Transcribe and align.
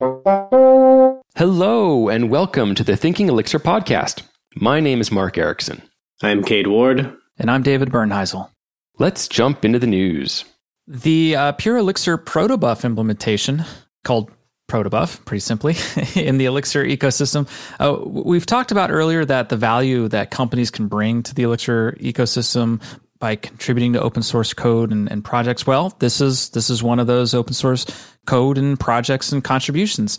Hello, 0.00 2.08
and 2.08 2.30
welcome 2.30 2.76
to 2.76 2.84
the 2.84 2.96
Thinking 2.96 3.28
Elixir 3.28 3.58
podcast. 3.58 4.22
My 4.54 4.78
name 4.78 5.00
is 5.00 5.10
Mark 5.10 5.34
Ericksen. 5.34 5.80
I'm 6.22 6.44
Cade 6.44 6.68
Ward. 6.68 7.16
And 7.36 7.50
I'm 7.50 7.64
David 7.64 7.88
Bernheisel. 7.88 8.48
Let's 9.00 9.26
jump 9.26 9.64
into 9.64 9.80
the 9.80 9.88
news. 9.88 10.44
The 10.86 11.34
uh, 11.34 11.52
Pure 11.52 11.78
Elixir 11.78 12.16
protobuf 12.16 12.84
implementation, 12.84 13.64
called 14.04 14.30
protobuf, 14.70 15.24
pretty 15.24 15.40
simply, 15.40 15.74
in 16.22 16.38
the 16.38 16.44
Elixir 16.44 16.84
ecosystem. 16.84 17.48
Uh, 17.80 17.98
we've 18.06 18.46
talked 18.46 18.70
about 18.70 18.92
earlier 18.92 19.24
that 19.24 19.48
the 19.48 19.56
value 19.56 20.06
that 20.08 20.30
companies 20.30 20.70
can 20.70 20.86
bring 20.86 21.24
to 21.24 21.34
the 21.34 21.42
Elixir 21.42 21.96
ecosystem 21.98 22.80
by 23.18 23.36
contributing 23.36 23.92
to 23.94 24.00
open 24.00 24.22
source 24.22 24.52
code 24.52 24.92
and, 24.92 25.10
and 25.10 25.24
projects. 25.24 25.66
Well, 25.66 25.94
this 25.98 26.20
is 26.20 26.50
this 26.50 26.70
is 26.70 26.82
one 26.82 26.98
of 26.98 27.06
those 27.06 27.34
open 27.34 27.54
source 27.54 27.86
code 28.26 28.58
and 28.58 28.78
projects 28.78 29.32
and 29.32 29.42
contributions. 29.42 30.18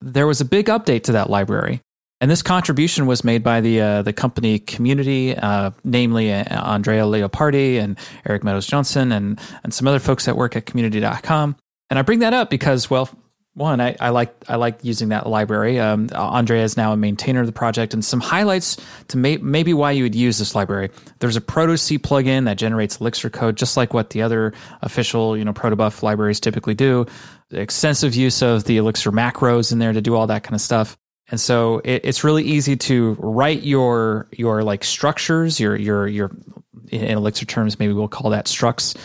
There 0.00 0.26
was 0.26 0.40
a 0.40 0.44
big 0.44 0.66
update 0.66 1.04
to 1.04 1.12
that 1.12 1.30
library. 1.30 1.82
And 2.20 2.28
this 2.28 2.42
contribution 2.42 3.06
was 3.06 3.22
made 3.22 3.44
by 3.44 3.60
the 3.60 3.80
uh, 3.80 4.02
the 4.02 4.12
company 4.12 4.58
community, 4.58 5.36
uh, 5.36 5.70
namely 5.84 6.32
uh, 6.32 6.44
Andrea 6.64 7.04
Leopardi 7.04 7.78
and 7.78 7.96
Eric 8.26 8.42
Meadows 8.42 8.66
Johnson 8.66 9.12
and 9.12 9.38
and 9.62 9.72
some 9.72 9.86
other 9.86 10.00
folks 10.00 10.24
that 10.24 10.36
work 10.36 10.56
at 10.56 10.66
Community.com. 10.66 11.56
And 11.90 11.98
I 11.98 12.02
bring 12.02 12.18
that 12.18 12.34
up 12.34 12.50
because, 12.50 12.90
well, 12.90 13.08
one, 13.58 13.80
I, 13.80 13.96
I 14.00 14.10
like 14.10 14.34
I 14.48 14.56
like 14.56 14.78
using 14.82 15.10
that 15.10 15.26
library. 15.26 15.78
Um, 15.78 16.08
Andrea 16.14 16.64
is 16.64 16.76
now 16.76 16.92
a 16.92 16.96
maintainer 16.96 17.40
of 17.40 17.46
the 17.46 17.52
project, 17.52 17.92
and 17.92 18.04
some 18.04 18.20
highlights 18.20 18.76
to 19.08 19.18
may, 19.18 19.36
maybe 19.36 19.74
why 19.74 19.90
you 19.90 20.04
would 20.04 20.14
use 20.14 20.38
this 20.38 20.54
library. 20.54 20.90
There's 21.18 21.36
a 21.36 21.40
protoc 21.40 21.98
plugin 21.98 22.46
that 22.46 22.56
generates 22.56 23.00
Elixir 23.00 23.30
code, 23.30 23.56
just 23.56 23.76
like 23.76 23.92
what 23.92 24.10
the 24.10 24.22
other 24.22 24.54
official 24.80 25.36
you 25.36 25.44
know 25.44 25.52
protobuf 25.52 26.02
libraries 26.02 26.40
typically 26.40 26.74
do. 26.74 27.06
Extensive 27.50 28.14
use 28.14 28.42
of 28.42 28.64
the 28.64 28.76
Elixir 28.76 29.12
macros 29.12 29.72
in 29.72 29.78
there 29.78 29.92
to 29.92 30.00
do 30.00 30.14
all 30.14 30.26
that 30.28 30.44
kind 30.44 30.54
of 30.54 30.60
stuff. 30.60 30.96
And 31.30 31.38
so 31.38 31.80
it, 31.84 32.02
it's 32.04 32.24
really 32.24 32.44
easy 32.44 32.76
to 32.76 33.16
write 33.18 33.62
your 33.62 34.28
your 34.32 34.62
like 34.62 34.84
structures, 34.84 35.60
your 35.60 35.76
your 35.76 36.06
your 36.06 36.30
in 36.90 37.18
Elixir 37.18 37.46
terms, 37.46 37.78
maybe 37.78 37.92
we'll 37.92 38.08
call 38.08 38.30
that 38.30 38.46
structs. 38.46 38.96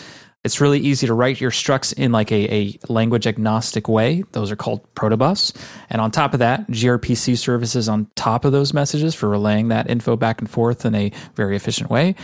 It's 0.44 0.60
really 0.60 0.78
easy 0.78 1.06
to 1.06 1.14
write 1.14 1.40
your 1.40 1.50
structs 1.50 1.92
in 1.94 2.12
like 2.12 2.30
a, 2.30 2.54
a 2.54 2.78
language 2.88 3.26
agnostic 3.26 3.88
way. 3.88 4.24
Those 4.32 4.50
are 4.50 4.56
called 4.56 4.82
protobufs. 4.94 5.56
And 5.88 6.00
on 6.00 6.10
top 6.10 6.34
of 6.34 6.40
that, 6.40 6.68
gRPC 6.68 7.38
services 7.38 7.88
on 7.88 8.06
top 8.14 8.44
of 8.44 8.52
those 8.52 8.74
messages 8.74 9.14
for 9.14 9.28
relaying 9.28 9.68
that 9.68 9.88
info 9.88 10.16
back 10.16 10.40
and 10.40 10.50
forth 10.50 10.84
in 10.84 10.94
a 10.94 11.10
very 11.34 11.56
efficient 11.56 11.90
way. 11.90 12.14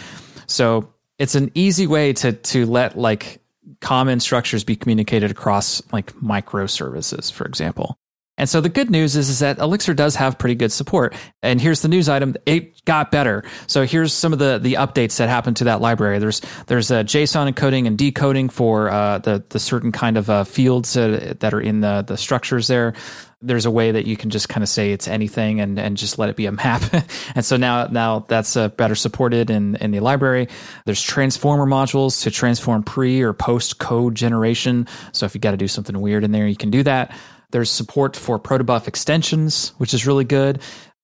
So 0.46 0.92
it's 1.18 1.34
an 1.34 1.50
easy 1.54 1.86
way 1.86 2.12
to 2.14 2.32
to 2.32 2.66
let 2.66 2.98
like 2.98 3.40
common 3.80 4.20
structures 4.20 4.64
be 4.64 4.76
communicated 4.76 5.30
across 5.30 5.82
like 5.92 6.12
microservices, 6.14 7.32
for 7.32 7.46
example. 7.46 7.99
And 8.40 8.48
so 8.48 8.62
the 8.62 8.70
good 8.70 8.90
news 8.90 9.16
is, 9.16 9.28
is 9.28 9.40
that 9.40 9.58
Elixir 9.58 9.92
does 9.92 10.16
have 10.16 10.38
pretty 10.38 10.54
good 10.54 10.72
support. 10.72 11.14
And 11.42 11.60
here's 11.60 11.82
the 11.82 11.88
news 11.88 12.08
item: 12.08 12.36
it 12.46 12.82
got 12.86 13.10
better. 13.10 13.44
So 13.66 13.84
here's 13.84 14.14
some 14.14 14.32
of 14.32 14.38
the 14.38 14.58
the 14.58 14.74
updates 14.74 15.18
that 15.18 15.28
happened 15.28 15.58
to 15.58 15.64
that 15.64 15.82
library. 15.82 16.18
There's 16.18 16.40
there's 16.66 16.90
a 16.90 17.04
JSON 17.04 17.52
encoding 17.52 17.86
and 17.86 17.98
decoding 17.98 18.48
for 18.48 18.90
uh, 18.90 19.18
the 19.18 19.44
the 19.50 19.58
certain 19.58 19.92
kind 19.92 20.16
of 20.16 20.30
uh, 20.30 20.44
fields 20.44 20.96
uh, 20.96 21.34
that 21.40 21.52
are 21.52 21.60
in 21.60 21.80
the 21.80 22.00
the 22.00 22.16
structures 22.16 22.66
there 22.66 22.94
there's 23.42 23.64
a 23.64 23.70
way 23.70 23.92
that 23.92 24.06
you 24.06 24.16
can 24.18 24.28
just 24.28 24.50
kind 24.50 24.62
of 24.62 24.68
say 24.68 24.92
it's 24.92 25.08
anything 25.08 25.60
and, 25.60 25.78
and 25.78 25.96
just 25.96 26.18
let 26.18 26.28
it 26.28 26.36
be 26.36 26.44
a 26.44 26.52
map. 26.52 26.82
and 27.34 27.42
so 27.42 27.56
now 27.56 27.86
now 27.86 28.26
that's 28.28 28.54
uh, 28.54 28.68
better 28.68 28.94
supported 28.94 29.48
in, 29.48 29.76
in 29.76 29.92
the 29.92 30.00
library. 30.00 30.48
There's 30.84 31.02
transformer 31.02 31.64
modules 31.66 32.22
to 32.24 32.30
transform 32.30 32.82
pre 32.82 33.22
or 33.22 33.32
post 33.32 33.78
code 33.78 34.14
generation. 34.14 34.86
So 35.12 35.24
if 35.24 35.34
you 35.34 35.40
got 35.40 35.52
to 35.52 35.56
do 35.56 35.68
something 35.68 35.98
weird 35.98 36.22
in 36.22 36.32
there, 36.32 36.46
you 36.46 36.56
can 36.56 36.70
do 36.70 36.82
that. 36.82 37.12
There's 37.50 37.70
support 37.70 38.16
for 38.16 38.38
protobuf 38.38 38.86
extensions, 38.88 39.70
which 39.78 39.94
is 39.94 40.06
really 40.06 40.24
good. 40.24 40.60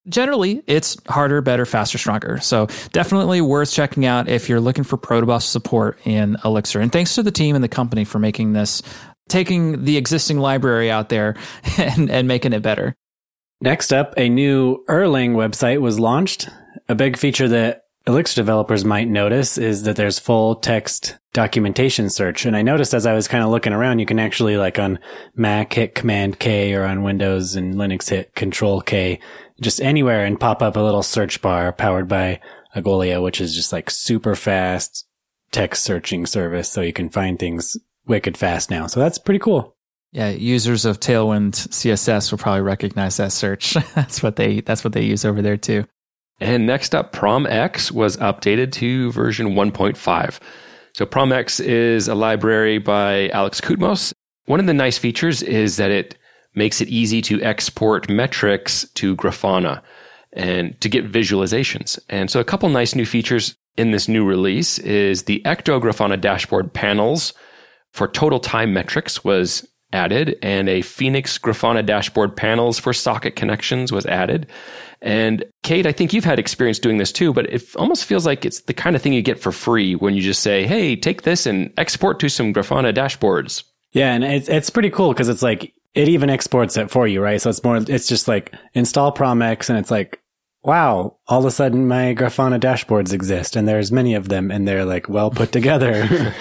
Generally, 0.08 0.62
it's 0.66 0.96
harder, 1.08 1.40
better, 1.40 1.66
faster, 1.66 1.98
stronger. 1.98 2.38
So 2.40 2.66
definitely 2.92 3.40
worth 3.40 3.72
checking 3.72 4.06
out 4.06 4.28
if 4.28 4.48
you're 4.48 4.60
looking 4.60 4.84
for 4.84 4.96
protobuf 4.96 5.42
support 5.42 5.98
in 6.04 6.36
Elixir. 6.44 6.80
And 6.80 6.92
thanks 6.92 7.16
to 7.16 7.22
the 7.22 7.32
team 7.32 7.56
and 7.56 7.64
the 7.64 7.68
company 7.68 8.04
for 8.04 8.20
making 8.20 8.52
this, 8.52 8.82
taking 9.28 9.84
the 9.84 9.96
existing 9.96 10.38
library 10.38 10.90
out 10.90 11.08
there 11.08 11.34
and, 11.78 12.08
and 12.08 12.28
making 12.28 12.52
it 12.52 12.62
better. 12.62 12.94
Next 13.60 13.92
up, 13.92 14.14
a 14.16 14.28
new 14.28 14.84
Erlang 14.88 15.32
website 15.34 15.80
was 15.80 15.98
launched. 15.98 16.48
A 16.88 16.94
big 16.94 17.16
feature 17.16 17.48
that 17.48 17.85
Elixir 18.08 18.36
developers 18.36 18.84
might 18.84 19.08
notice 19.08 19.58
is 19.58 19.82
that 19.82 19.96
there's 19.96 20.20
full 20.20 20.54
text 20.54 21.18
documentation 21.32 22.08
search. 22.08 22.46
And 22.46 22.56
I 22.56 22.62
noticed 22.62 22.94
as 22.94 23.04
I 23.04 23.14
was 23.14 23.26
kind 23.26 23.42
of 23.42 23.50
looking 23.50 23.72
around, 23.72 23.98
you 23.98 24.06
can 24.06 24.20
actually 24.20 24.56
like 24.56 24.78
on 24.78 25.00
Mac 25.34 25.72
hit 25.72 25.96
Command 25.96 26.38
K 26.38 26.72
or 26.74 26.84
on 26.84 27.02
Windows 27.02 27.56
and 27.56 27.74
Linux 27.74 28.08
hit 28.08 28.32
Control 28.36 28.80
K, 28.80 29.18
just 29.60 29.80
anywhere 29.80 30.24
and 30.24 30.38
pop 30.38 30.62
up 30.62 30.76
a 30.76 30.80
little 30.80 31.02
search 31.02 31.42
bar 31.42 31.72
powered 31.72 32.06
by 32.06 32.40
Algolia, 32.76 33.20
which 33.20 33.40
is 33.40 33.56
just 33.56 33.72
like 33.72 33.90
super 33.90 34.36
fast 34.36 35.04
text 35.50 35.82
searching 35.82 36.26
service. 36.26 36.70
So 36.70 36.82
you 36.82 36.92
can 36.92 37.10
find 37.10 37.40
things 37.40 37.76
wicked 38.06 38.38
fast 38.38 38.70
now. 38.70 38.86
So 38.86 39.00
that's 39.00 39.18
pretty 39.18 39.40
cool. 39.40 39.74
Yeah, 40.12 40.30
users 40.30 40.84
of 40.84 41.00
Tailwind 41.00 41.54
CSS 41.68 42.30
will 42.30 42.38
probably 42.38 42.62
recognize 42.62 43.16
that 43.16 43.32
search. 43.32 43.74
that's 43.96 44.22
what 44.22 44.36
they 44.36 44.60
that's 44.60 44.84
what 44.84 44.92
they 44.92 45.02
use 45.02 45.24
over 45.24 45.42
there 45.42 45.56
too. 45.56 45.84
And 46.40 46.66
next 46.66 46.94
up, 46.94 47.12
PromEx 47.12 47.90
was 47.90 48.16
updated 48.18 48.72
to 48.72 49.10
version 49.12 49.54
1.5. 49.54 50.38
So 50.92 51.06
PromEx 51.06 51.64
is 51.64 52.08
a 52.08 52.14
library 52.14 52.78
by 52.78 53.28
Alex 53.30 53.60
Koutmos. 53.60 54.12
One 54.46 54.60
of 54.60 54.66
the 54.66 54.74
nice 54.74 54.98
features 54.98 55.42
is 55.42 55.76
that 55.76 55.90
it 55.90 56.16
makes 56.54 56.80
it 56.80 56.88
easy 56.88 57.20
to 57.22 57.42
export 57.42 58.08
metrics 58.08 58.88
to 58.94 59.16
Grafana 59.16 59.82
and 60.32 60.78
to 60.80 60.88
get 60.88 61.10
visualizations. 61.10 61.98
And 62.08 62.30
so 62.30 62.40
a 62.40 62.44
couple 62.44 62.68
nice 62.68 62.94
new 62.94 63.06
features 63.06 63.56
in 63.76 63.90
this 63.90 64.08
new 64.08 64.24
release 64.24 64.78
is 64.78 65.24
the 65.24 65.42
Ecto 65.44 65.80
Grafana 65.80 66.20
dashboard 66.20 66.72
panels 66.72 67.32
for 67.92 68.08
total 68.08 68.40
time 68.40 68.72
metrics 68.72 69.24
was 69.24 69.66
added 69.92 70.36
and 70.42 70.68
a 70.68 70.82
Phoenix 70.82 71.38
Grafana 71.38 71.84
dashboard 71.84 72.36
panels 72.36 72.78
for 72.78 72.92
socket 72.92 73.36
connections 73.36 73.92
was 73.92 74.06
added. 74.06 74.46
And 75.06 75.44
Cade, 75.62 75.86
I 75.86 75.92
think 75.92 76.12
you've 76.12 76.24
had 76.24 76.40
experience 76.40 76.80
doing 76.80 76.98
this 76.98 77.12
too, 77.12 77.32
but 77.32 77.46
it 77.46 77.62
almost 77.76 78.04
feels 78.04 78.26
like 78.26 78.44
it's 78.44 78.62
the 78.62 78.74
kind 78.74 78.96
of 78.96 79.02
thing 79.02 79.12
you 79.12 79.22
get 79.22 79.38
for 79.38 79.52
free 79.52 79.94
when 79.94 80.14
you 80.14 80.20
just 80.20 80.42
say, 80.42 80.66
"Hey, 80.66 80.96
take 80.96 81.22
this 81.22 81.46
and 81.46 81.72
export 81.78 82.18
to 82.20 82.28
some 82.28 82.52
Grafana 82.52 82.92
dashboards." 82.92 83.62
Yeah, 83.92 84.12
and 84.12 84.24
it's 84.24 84.48
it's 84.48 84.68
pretty 84.68 84.90
cool 84.90 85.12
because 85.12 85.28
it's 85.28 85.42
like 85.42 85.72
it 85.94 86.08
even 86.08 86.28
exports 86.28 86.76
it 86.76 86.90
for 86.90 87.06
you, 87.06 87.22
right? 87.22 87.40
So 87.40 87.50
it's 87.50 87.62
more, 87.62 87.76
it's 87.76 88.08
just 88.08 88.26
like 88.26 88.52
install 88.74 89.14
PromEx, 89.14 89.70
and 89.70 89.78
it's 89.78 89.92
like, 89.92 90.20
wow, 90.64 91.16
all 91.28 91.38
of 91.38 91.44
a 91.44 91.52
sudden 91.52 91.86
my 91.86 92.12
Grafana 92.12 92.58
dashboards 92.58 93.12
exist, 93.12 93.54
and 93.54 93.68
there's 93.68 93.92
many 93.92 94.14
of 94.14 94.28
them, 94.28 94.50
and 94.50 94.66
they're 94.66 94.84
like 94.84 95.08
well 95.08 95.30
put 95.30 95.52
together. 95.52 96.34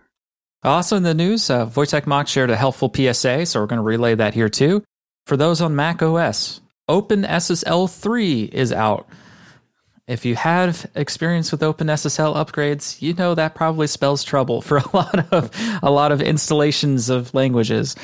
also 0.64 0.96
in 0.96 1.04
the 1.04 1.14
news, 1.14 1.48
uh, 1.48 1.66
Wojtek 1.66 2.08
Mach 2.08 2.26
shared 2.26 2.50
a 2.50 2.56
helpful 2.56 2.92
PSA, 2.92 3.46
so 3.46 3.60
we're 3.60 3.66
going 3.66 3.76
to 3.76 3.84
relay 3.84 4.16
that 4.16 4.34
here 4.34 4.48
too. 4.48 4.82
For 5.26 5.36
those 5.36 5.60
on 5.60 5.76
Mac 5.76 6.02
OS, 6.02 6.60
OpenSSL 6.88 7.90
3 7.90 8.42
is 8.44 8.72
out. 8.72 9.08
If 10.06 10.24
you 10.24 10.34
have 10.34 10.90
experience 10.96 11.52
with 11.52 11.60
OpenSSL 11.60 12.34
upgrades, 12.34 13.00
you 13.00 13.14
know 13.14 13.34
that 13.36 13.54
probably 13.54 13.86
spells 13.86 14.24
trouble 14.24 14.60
for 14.60 14.78
a 14.92 14.96
lot 14.96 15.32
of 15.32 15.50
a 15.82 15.90
lot 15.90 16.10
of 16.10 16.20
installations 16.20 17.10
of 17.10 17.32
languages. 17.32 17.94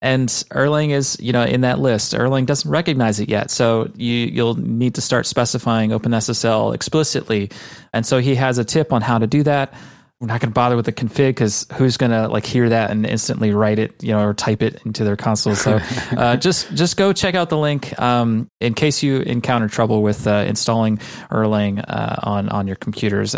And 0.00 0.28
Erlang 0.52 0.90
is, 0.90 1.16
you 1.20 1.32
know, 1.32 1.42
in 1.42 1.62
that 1.62 1.80
list. 1.80 2.12
Erlang 2.12 2.46
doesn't 2.46 2.70
recognize 2.70 3.18
it 3.18 3.28
yet, 3.28 3.50
so 3.50 3.90
you 3.96 4.14
you'll 4.14 4.54
need 4.54 4.94
to 4.94 5.00
start 5.00 5.26
specifying 5.26 5.90
OpenSSL 5.90 6.72
explicitly. 6.72 7.50
And 7.92 8.06
so 8.06 8.18
he 8.20 8.36
has 8.36 8.58
a 8.58 8.64
tip 8.64 8.92
on 8.92 9.02
how 9.02 9.18
to 9.18 9.26
do 9.26 9.42
that 9.42 9.74
we're 10.20 10.26
not 10.26 10.40
going 10.40 10.50
to 10.50 10.54
bother 10.54 10.74
with 10.74 10.86
the 10.86 10.92
config 10.92 11.28
because 11.28 11.66
who's 11.74 11.96
going 11.96 12.10
to 12.10 12.26
like 12.26 12.44
hear 12.44 12.68
that 12.68 12.90
and 12.90 13.06
instantly 13.06 13.52
write 13.52 13.78
it, 13.78 14.02
you 14.02 14.12
know, 14.12 14.24
or 14.24 14.34
type 14.34 14.62
it 14.62 14.82
into 14.84 15.04
their 15.04 15.16
console. 15.16 15.54
So 15.54 15.78
uh, 16.10 16.36
just 16.36 16.74
just 16.74 16.96
go 16.96 17.12
check 17.12 17.36
out 17.36 17.50
the 17.50 17.58
link 17.58 17.98
um, 18.00 18.50
in 18.60 18.74
case 18.74 19.02
you 19.02 19.20
encounter 19.20 19.68
trouble 19.68 20.02
with 20.02 20.26
uh, 20.26 20.44
installing 20.48 20.98
Erlang 21.30 21.84
uh, 21.86 22.16
on 22.24 22.48
on 22.48 22.66
your 22.66 22.76
computers. 22.76 23.36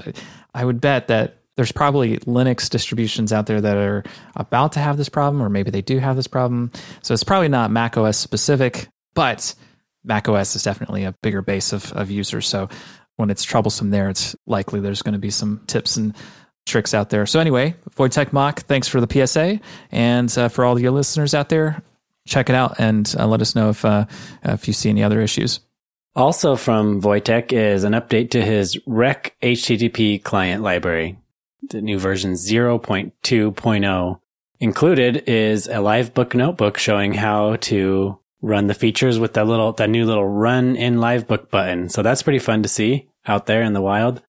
I 0.55 0.65
would 0.65 0.81
bet 0.81 1.09
that 1.09 1.37
there's 1.57 1.73
probably 1.73 2.17
Linux 2.21 2.71
distributions 2.71 3.31
out 3.33 3.47
there 3.47 3.61
that 3.61 3.77
are 3.77 4.03
about 4.37 4.73
to 4.73 4.81
have 4.81 4.97
this 4.97 5.11
problem, 5.11 5.43
or 5.43 5.51
maybe 5.51 5.71
they 5.71 5.83
do 5.83 5.99
have 5.99 6.17
this 6.17 6.27
problem. 6.27 6.73
So 7.03 7.13
it's 7.13 7.25
probably 7.25 7.49
not 7.49 7.71
Mac 7.71 7.99
OS 7.99 8.17
specific, 8.17 8.89
but 9.13 9.55
Mac 10.03 10.27
OS 10.31 10.57
is 10.57 10.63
definitely 10.63 11.05
a 11.05 11.13
bigger 11.21 11.43
base 11.43 11.75
of, 11.75 11.93
of 11.93 12.11
users. 12.11 12.49
So 12.49 12.71
when 13.17 13.29
it's 13.29 13.45
troublesome 13.45 13.91
there, 13.91 14.09
it's 14.09 14.35
likely 14.47 14.81
there's 14.81 15.03
going 15.03 15.13
to 15.13 15.19
be 15.19 15.29
some 15.29 15.61
tips 15.67 15.99
and 15.99 16.15
tricks 16.71 16.95
out 16.95 17.11
there. 17.11 17.27
So 17.27 17.41
anyway, 17.41 17.75
Wojtek 17.97 18.33
Mach, 18.33 18.61
thanks 18.61 18.89
for 18.89 19.01
the 19.01 19.27
PSA, 19.27 19.61
and 19.91 20.39
uh, 20.39 20.49
for 20.49 20.65
all 20.65 20.81
your 20.81 20.93
listeners 20.93 21.35
out 21.35 21.49
there, 21.51 21.83
check 22.27 22.49
it 22.49 22.55
out 22.55 22.77
and 22.79 23.13
uh, 23.19 23.27
let 23.27 23.41
us 23.41 23.55
know 23.55 23.71
if 23.71 23.85
uh, 23.85 24.07
if 24.45 24.67
you 24.67 24.73
see 24.73 24.89
any 24.89 25.03
other 25.03 25.21
issues. 25.21 25.61
Also 26.17 26.57
from 26.57 27.03
Wojtek 27.03 27.53
is 27.53 27.85
an 27.85 27.93
update 27.93 28.31
to 28.31 28.43
his 28.43 28.77
Req 28.87 29.31
HTTP 29.43 30.23
client 30.23 30.63
library. 30.63 31.19
The 31.69 31.83
new 31.83 31.99
version 31.99 32.33
0.2.0 32.33 34.21
Included 34.63 35.25
is 35.27 35.69
a 35.69 35.77
Livebook 35.77 36.35
notebook 36.35 36.77
showing 36.77 37.15
how 37.15 37.57
to 37.57 38.19
run 38.43 38.67
the 38.67 38.75
features 38.75 39.19
with 39.19 39.33
that 39.35 39.47
little, 39.47 39.73
that 39.73 39.89
new 39.89 40.05
little 40.05 40.27
run 40.27 40.77
in 40.77 40.97
Livebook 40.97 41.49
button. 41.49 41.89
So 41.89 42.03
that's 42.03 42.23
pretty 42.23 42.41
fun 42.41 42.63
to 42.63 42.69
see 42.69 43.09
out 43.27 43.47
there 43.47 43.63
in 43.63 43.73
the 43.73 43.81
wild. 43.81 44.21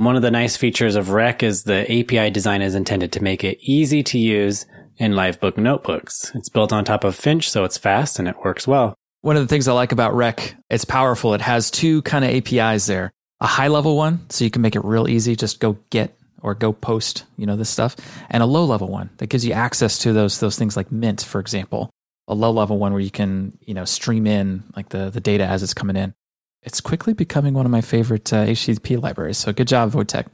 One 0.00 0.16
of 0.16 0.22
the 0.22 0.30
nice 0.30 0.56
features 0.56 0.96
of 0.96 1.08
Req 1.08 1.42
is 1.42 1.64
the 1.64 1.82
API 1.82 2.30
design 2.30 2.62
is 2.62 2.74
intended 2.74 3.12
to 3.12 3.22
make 3.22 3.44
it 3.44 3.58
easy 3.60 4.02
to 4.04 4.18
use 4.18 4.64
in 4.96 5.12
Livebook 5.12 5.58
notebooks. 5.58 6.32
It's 6.34 6.48
built 6.48 6.72
on 6.72 6.86
top 6.86 7.04
of 7.04 7.14
Finch, 7.14 7.50
so 7.50 7.64
it's 7.64 7.76
fast 7.76 8.18
and 8.18 8.26
it 8.26 8.42
works 8.42 8.66
well. 8.66 8.94
One 9.20 9.36
of 9.36 9.42
the 9.42 9.46
things 9.46 9.68
I 9.68 9.74
like 9.74 9.92
about 9.92 10.14
Req, 10.14 10.54
it's 10.70 10.86
powerful. 10.86 11.34
It 11.34 11.42
has 11.42 11.70
two 11.70 12.00
kind 12.00 12.24
of 12.24 12.30
APIs 12.30 12.86
there. 12.86 13.10
A 13.42 13.46
high 13.46 13.68
level 13.68 13.94
one, 13.94 14.24
so 14.30 14.42
you 14.42 14.50
can 14.50 14.62
make 14.62 14.74
it 14.74 14.82
real 14.86 15.06
easy, 15.06 15.36
just 15.36 15.60
go 15.60 15.76
get 15.90 16.16
or 16.40 16.54
go 16.54 16.72
post, 16.72 17.24
you 17.36 17.44
know, 17.44 17.56
this 17.56 17.68
stuff, 17.68 17.94
and 18.30 18.42
a 18.42 18.46
low 18.46 18.64
level 18.64 18.88
one 18.88 19.10
that 19.18 19.26
gives 19.26 19.44
you 19.44 19.52
access 19.52 19.98
to 19.98 20.14
those 20.14 20.40
those 20.40 20.56
things 20.56 20.78
like 20.78 20.90
Mint, 20.90 21.20
for 21.20 21.42
example. 21.42 21.90
A 22.26 22.34
low 22.34 22.52
level 22.52 22.78
one 22.78 22.92
where 22.92 23.02
you 23.02 23.10
can, 23.10 23.58
you 23.66 23.74
know, 23.74 23.84
stream 23.84 24.26
in 24.26 24.64
like 24.74 24.88
the 24.88 25.10
the 25.10 25.20
data 25.20 25.44
as 25.44 25.62
it's 25.62 25.74
coming 25.74 25.96
in. 25.96 26.14
It's 26.62 26.80
quickly 26.80 27.14
becoming 27.14 27.54
one 27.54 27.64
of 27.64 27.72
my 27.72 27.80
favorite 27.80 28.32
uh, 28.32 28.46
HTTP 28.46 29.00
libraries. 29.00 29.38
So 29.38 29.52
good 29.52 29.68
job, 29.68 29.92
Wojtek. 29.92 30.26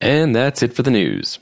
And 0.00 0.34
that's 0.34 0.62
it 0.62 0.72
for 0.72 0.82
the 0.82 0.90
news. 0.90 1.38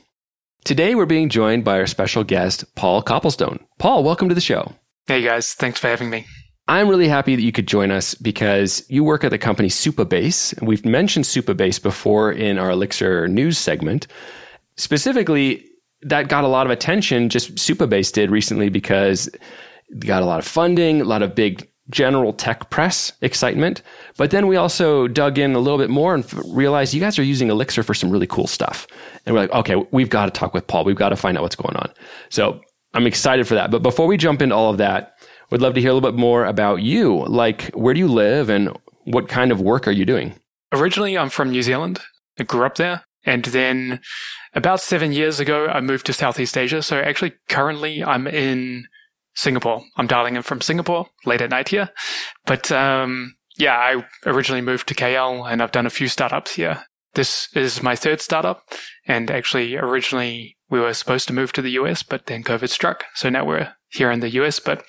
Today 0.65 0.95
we're 0.95 1.05
being 1.05 1.29
joined 1.29 1.63
by 1.63 1.79
our 1.79 1.87
special 1.87 2.23
guest, 2.23 2.65
Paul 2.75 3.03
Copplestone. 3.03 3.59
Paul, 3.77 4.03
welcome 4.03 4.29
to 4.29 4.35
the 4.35 4.41
show. 4.41 4.73
Hey 5.07 5.21
guys, 5.21 5.53
thanks 5.53 5.79
for 5.79 5.87
having 5.87 6.09
me. 6.09 6.25
I'm 6.67 6.89
really 6.89 7.07
happy 7.07 7.35
that 7.35 7.43
you 7.43 7.51
could 7.51 7.67
join 7.67 7.91
us 7.91 8.15
because 8.15 8.83
you 8.89 9.03
work 9.03 9.23
at 9.23 9.29
the 9.29 9.37
company 9.37 9.69
Supabase. 9.69 10.59
We've 10.63 10.83
mentioned 10.83 11.25
Supabase 11.25 11.81
before 11.81 12.31
in 12.31 12.57
our 12.57 12.71
Elixir 12.71 13.27
news 13.27 13.59
segment. 13.59 14.07
Specifically, 14.75 15.63
that 16.01 16.27
got 16.27 16.43
a 16.43 16.47
lot 16.47 16.65
of 16.65 16.71
attention, 16.71 17.29
just 17.29 17.55
Supabase 17.55 18.11
did 18.11 18.31
recently 18.31 18.69
because 18.69 19.29
they 19.91 20.07
got 20.07 20.23
a 20.23 20.25
lot 20.25 20.39
of 20.39 20.47
funding, 20.47 21.01
a 21.01 21.05
lot 21.05 21.21
of 21.21 21.35
big 21.35 21.69
general 21.89 22.33
tech 22.33 22.69
press 22.69 23.13
excitement. 23.21 23.81
But 24.17 24.31
then 24.31 24.47
we 24.47 24.55
also 24.55 25.07
dug 25.07 25.37
in 25.37 25.53
a 25.53 25.59
little 25.59 25.77
bit 25.77 25.89
more 25.89 26.15
and 26.15 26.25
realized 26.55 26.93
you 26.93 26.99
guys 26.99 27.19
are 27.19 27.23
using 27.23 27.49
Elixir 27.49 27.83
for 27.83 27.93
some 27.93 28.09
really 28.09 28.27
cool 28.27 28.47
stuff. 28.47 28.87
And 29.25 29.35
we're 29.35 29.41
like, 29.41 29.51
okay, 29.51 29.75
we've 29.91 30.09
got 30.09 30.25
to 30.25 30.31
talk 30.31 30.53
with 30.53 30.65
Paul. 30.67 30.83
We've 30.83 30.95
got 30.95 31.09
to 31.09 31.15
find 31.15 31.37
out 31.37 31.43
what's 31.43 31.55
going 31.55 31.75
on. 31.75 31.91
So 32.29 32.59
I'm 32.93 33.05
excited 33.05 33.47
for 33.47 33.55
that. 33.55 33.71
But 33.71 33.83
before 33.83 34.07
we 34.07 34.17
jump 34.17 34.41
into 34.41 34.55
all 34.55 34.71
of 34.71 34.77
that, 34.77 35.13
we'd 35.51 35.61
love 35.61 35.75
to 35.75 35.81
hear 35.81 35.91
a 35.91 35.93
little 35.93 36.09
bit 36.09 36.17
more 36.17 36.45
about 36.45 36.81
you. 36.81 37.23
Like, 37.27 37.65
where 37.73 37.93
do 37.93 37.99
you 37.99 38.07
live 38.07 38.49
and 38.49 38.75
what 39.03 39.27
kind 39.27 39.51
of 39.51 39.61
work 39.61 39.87
are 39.87 39.91
you 39.91 40.05
doing? 40.05 40.33
Originally, 40.71 41.17
I'm 41.17 41.29
from 41.29 41.51
New 41.51 41.61
Zealand. 41.61 41.99
I 42.39 42.43
grew 42.43 42.65
up 42.65 42.75
there. 42.75 43.03
And 43.25 43.43
then 43.45 44.01
about 44.53 44.81
seven 44.81 45.11
years 45.11 45.39
ago, 45.39 45.67
I 45.67 45.81
moved 45.81 46.05
to 46.07 46.13
Southeast 46.13 46.57
Asia. 46.57 46.81
So 46.81 46.99
actually, 46.99 47.33
currently, 47.49 48.03
I'm 48.03 48.27
in 48.27 48.87
Singapore. 49.35 49.83
I'm 49.97 50.07
dialing 50.07 50.35
in 50.35 50.41
from 50.41 50.61
Singapore 50.61 51.07
late 51.25 51.41
at 51.41 51.49
night 51.51 51.69
here. 51.69 51.89
But 52.45 52.71
um, 52.71 53.35
yeah, 53.57 53.75
I 53.75 54.05
originally 54.25 54.61
moved 54.61 54.87
to 54.87 54.95
KL 54.95 55.49
and 55.49 55.61
I've 55.61 55.71
done 55.71 55.85
a 55.85 55.91
few 55.91 56.07
startups 56.07 56.55
here. 56.55 56.83
This 57.13 57.47
is 57.53 57.81
my 57.81 57.95
third 57.95 58.21
startup. 58.21 58.63
And 59.07 59.31
actually, 59.31 59.77
originally, 59.77 60.57
we 60.69 60.79
were 60.79 60.93
supposed 60.93 61.27
to 61.27 61.33
move 61.33 61.53
to 61.53 61.61
the 61.61 61.71
US, 61.71 62.03
but 62.03 62.25
then 62.25 62.43
COVID 62.43 62.69
struck. 62.69 63.05
So 63.13 63.29
now 63.29 63.45
we're 63.45 63.73
here 63.89 64.11
in 64.11 64.19
the 64.19 64.31
US. 64.41 64.59
But, 64.59 64.83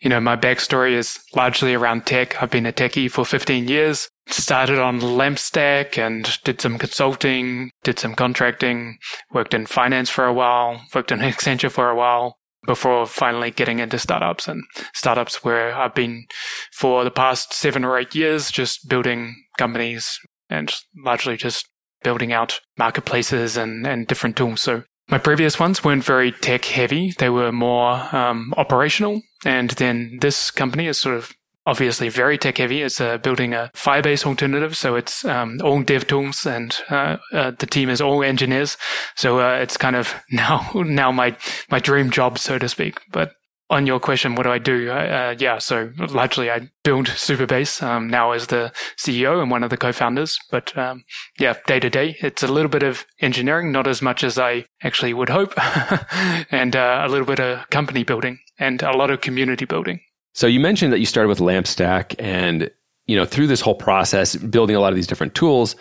you 0.00 0.08
know, 0.08 0.20
my 0.20 0.36
backstory 0.36 0.92
is 0.92 1.18
largely 1.34 1.74
around 1.74 2.06
tech. 2.06 2.40
I've 2.40 2.50
been 2.50 2.66
a 2.66 2.72
techie 2.72 3.10
for 3.10 3.24
15 3.24 3.66
years. 3.66 4.08
Started 4.28 4.78
on 4.78 5.00
LAMP 5.00 5.38
stack 5.38 5.98
and 5.98 6.38
did 6.44 6.60
some 6.60 6.78
consulting, 6.78 7.72
did 7.82 7.98
some 7.98 8.14
contracting, 8.14 8.98
worked 9.32 9.52
in 9.52 9.66
finance 9.66 10.08
for 10.10 10.26
a 10.26 10.32
while, 10.32 10.80
worked 10.94 11.10
in 11.10 11.18
Accenture 11.20 11.70
for 11.70 11.90
a 11.90 11.96
while 11.96 12.38
before 12.66 13.06
finally 13.06 13.50
getting 13.50 13.78
into 13.78 13.98
startups 13.98 14.48
and 14.48 14.62
startups 14.94 15.44
where 15.44 15.74
I've 15.74 15.94
been 15.94 16.26
for 16.72 17.04
the 17.04 17.10
past 17.10 17.52
seven 17.52 17.84
or 17.84 17.98
eight 17.98 18.14
years, 18.14 18.50
just 18.50 18.88
building 18.88 19.34
companies 19.58 20.18
and 20.48 20.72
largely 21.04 21.36
just 21.36 21.68
building 22.02 22.32
out 22.32 22.60
marketplaces 22.78 23.56
and, 23.56 23.86
and 23.86 24.06
different 24.06 24.36
tools. 24.36 24.60
So 24.60 24.84
my 25.08 25.18
previous 25.18 25.58
ones 25.58 25.84
weren't 25.84 26.04
very 26.04 26.32
tech 26.32 26.64
heavy. 26.64 27.12
They 27.18 27.28
were 27.28 27.52
more 27.52 28.14
um, 28.14 28.54
operational. 28.56 29.22
And 29.44 29.70
then 29.70 30.18
this 30.20 30.50
company 30.50 30.86
is 30.86 30.98
sort 30.98 31.16
of 31.16 31.32
obviously 31.66 32.08
very 32.08 32.38
tech 32.38 32.58
heavy. 32.58 32.82
It's 32.82 33.00
uh, 33.00 33.18
building 33.18 33.54
a 33.54 33.70
Firebase 33.74 34.26
alternative. 34.26 34.76
So 34.76 34.96
it's 34.96 35.24
um, 35.24 35.60
all 35.62 35.82
dev 35.82 36.06
tools 36.06 36.46
and 36.46 36.76
uh, 36.90 37.18
uh, 37.32 37.52
the 37.58 37.66
team 37.66 37.88
is 37.88 38.00
all 38.00 38.22
engineers. 38.22 38.76
So 39.16 39.40
uh, 39.40 39.54
it's 39.54 39.76
kind 39.76 39.96
of 39.96 40.14
now, 40.30 40.70
now 40.74 41.12
my, 41.12 41.36
my 41.70 41.78
dream 41.78 42.10
job, 42.10 42.38
so 42.38 42.58
to 42.58 42.68
speak. 42.68 43.00
But 43.10 43.32
on 43.70 43.86
your 43.86 43.98
question, 43.98 44.34
what 44.34 44.42
do 44.42 44.50
I 44.50 44.58
do? 44.58 44.90
Uh, 44.90 45.34
yeah, 45.38 45.56
so 45.56 45.90
largely 45.96 46.50
I 46.50 46.68
build 46.84 47.06
Supabase 47.06 47.82
um, 47.82 48.06
now 48.06 48.32
as 48.32 48.48
the 48.48 48.70
CEO 48.98 49.40
and 49.40 49.50
one 49.50 49.64
of 49.64 49.70
the 49.70 49.78
co-founders. 49.78 50.38
But 50.50 50.76
um, 50.76 51.04
yeah, 51.38 51.54
day 51.66 51.80
to 51.80 51.88
day, 51.88 52.16
it's 52.20 52.42
a 52.42 52.48
little 52.48 52.68
bit 52.68 52.82
of 52.82 53.06
engineering, 53.20 53.72
not 53.72 53.86
as 53.86 54.02
much 54.02 54.22
as 54.22 54.38
I 54.38 54.66
actually 54.82 55.14
would 55.14 55.30
hope, 55.30 55.54
and 56.52 56.76
uh, 56.76 57.02
a 57.02 57.08
little 57.08 57.26
bit 57.26 57.40
of 57.40 57.70
company 57.70 58.04
building 58.04 58.40
and 58.58 58.82
a 58.82 58.94
lot 58.94 59.10
of 59.10 59.22
community 59.22 59.64
building. 59.64 60.00
So 60.34 60.46
you 60.46 60.60
mentioned 60.60 60.92
that 60.92 60.98
you 61.00 61.06
started 61.06 61.28
with 61.28 61.40
LAMP 61.40 61.66
stack, 61.66 62.14
and 62.18 62.70
you 63.06 63.16
know 63.16 63.24
through 63.24 63.46
this 63.46 63.60
whole 63.60 63.74
process, 63.74 64.36
building 64.36 64.76
a 64.76 64.80
lot 64.80 64.92
of 64.92 64.96
these 64.96 65.06
different 65.06 65.34
tools. 65.34 65.76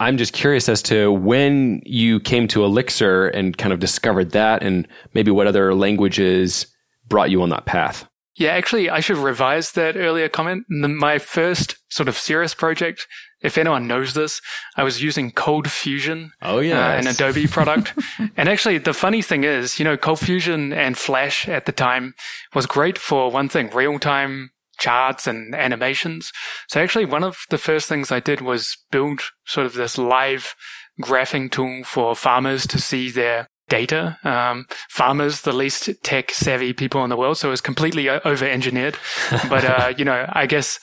I'm 0.00 0.16
just 0.16 0.32
curious 0.32 0.68
as 0.68 0.82
to 0.84 1.12
when 1.12 1.80
you 1.84 2.18
came 2.18 2.48
to 2.48 2.64
Elixir 2.64 3.28
and 3.28 3.56
kind 3.56 3.72
of 3.72 3.78
discovered 3.78 4.32
that, 4.32 4.62
and 4.62 4.88
maybe 5.14 5.30
what 5.30 5.46
other 5.46 5.74
languages 5.74 6.66
brought 7.06 7.30
you 7.30 7.42
on 7.42 7.50
that 7.50 7.66
path? 7.66 8.08
Yeah, 8.34 8.50
actually, 8.52 8.88
I 8.88 9.00
should 9.00 9.18
revise 9.18 9.72
that 9.72 9.96
earlier 9.96 10.28
comment. 10.28 10.64
My 10.68 11.18
first 11.18 11.76
sort 11.90 12.08
of 12.08 12.16
serious 12.16 12.54
project, 12.54 13.06
if 13.42 13.58
anyone 13.58 13.86
knows 13.86 14.14
this, 14.14 14.40
I 14.76 14.84
was 14.84 15.02
using 15.02 15.30
ColdFusion. 15.30 16.30
Oh, 16.40 16.60
yeah. 16.60 16.94
Uh, 16.94 16.98
an 16.98 17.06
Adobe 17.06 17.46
product. 17.46 17.92
and 18.36 18.48
actually, 18.48 18.78
the 18.78 18.94
funny 18.94 19.22
thing 19.22 19.44
is, 19.44 19.78
you 19.78 19.84
know, 19.84 19.96
ColdFusion 19.96 20.74
and 20.74 20.96
Flash 20.96 21.48
at 21.48 21.66
the 21.66 21.72
time 21.72 22.14
was 22.54 22.66
great 22.66 22.98
for 22.98 23.30
one 23.30 23.48
thing, 23.48 23.70
real 23.70 23.98
time 23.98 24.50
charts 24.78 25.26
and 25.26 25.54
animations. 25.54 26.32
So 26.68 26.80
actually, 26.82 27.04
one 27.04 27.24
of 27.24 27.38
the 27.50 27.58
first 27.58 27.88
things 27.88 28.10
I 28.10 28.20
did 28.20 28.40
was 28.40 28.76
build 28.90 29.20
sort 29.44 29.66
of 29.66 29.74
this 29.74 29.98
live 29.98 30.54
graphing 31.00 31.50
tool 31.50 31.84
for 31.84 32.14
farmers 32.14 32.66
to 32.66 32.78
see 32.78 33.10
their 33.10 33.48
data. 33.72 34.18
Um, 34.22 34.66
farmers, 34.90 35.40
the 35.40 35.52
least 35.54 35.88
tech 36.02 36.30
savvy 36.30 36.74
people 36.74 37.02
in 37.04 37.08
the 37.08 37.16
world, 37.16 37.38
so 37.38 37.48
it 37.48 37.52
was 37.52 37.62
completely 37.62 38.06
over 38.10 38.44
engineered. 38.44 38.98
but 39.48 39.64
uh, 39.64 39.94
you 39.96 40.04
know, 40.04 40.26
I 40.30 40.44
guess 40.44 40.78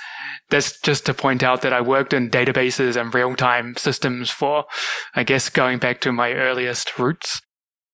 that's 0.49 0.81
just 0.81 1.05
to 1.05 1.13
point 1.13 1.43
out 1.43 1.61
that 1.61 1.71
I 1.71 1.81
worked 1.81 2.13
in 2.13 2.31
databases 2.31 2.99
and 2.99 3.13
real 3.13 3.35
time 3.35 3.75
systems 3.77 4.31
for, 4.31 4.65
I 5.13 5.23
guess, 5.23 5.49
going 5.49 5.77
back 5.77 6.01
to 6.01 6.11
my 6.11 6.33
earliest 6.33 6.97
roots. 6.97 7.41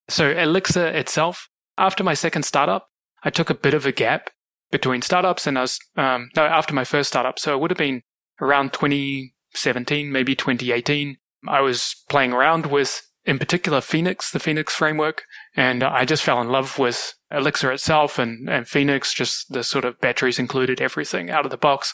So 0.08 0.32
Elixir 0.32 0.88
itself, 0.88 1.50
after 1.78 2.02
my 2.02 2.14
second 2.14 2.44
startup, 2.44 2.88
I 3.22 3.32
took 3.32 3.50
a 3.50 3.56
bit 3.56 3.74
of 3.74 3.86
a 3.86 3.92
gap 3.92 4.30
between 4.72 5.02
startups 5.02 5.46
and 5.46 5.58
I 5.58 5.62
was, 5.62 5.78
um, 5.98 6.30
no, 6.38 6.46
after 6.46 6.74
my 6.74 6.86
first 6.86 7.10
startup. 7.10 7.38
So 7.38 7.54
it 7.54 7.60
would 7.60 7.72
have 7.72 7.78
been 7.78 8.02
around 8.40 8.72
2017, 8.72 10.10
maybe 10.10 10.36
2018. 10.36 11.18
I 11.48 11.60
was 11.60 11.96
playing 12.08 12.32
around 12.32 12.68
with 12.68 13.02
in 13.26 13.40
particular 13.40 13.82
Phoenix, 13.82 14.32
the 14.32 14.40
Phoenix 14.40 14.74
framework. 14.74 15.24
And 15.56 15.84
I 15.84 16.06
just 16.06 16.24
fell 16.24 16.42
in 16.42 16.50
love 16.50 16.78
with 16.78 17.16
Elixir 17.32 17.72
itself 17.72 18.20
and, 18.20 18.50
and 18.50 18.68
Phoenix, 18.68 19.14
just 19.14 19.52
the 19.52 19.64
sort 19.64 19.86
of 19.86 20.00
batteries 20.00 20.40
included, 20.40 20.80
everything 20.80 21.30
out 21.30 21.46
of 21.46 21.52
the 21.52 21.58
box. 21.58 21.94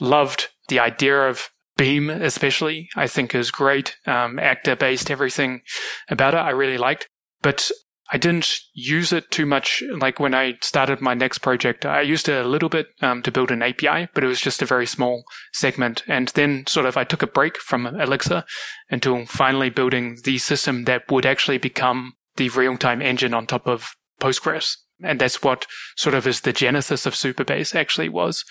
Loved 0.00 0.48
the 0.68 0.80
idea 0.80 1.28
of 1.28 1.50
Beam, 1.76 2.10
especially, 2.10 2.88
I 2.96 3.06
think 3.06 3.34
is 3.34 3.50
great. 3.50 3.96
Um, 4.06 4.38
actor 4.38 4.76
based, 4.76 5.10
everything 5.10 5.62
about 6.08 6.34
it, 6.34 6.38
I 6.38 6.50
really 6.50 6.78
liked. 6.78 7.08
But 7.40 7.70
I 8.14 8.18
didn't 8.18 8.60
use 8.74 9.10
it 9.10 9.30
too 9.30 9.46
much. 9.46 9.82
Like 9.90 10.20
when 10.20 10.34
I 10.34 10.58
started 10.60 11.00
my 11.00 11.14
next 11.14 11.38
project, 11.38 11.86
I 11.86 12.02
used 12.02 12.28
it 12.28 12.44
a 12.44 12.48
little 12.48 12.68
bit 12.68 12.88
um, 13.00 13.22
to 13.22 13.32
build 13.32 13.50
an 13.50 13.62
API, 13.62 14.08
but 14.12 14.22
it 14.22 14.26
was 14.26 14.40
just 14.40 14.60
a 14.60 14.66
very 14.66 14.86
small 14.86 15.24
segment. 15.54 16.04
And 16.06 16.28
then 16.28 16.66
sort 16.66 16.84
of 16.84 16.98
I 16.98 17.04
took 17.04 17.22
a 17.22 17.26
break 17.26 17.56
from 17.56 17.86
Elixir 17.86 18.44
until 18.90 19.24
finally 19.24 19.70
building 19.70 20.18
the 20.24 20.36
system 20.36 20.84
that 20.84 21.10
would 21.10 21.24
actually 21.24 21.56
become 21.56 22.12
the 22.36 22.50
real 22.50 22.76
time 22.76 23.00
engine 23.00 23.32
on 23.32 23.46
top 23.46 23.66
of 23.66 23.96
Postgres. 24.20 24.76
And 25.02 25.18
that's 25.18 25.42
what 25.42 25.66
sort 25.96 26.14
of 26.14 26.26
is 26.26 26.42
the 26.42 26.52
genesis 26.52 27.06
of 27.06 27.14
Supabase 27.14 27.74
actually 27.74 28.10
was 28.10 28.44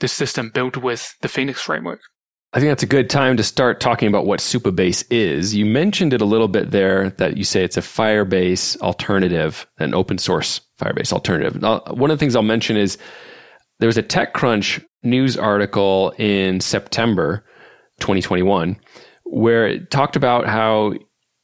the 0.00 0.08
system 0.08 0.48
built 0.48 0.78
with 0.78 1.14
the 1.20 1.28
Phoenix 1.28 1.60
framework. 1.60 2.00
I 2.54 2.60
think 2.60 2.70
that's 2.70 2.82
a 2.82 2.86
good 2.86 3.08
time 3.08 3.38
to 3.38 3.42
start 3.42 3.80
talking 3.80 4.08
about 4.08 4.26
what 4.26 4.40
Supabase 4.40 5.04
is. 5.10 5.54
You 5.54 5.64
mentioned 5.64 6.12
it 6.12 6.20
a 6.20 6.26
little 6.26 6.48
bit 6.48 6.70
there 6.70 7.10
that 7.10 7.38
you 7.38 7.44
say 7.44 7.64
it's 7.64 7.78
a 7.78 7.82
Firebase 7.82 8.78
alternative, 8.82 9.66
an 9.78 9.94
open 9.94 10.18
source 10.18 10.60
Firebase 10.78 11.14
alternative. 11.14 11.62
Now, 11.62 11.80
one 11.88 12.10
of 12.10 12.18
the 12.18 12.20
things 12.20 12.36
I'll 12.36 12.42
mention 12.42 12.76
is 12.76 12.98
there 13.78 13.86
was 13.86 13.96
a 13.96 14.02
TechCrunch 14.02 14.84
news 15.02 15.38
article 15.38 16.12
in 16.18 16.60
September 16.60 17.44
2021 18.00 18.78
where 19.24 19.66
it 19.66 19.90
talked 19.90 20.16
about 20.16 20.46
how 20.46 20.92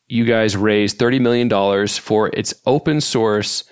you 0.08 0.26
guys 0.26 0.58
raised 0.58 0.98
$30 0.98 1.20
million 1.20 1.88
for 1.88 2.28
its 2.34 2.52
open 2.66 3.00
source 3.00 3.64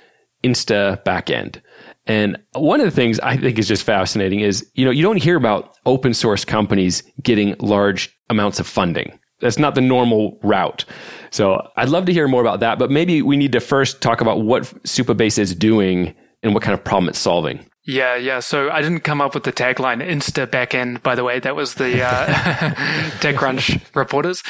Insta 0.42 1.02
backend. 1.04 1.60
And 2.06 2.38
one 2.52 2.80
of 2.80 2.86
the 2.86 2.92
things 2.92 3.18
I 3.20 3.36
think 3.36 3.58
is 3.58 3.66
just 3.66 3.82
fascinating 3.82 4.40
is, 4.40 4.68
you 4.74 4.84
know, 4.84 4.90
you 4.90 5.02
don't 5.02 5.16
hear 5.16 5.36
about 5.36 5.76
open 5.86 6.14
source 6.14 6.44
companies 6.44 7.02
getting 7.22 7.56
large 7.58 8.16
amounts 8.30 8.60
of 8.60 8.66
funding. 8.66 9.18
That's 9.40 9.58
not 9.58 9.74
the 9.74 9.80
normal 9.80 10.38
route. 10.42 10.84
So 11.30 11.68
I'd 11.76 11.88
love 11.88 12.06
to 12.06 12.12
hear 12.12 12.28
more 12.28 12.40
about 12.40 12.60
that, 12.60 12.78
but 12.78 12.90
maybe 12.90 13.22
we 13.22 13.36
need 13.36 13.52
to 13.52 13.60
first 13.60 14.00
talk 14.00 14.20
about 14.20 14.42
what 14.42 14.62
Supabase 14.84 15.38
is 15.38 15.54
doing 15.54 16.14
and 16.42 16.54
what 16.54 16.62
kind 16.62 16.74
of 16.74 16.82
problem 16.82 17.08
it's 17.08 17.18
solving. 17.18 17.66
Yeah, 17.86 18.16
yeah. 18.16 18.40
So 18.40 18.70
I 18.70 18.82
didn't 18.82 19.00
come 19.00 19.20
up 19.20 19.34
with 19.34 19.44
the 19.44 19.52
tagline 19.52 20.04
Insta 20.04 20.46
backend, 20.46 21.02
by 21.02 21.14
the 21.14 21.24
way. 21.24 21.38
That 21.38 21.54
was 21.54 21.74
the 21.74 22.02
uh, 22.02 22.26
TechCrunch 23.20 23.94
reporters. 23.94 24.42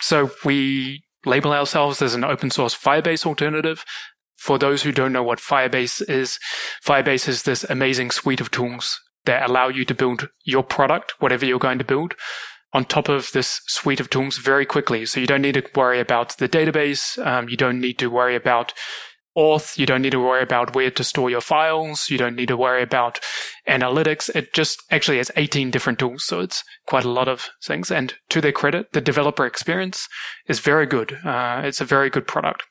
So 0.00 0.30
we 0.44 1.04
label 1.24 1.52
ourselves 1.52 2.02
as 2.02 2.14
an 2.14 2.24
open 2.24 2.50
source 2.50 2.76
Firebase 2.76 3.24
alternative. 3.26 3.84
For 4.46 4.58
those 4.58 4.84
who 4.84 4.92
don't 4.92 5.12
know 5.12 5.24
what 5.24 5.40
Firebase 5.40 6.08
is, 6.08 6.38
Firebase 6.80 7.26
is 7.26 7.42
this 7.42 7.64
amazing 7.64 8.12
suite 8.12 8.40
of 8.40 8.52
tools 8.52 9.00
that 9.24 9.50
allow 9.50 9.66
you 9.66 9.84
to 9.84 9.92
build 9.92 10.28
your 10.44 10.62
product, 10.62 11.14
whatever 11.18 11.44
you're 11.44 11.58
going 11.58 11.78
to 11.78 11.84
build, 11.84 12.14
on 12.72 12.84
top 12.84 13.08
of 13.08 13.32
this 13.32 13.60
suite 13.66 13.98
of 13.98 14.08
tools 14.08 14.38
very 14.38 14.64
quickly. 14.64 15.04
So 15.04 15.18
you 15.18 15.26
don't 15.26 15.42
need 15.42 15.54
to 15.54 15.68
worry 15.74 15.98
about 15.98 16.38
the 16.38 16.48
database. 16.48 17.18
Um, 17.26 17.48
you 17.48 17.56
don't 17.56 17.80
need 17.80 17.98
to 17.98 18.06
worry 18.06 18.36
about 18.36 18.72
auth. 19.36 19.78
You 19.78 19.84
don't 19.84 20.02
need 20.02 20.12
to 20.12 20.20
worry 20.20 20.44
about 20.44 20.76
where 20.76 20.92
to 20.92 21.02
store 21.02 21.28
your 21.28 21.40
files. 21.40 22.08
You 22.08 22.16
don't 22.16 22.36
need 22.36 22.46
to 22.46 22.56
worry 22.56 22.84
about 22.84 23.18
analytics. 23.68 24.30
It 24.32 24.54
just 24.54 24.80
actually 24.92 25.16
has 25.16 25.32
18 25.34 25.72
different 25.72 25.98
tools. 25.98 26.24
So 26.24 26.38
it's 26.38 26.62
quite 26.86 27.04
a 27.04 27.10
lot 27.10 27.26
of 27.26 27.48
things. 27.64 27.90
And 27.90 28.14
to 28.28 28.40
their 28.40 28.52
credit, 28.52 28.92
the 28.92 29.00
developer 29.00 29.44
experience 29.44 30.06
is 30.46 30.60
very 30.60 30.86
good. 30.86 31.18
Uh, 31.24 31.62
it's 31.64 31.80
a 31.80 31.84
very 31.84 32.10
good 32.10 32.28
product. 32.28 32.62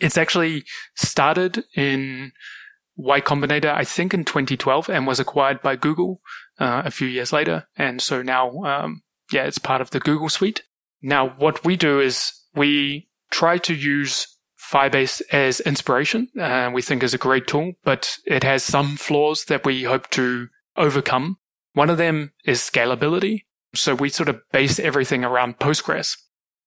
It's 0.00 0.18
actually 0.18 0.64
started 0.94 1.64
in 1.74 2.32
Y 2.96 3.20
Combinator, 3.20 3.72
I 3.72 3.84
think 3.84 4.12
in 4.12 4.24
2012 4.24 4.88
and 4.88 5.06
was 5.06 5.20
acquired 5.20 5.62
by 5.62 5.76
Google 5.76 6.20
uh, 6.58 6.82
a 6.84 6.90
few 6.90 7.06
years 7.06 7.32
later. 7.32 7.68
And 7.76 8.02
so 8.02 8.22
now, 8.22 8.50
um, 8.64 9.02
yeah, 9.32 9.44
it's 9.44 9.58
part 9.58 9.80
of 9.80 9.90
the 9.90 10.00
Google 10.00 10.28
suite. 10.28 10.62
Now, 11.00 11.28
what 11.28 11.64
we 11.64 11.76
do 11.76 12.00
is 12.00 12.32
we 12.54 13.08
try 13.30 13.58
to 13.58 13.74
use 13.74 14.26
Firebase 14.60 15.22
as 15.32 15.60
inspiration. 15.60 16.28
Uh, 16.38 16.70
we 16.74 16.82
think 16.82 17.02
is 17.02 17.14
a 17.14 17.18
great 17.18 17.46
tool, 17.46 17.74
but 17.84 18.18
it 18.26 18.42
has 18.42 18.62
some 18.62 18.96
flaws 18.96 19.44
that 19.44 19.64
we 19.64 19.84
hope 19.84 20.10
to 20.10 20.48
overcome. 20.76 21.38
One 21.72 21.90
of 21.90 21.98
them 21.98 22.32
is 22.44 22.60
scalability. 22.60 23.44
So 23.74 23.94
we 23.94 24.08
sort 24.08 24.28
of 24.28 24.40
base 24.50 24.78
everything 24.78 25.24
around 25.24 25.58
Postgres 25.58 26.16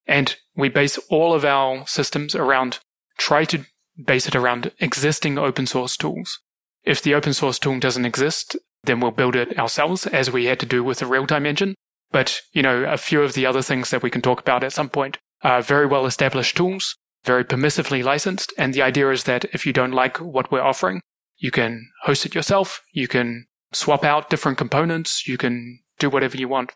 and 0.06 0.34
we 0.56 0.68
base 0.68 0.98
all 1.10 1.34
of 1.34 1.44
our 1.44 1.86
systems 1.86 2.34
around 2.34 2.80
try 3.22 3.44
to 3.44 3.64
base 4.04 4.26
it 4.26 4.34
around 4.34 4.72
existing 4.80 5.38
open 5.38 5.66
source 5.66 5.96
tools. 5.96 6.40
If 6.84 7.02
the 7.02 7.14
open 7.14 7.32
source 7.32 7.58
tool 7.58 7.78
doesn't 7.78 8.04
exist, 8.04 8.56
then 8.84 9.00
we'll 9.00 9.12
build 9.12 9.36
it 9.36 9.58
ourselves 9.58 10.06
as 10.06 10.30
we 10.30 10.46
had 10.46 10.58
to 10.60 10.66
do 10.66 10.82
with 10.82 10.98
the 10.98 11.06
real 11.06 11.26
time 11.26 11.46
engine. 11.46 11.74
But, 12.10 12.40
you 12.52 12.62
know, 12.62 12.84
a 12.84 12.96
few 12.96 13.22
of 13.22 13.34
the 13.34 13.46
other 13.46 13.62
things 13.62 13.90
that 13.90 14.02
we 14.02 14.10
can 14.10 14.22
talk 14.22 14.40
about 14.40 14.64
at 14.64 14.72
some 14.72 14.88
point 14.88 15.18
are 15.42 15.62
very 15.62 15.86
well 15.86 16.06
established 16.06 16.56
tools 16.56 16.96
very 17.24 17.44
permissively 17.44 18.02
licensed. 18.02 18.52
And 18.58 18.74
the 18.74 18.82
idea 18.82 19.10
is 19.10 19.24
that 19.24 19.44
if 19.52 19.66
you 19.66 19.72
don't 19.72 19.92
like 19.92 20.18
what 20.18 20.50
we're 20.50 20.62
offering, 20.62 21.00
you 21.36 21.50
can 21.50 21.90
host 22.02 22.26
it 22.26 22.34
yourself. 22.34 22.82
You 22.92 23.08
can 23.08 23.46
swap 23.72 24.04
out 24.04 24.30
different 24.30 24.58
components. 24.58 25.26
You 25.26 25.38
can 25.38 25.80
do 25.98 26.10
whatever 26.10 26.36
you 26.36 26.48
want. 26.48 26.72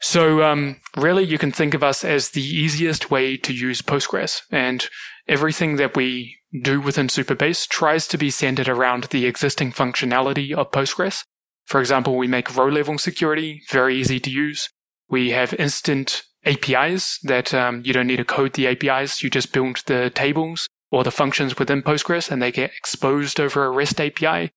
So, 0.00 0.42
um, 0.42 0.80
really, 0.96 1.24
you 1.24 1.36
can 1.36 1.52
think 1.52 1.74
of 1.74 1.82
us 1.82 2.04
as 2.04 2.30
the 2.30 2.42
easiest 2.42 3.10
way 3.10 3.36
to 3.36 3.52
use 3.52 3.82
Postgres 3.82 4.40
and 4.50 4.88
everything 5.28 5.76
that 5.76 5.94
we 5.94 6.36
do 6.62 6.80
within 6.80 7.08
Supabase 7.08 7.68
tries 7.68 8.08
to 8.08 8.18
be 8.18 8.30
centered 8.30 8.68
around 8.68 9.04
the 9.04 9.26
existing 9.26 9.72
functionality 9.72 10.54
of 10.54 10.70
Postgres. 10.70 11.24
For 11.66 11.80
example, 11.80 12.16
we 12.16 12.26
make 12.26 12.56
row 12.56 12.66
level 12.66 12.98
security 12.98 13.62
very 13.70 13.96
easy 13.96 14.18
to 14.20 14.30
use. 14.30 14.70
We 15.08 15.30
have 15.30 15.54
instant 15.54 16.22
APIs 16.44 17.18
that 17.22 17.52
um, 17.52 17.82
you 17.84 17.92
don't 17.92 18.06
need 18.06 18.16
to 18.16 18.24
code 18.24 18.54
the 18.54 18.66
APIs. 18.66 19.22
You 19.22 19.30
just 19.30 19.52
build 19.52 19.82
the 19.86 20.10
tables 20.10 20.66
or 20.90 21.04
the 21.04 21.10
functions 21.10 21.58
within 21.58 21.82
Postgres 21.82 22.30
and 22.30 22.40
they 22.40 22.50
get 22.50 22.72
exposed 22.76 23.38
over 23.38 23.64
a 23.64 23.70
REST 23.70 24.00
API. 24.00 24.50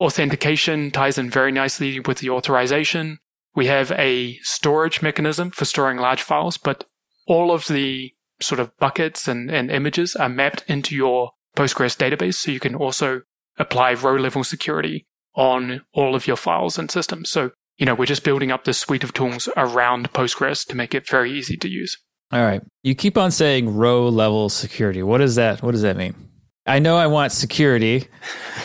Authentication 0.00 0.90
ties 0.90 1.18
in 1.18 1.30
very 1.30 1.52
nicely 1.52 2.00
with 2.00 2.18
the 2.18 2.30
authorization. 2.30 3.18
We 3.58 3.66
have 3.66 3.90
a 3.90 4.38
storage 4.42 5.02
mechanism 5.02 5.50
for 5.50 5.64
storing 5.64 5.96
large 5.98 6.22
files, 6.22 6.56
but 6.56 6.84
all 7.26 7.50
of 7.50 7.66
the 7.66 8.12
sort 8.40 8.60
of 8.60 8.70
buckets 8.78 9.26
and, 9.26 9.50
and 9.50 9.68
images 9.68 10.14
are 10.14 10.28
mapped 10.28 10.62
into 10.68 10.94
your 10.94 11.32
Postgres 11.56 11.96
database. 11.96 12.36
So 12.36 12.52
you 12.52 12.60
can 12.60 12.76
also 12.76 13.22
apply 13.58 13.94
row 13.94 14.14
level 14.14 14.44
security 14.44 15.08
on 15.34 15.80
all 15.92 16.14
of 16.14 16.28
your 16.28 16.36
files 16.36 16.78
and 16.78 16.88
systems. 16.88 17.30
So 17.30 17.50
you 17.78 17.84
know, 17.84 17.96
we're 17.96 18.06
just 18.06 18.22
building 18.22 18.52
up 18.52 18.62
this 18.62 18.78
suite 18.78 19.02
of 19.02 19.12
tools 19.12 19.48
around 19.56 20.12
Postgres 20.12 20.64
to 20.68 20.76
make 20.76 20.94
it 20.94 21.08
very 21.08 21.36
easy 21.36 21.56
to 21.56 21.68
use. 21.68 21.98
All 22.30 22.44
right. 22.44 22.62
You 22.84 22.94
keep 22.94 23.18
on 23.18 23.32
saying 23.32 23.74
row 23.74 24.08
level 24.08 24.50
security. 24.50 25.02
What 25.02 25.18
does 25.18 25.34
that 25.34 25.64
what 25.64 25.72
does 25.72 25.82
that 25.82 25.96
mean? 25.96 26.27
I 26.68 26.78
know 26.78 26.96
I 26.96 27.06
want 27.06 27.32
security 27.32 28.08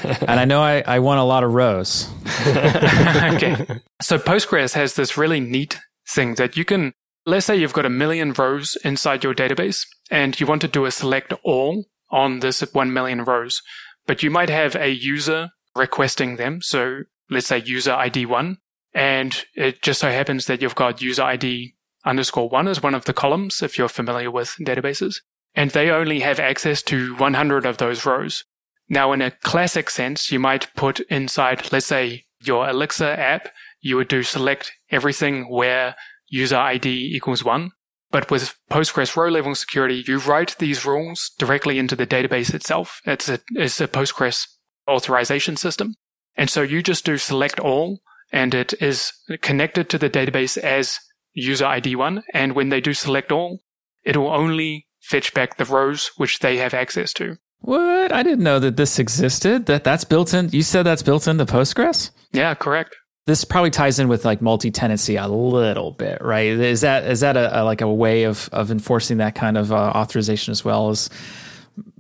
and 0.04 0.40
I 0.40 0.46
know 0.46 0.62
I, 0.62 0.84
I 0.86 1.00
want 1.00 1.20
a 1.20 1.24
lot 1.24 1.44
of 1.44 1.54
rows. 1.54 2.10
okay. 2.42 3.66
So 4.02 4.20
Postgres 4.20 4.74
has 4.74 4.96
this 4.96 5.18
really 5.18 5.40
neat 5.40 5.80
thing 6.08 6.36
that 6.36 6.58
you 6.58 6.66
can 6.66 6.94
let's 7.26 7.46
say 7.46 7.56
you've 7.56 7.74
got 7.74 7.86
a 7.86 7.90
million 7.90 8.34
rows 8.34 8.76
inside 8.84 9.24
your 9.24 9.34
database 9.34 9.88
and 10.12 10.40
you 10.40 10.46
want 10.46 10.62
to 10.62 10.68
do 10.68 10.86
a 10.86 10.92
select 10.92 11.34
all 11.44 11.86
on 12.10 12.42
this 12.42 12.62
1 12.62 12.94
million 12.94 13.24
rows, 13.24 13.62
but 14.06 14.22
you 14.22 14.30
might 14.30 14.50
have 14.50 14.76
a 14.76 14.90
user 14.90 15.50
requesting 15.76 16.36
them. 16.36 16.62
So 16.62 17.04
let's 17.30 17.48
say 17.48 17.60
user 17.60 17.94
ID 17.94 18.26
1 18.26 18.58
and 18.94 19.46
it 19.56 19.82
just 19.82 20.02
so 20.02 20.10
happens 20.10 20.46
that 20.46 20.62
you've 20.62 20.76
got 20.76 21.02
user 21.02 21.24
ID 21.24 21.74
underscore 22.06 22.50
one 22.50 22.68
as 22.68 22.84
one 22.84 22.94
of 22.94 23.06
the 23.06 23.14
columns, 23.14 23.62
if 23.62 23.78
you're 23.78 23.88
familiar 23.88 24.30
with 24.30 24.56
databases. 24.60 25.22
And 25.56 25.72
they 25.72 25.90
only 25.90 26.22
have 26.22 26.40
access 26.40 26.82
to 26.84 27.16
100 27.16 27.66
of 27.66 27.78
those 27.78 28.06
rows. 28.06 28.44
Now, 28.90 29.14
in 29.14 29.22
a 29.22 29.32
classic 29.32 29.90
sense, 29.90 30.32
you 30.32 30.40
might 30.40 30.74
put 30.76 31.00
inside, 31.02 31.72
let's 31.72 31.86
say, 31.86 32.26
your 32.42 32.70
Elixir 32.70 33.12
app, 33.12 33.50
you 33.80 33.96
would 33.96 34.08
do 34.08 34.24
select 34.24 34.74
everything 34.92 35.50
where 35.50 35.96
user 36.28 36.58
ID 36.58 37.16
equals 37.16 37.44
one. 37.44 37.72
But 38.12 38.30
with 38.30 38.56
Postgres 38.70 39.16
row 39.16 39.30
level 39.30 39.56
security, 39.56 40.04
you 40.08 40.20
write 40.20 40.56
these 40.60 40.86
rules 40.86 41.32
directly 41.40 41.80
into 41.80 41.96
the 41.96 42.06
database 42.06 42.54
itself. 42.54 43.02
It's 43.06 43.30
a, 43.30 43.40
it's 43.56 43.82
a 43.82 43.88
Postgres 43.88 44.48
authorization 44.90 45.58
system. 45.58 45.96
And 46.36 46.50
so 46.50 46.62
you 46.62 46.84
just 46.84 47.06
do 47.06 47.18
select 47.18 47.60
all 47.60 48.02
and 48.32 48.54
it 48.54 48.74
is 48.82 49.14
connected 49.42 49.90
to 49.90 49.98
the 49.98 50.10
database 50.10 50.58
as 50.58 51.00
user 51.34 51.66
ID 51.66 51.96
one. 51.96 52.24
And 52.34 52.54
when 52.54 52.70
they 52.70 52.82
do 52.82 52.94
select 52.94 53.32
all, 53.32 53.62
it 54.04 54.18
will 54.18 54.32
only 54.32 54.88
fetch 55.04 55.34
back 55.34 55.58
the 55.58 55.66
rows 55.66 56.12
which 56.18 56.40
they 56.40 56.58
have 56.58 56.74
access 56.74 57.14
to. 57.14 57.38
What? 57.60 58.12
I 58.12 58.24
didn't 58.24 58.44
know 58.44 58.60
that 58.60 58.76
this 58.76 59.00
existed. 59.00 59.68
That 59.68 59.84
that's 59.84 60.04
built 60.04 60.34
in. 60.34 60.50
You 60.50 60.64
said 60.64 60.84
that's 60.84 61.04
built 61.04 61.28
into 61.28 61.46
Postgres. 61.46 62.12
Yeah, 62.32 62.54
correct. 62.56 62.96
This 63.26 63.46
probably 63.46 63.70
ties 63.70 64.00
in 64.00 64.10
with 64.10 64.26
like 64.26 64.42
multi-tenancy 64.42 65.16
a 65.16 65.28
little 65.28 65.92
bit, 65.92 66.22
right? 66.22 66.48
Is 66.48 66.82
that 66.82 67.06
is 67.06 67.22
that 67.22 67.38
a, 67.38 67.62
a 67.62 67.64
like 67.64 67.80
a 67.80 67.92
way 67.92 68.24
of 68.24 68.50
of 68.52 68.70
enforcing 68.70 69.18
that 69.18 69.36
kind 69.36 69.58
of 69.58 69.72
uh, 69.72 69.76
authorization 69.76 70.52
as 70.52 70.66
well 70.66 70.90
as 70.90 71.10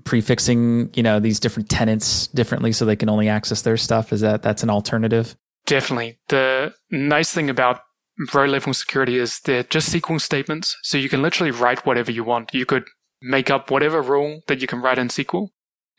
prefixing, 0.03 0.89
you 0.93 1.03
know, 1.03 1.21
these 1.21 1.39
different 1.39 1.69
tenants 1.69 2.27
differently 2.27 2.73
so 2.73 2.83
they 2.83 2.97
can 2.97 3.07
only 3.07 3.29
access 3.29 3.61
their 3.61 3.77
stuff? 3.77 4.11
Is 4.11 4.19
that 4.19 4.41
that's 4.41 4.63
an 4.63 4.69
alternative? 4.69 5.35
Definitely. 5.65 6.19
The 6.27 6.73
nice 6.91 7.31
thing 7.31 7.49
about 7.49 7.79
row 8.33 8.45
level 8.45 8.73
security 8.73 9.17
is 9.17 9.39
they're 9.41 9.63
just 9.63 9.93
SQL 9.93 10.21
statements. 10.21 10.77
So 10.83 10.97
you 10.97 11.09
can 11.09 11.21
literally 11.21 11.51
write 11.51 11.85
whatever 11.85 12.11
you 12.11 12.23
want. 12.23 12.53
You 12.53 12.65
could 12.65 12.85
make 13.21 13.49
up 13.49 13.71
whatever 13.71 14.01
rule 14.01 14.41
that 14.47 14.61
you 14.61 14.67
can 14.67 14.81
write 14.81 14.97
in 14.97 15.07
SQL. 15.07 15.49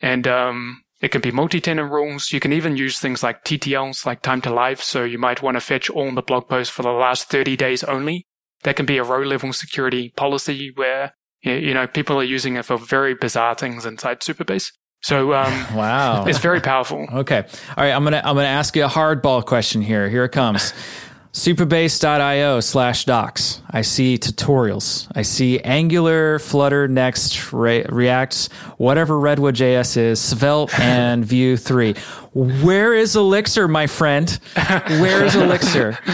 And 0.01 0.27
um, 0.27 0.83
it 1.01 1.09
can 1.09 1.21
be 1.21 1.31
multi-tenant 1.31 1.91
rules. 1.91 2.31
You 2.31 2.39
can 2.39 2.53
even 2.53 2.77
use 2.77 2.99
things 2.99 3.23
like 3.23 3.43
TTLs, 3.43 4.05
like 4.05 4.21
time 4.21 4.41
to 4.41 4.53
live. 4.53 4.81
So 4.81 5.03
you 5.03 5.17
might 5.17 5.41
want 5.41 5.55
to 5.55 5.61
fetch 5.61 5.89
all 5.89 6.13
the 6.13 6.21
blog 6.21 6.47
posts 6.47 6.73
for 6.73 6.83
the 6.83 6.91
last 6.91 7.29
30 7.29 7.57
days 7.57 7.83
only. 7.83 8.27
That 8.63 8.75
can 8.75 8.85
be 8.85 8.97
a 8.97 9.03
row 9.03 9.21
level 9.21 9.53
security 9.53 10.09
policy 10.15 10.71
where, 10.73 11.13
you 11.41 11.73
know, 11.73 11.87
people 11.87 12.17
are 12.17 12.23
using 12.23 12.55
it 12.55 12.65
for 12.65 12.77
very 12.77 13.13
bizarre 13.13 13.55
things 13.55 13.85
inside 13.85 14.21
Supabase. 14.21 14.71
So 15.01 15.33
um, 15.33 15.51
wow, 15.75 16.25
it's 16.25 16.39
very 16.39 16.61
powerful. 16.61 17.05
okay, 17.13 17.43
all 17.43 17.83
right. 17.83 17.91
I'm 17.91 18.03
gonna 18.03 18.23
I'm 18.25 18.35
gonna 18.35 18.47
ask 18.47 18.75
you 18.75 18.85
a 18.85 18.89
hardball 18.89 19.45
question 19.45 19.83
here. 19.83 20.09
Here 20.09 20.23
it 20.23 20.31
comes. 20.31 20.73
Supabase.io 21.35 22.61
slash 22.61 23.03
docs. 23.03 23.61
I 23.69 23.81
see 23.81 24.17
tutorials. 24.17 25.11
I 25.15 25.23
see 25.23 25.59
Angular, 25.59 26.39
Flutter, 26.39 26.87
Next, 26.87 27.51
Re- 27.51 27.85
React, 27.89 28.47
whatever 28.77 29.19
Redwood 29.19 29.55
JS 29.55 29.97
is, 29.97 30.21
Svelte, 30.21 30.79
and 30.79 31.25
Vue 31.25 31.57
3. 31.57 31.93
Where 32.33 32.93
is 32.93 33.17
Elixir, 33.17 33.67
my 33.67 33.85
friend? 33.85 34.39
Where 34.87 35.25
is 35.25 35.35
Elixir? 35.35 35.99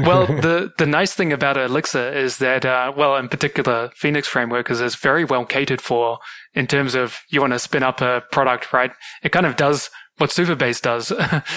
well, 0.00 0.26
the, 0.26 0.70
the 0.76 0.86
nice 0.86 1.14
thing 1.14 1.32
about 1.32 1.56
Elixir 1.56 2.12
is 2.12 2.36
that, 2.36 2.66
uh, 2.66 2.92
well, 2.94 3.16
in 3.16 3.30
particular, 3.30 3.90
Phoenix 3.96 4.28
framework 4.28 4.70
is, 4.70 4.82
is 4.82 4.96
very 4.96 5.24
well 5.24 5.46
catered 5.46 5.80
for 5.80 6.18
in 6.52 6.66
terms 6.66 6.94
of 6.94 7.20
you 7.30 7.40
want 7.40 7.54
to 7.54 7.58
spin 7.58 7.82
up 7.82 8.02
a 8.02 8.22
product, 8.30 8.70
right? 8.74 8.92
It 9.22 9.32
kind 9.32 9.46
of 9.46 9.56
does 9.56 9.88
what 10.18 10.30
Supabase 10.30 10.82
does. 10.82 11.12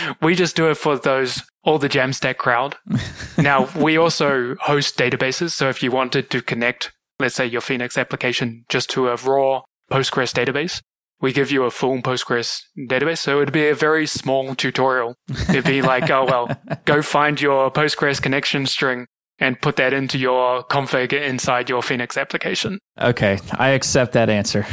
we 0.21 0.35
just 0.35 0.55
do 0.55 0.69
it 0.69 0.75
for 0.75 0.97
those, 0.97 1.43
all 1.63 1.77
the 1.77 1.89
Jamstack 1.89 2.37
crowd. 2.37 2.77
now, 3.37 3.69
we 3.75 3.97
also 3.97 4.55
host 4.61 4.97
databases. 4.97 5.51
So 5.51 5.69
if 5.69 5.83
you 5.83 5.91
wanted 5.91 6.29
to 6.29 6.41
connect, 6.41 6.91
let's 7.19 7.35
say 7.35 7.45
your 7.45 7.61
Phoenix 7.61 7.97
application 7.97 8.65
just 8.69 8.89
to 8.91 9.09
a 9.09 9.15
raw 9.15 9.61
Postgres 9.91 10.33
database, 10.33 10.81
we 11.19 11.31
give 11.31 11.51
you 11.51 11.63
a 11.63 11.71
full 11.71 12.01
Postgres 12.01 12.61
database. 12.77 13.19
So 13.19 13.41
it'd 13.41 13.53
be 13.53 13.67
a 13.67 13.75
very 13.75 14.07
small 14.07 14.55
tutorial. 14.55 15.15
It'd 15.49 15.65
be 15.65 15.81
like, 15.81 16.09
oh, 16.09 16.25
well, 16.25 16.49
go 16.85 17.01
find 17.01 17.39
your 17.39 17.71
Postgres 17.71 18.21
connection 18.21 18.65
string 18.65 19.05
and 19.41 19.59
put 19.59 19.75
that 19.77 19.91
into 19.91 20.17
your 20.19 20.63
config 20.65 21.11
inside 21.11 21.67
your 21.67 21.81
Phoenix 21.81 22.15
application. 22.15 22.79
Okay, 23.01 23.39
I 23.53 23.69
accept 23.69 24.13
that 24.13 24.29
answer. 24.29 24.59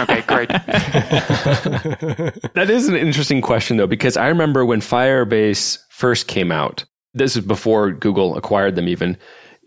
okay, 0.00 0.22
great. 0.26 0.48
that 2.54 2.66
is 2.68 2.88
an 2.88 2.96
interesting 2.96 3.40
question, 3.40 3.76
though, 3.76 3.86
because 3.86 4.16
I 4.16 4.26
remember 4.26 4.66
when 4.66 4.80
Firebase 4.80 5.78
first 5.88 6.26
came 6.26 6.50
out, 6.50 6.84
this 7.14 7.36
is 7.36 7.44
before 7.44 7.92
Google 7.92 8.36
acquired 8.36 8.74
them 8.74 8.88
even. 8.88 9.16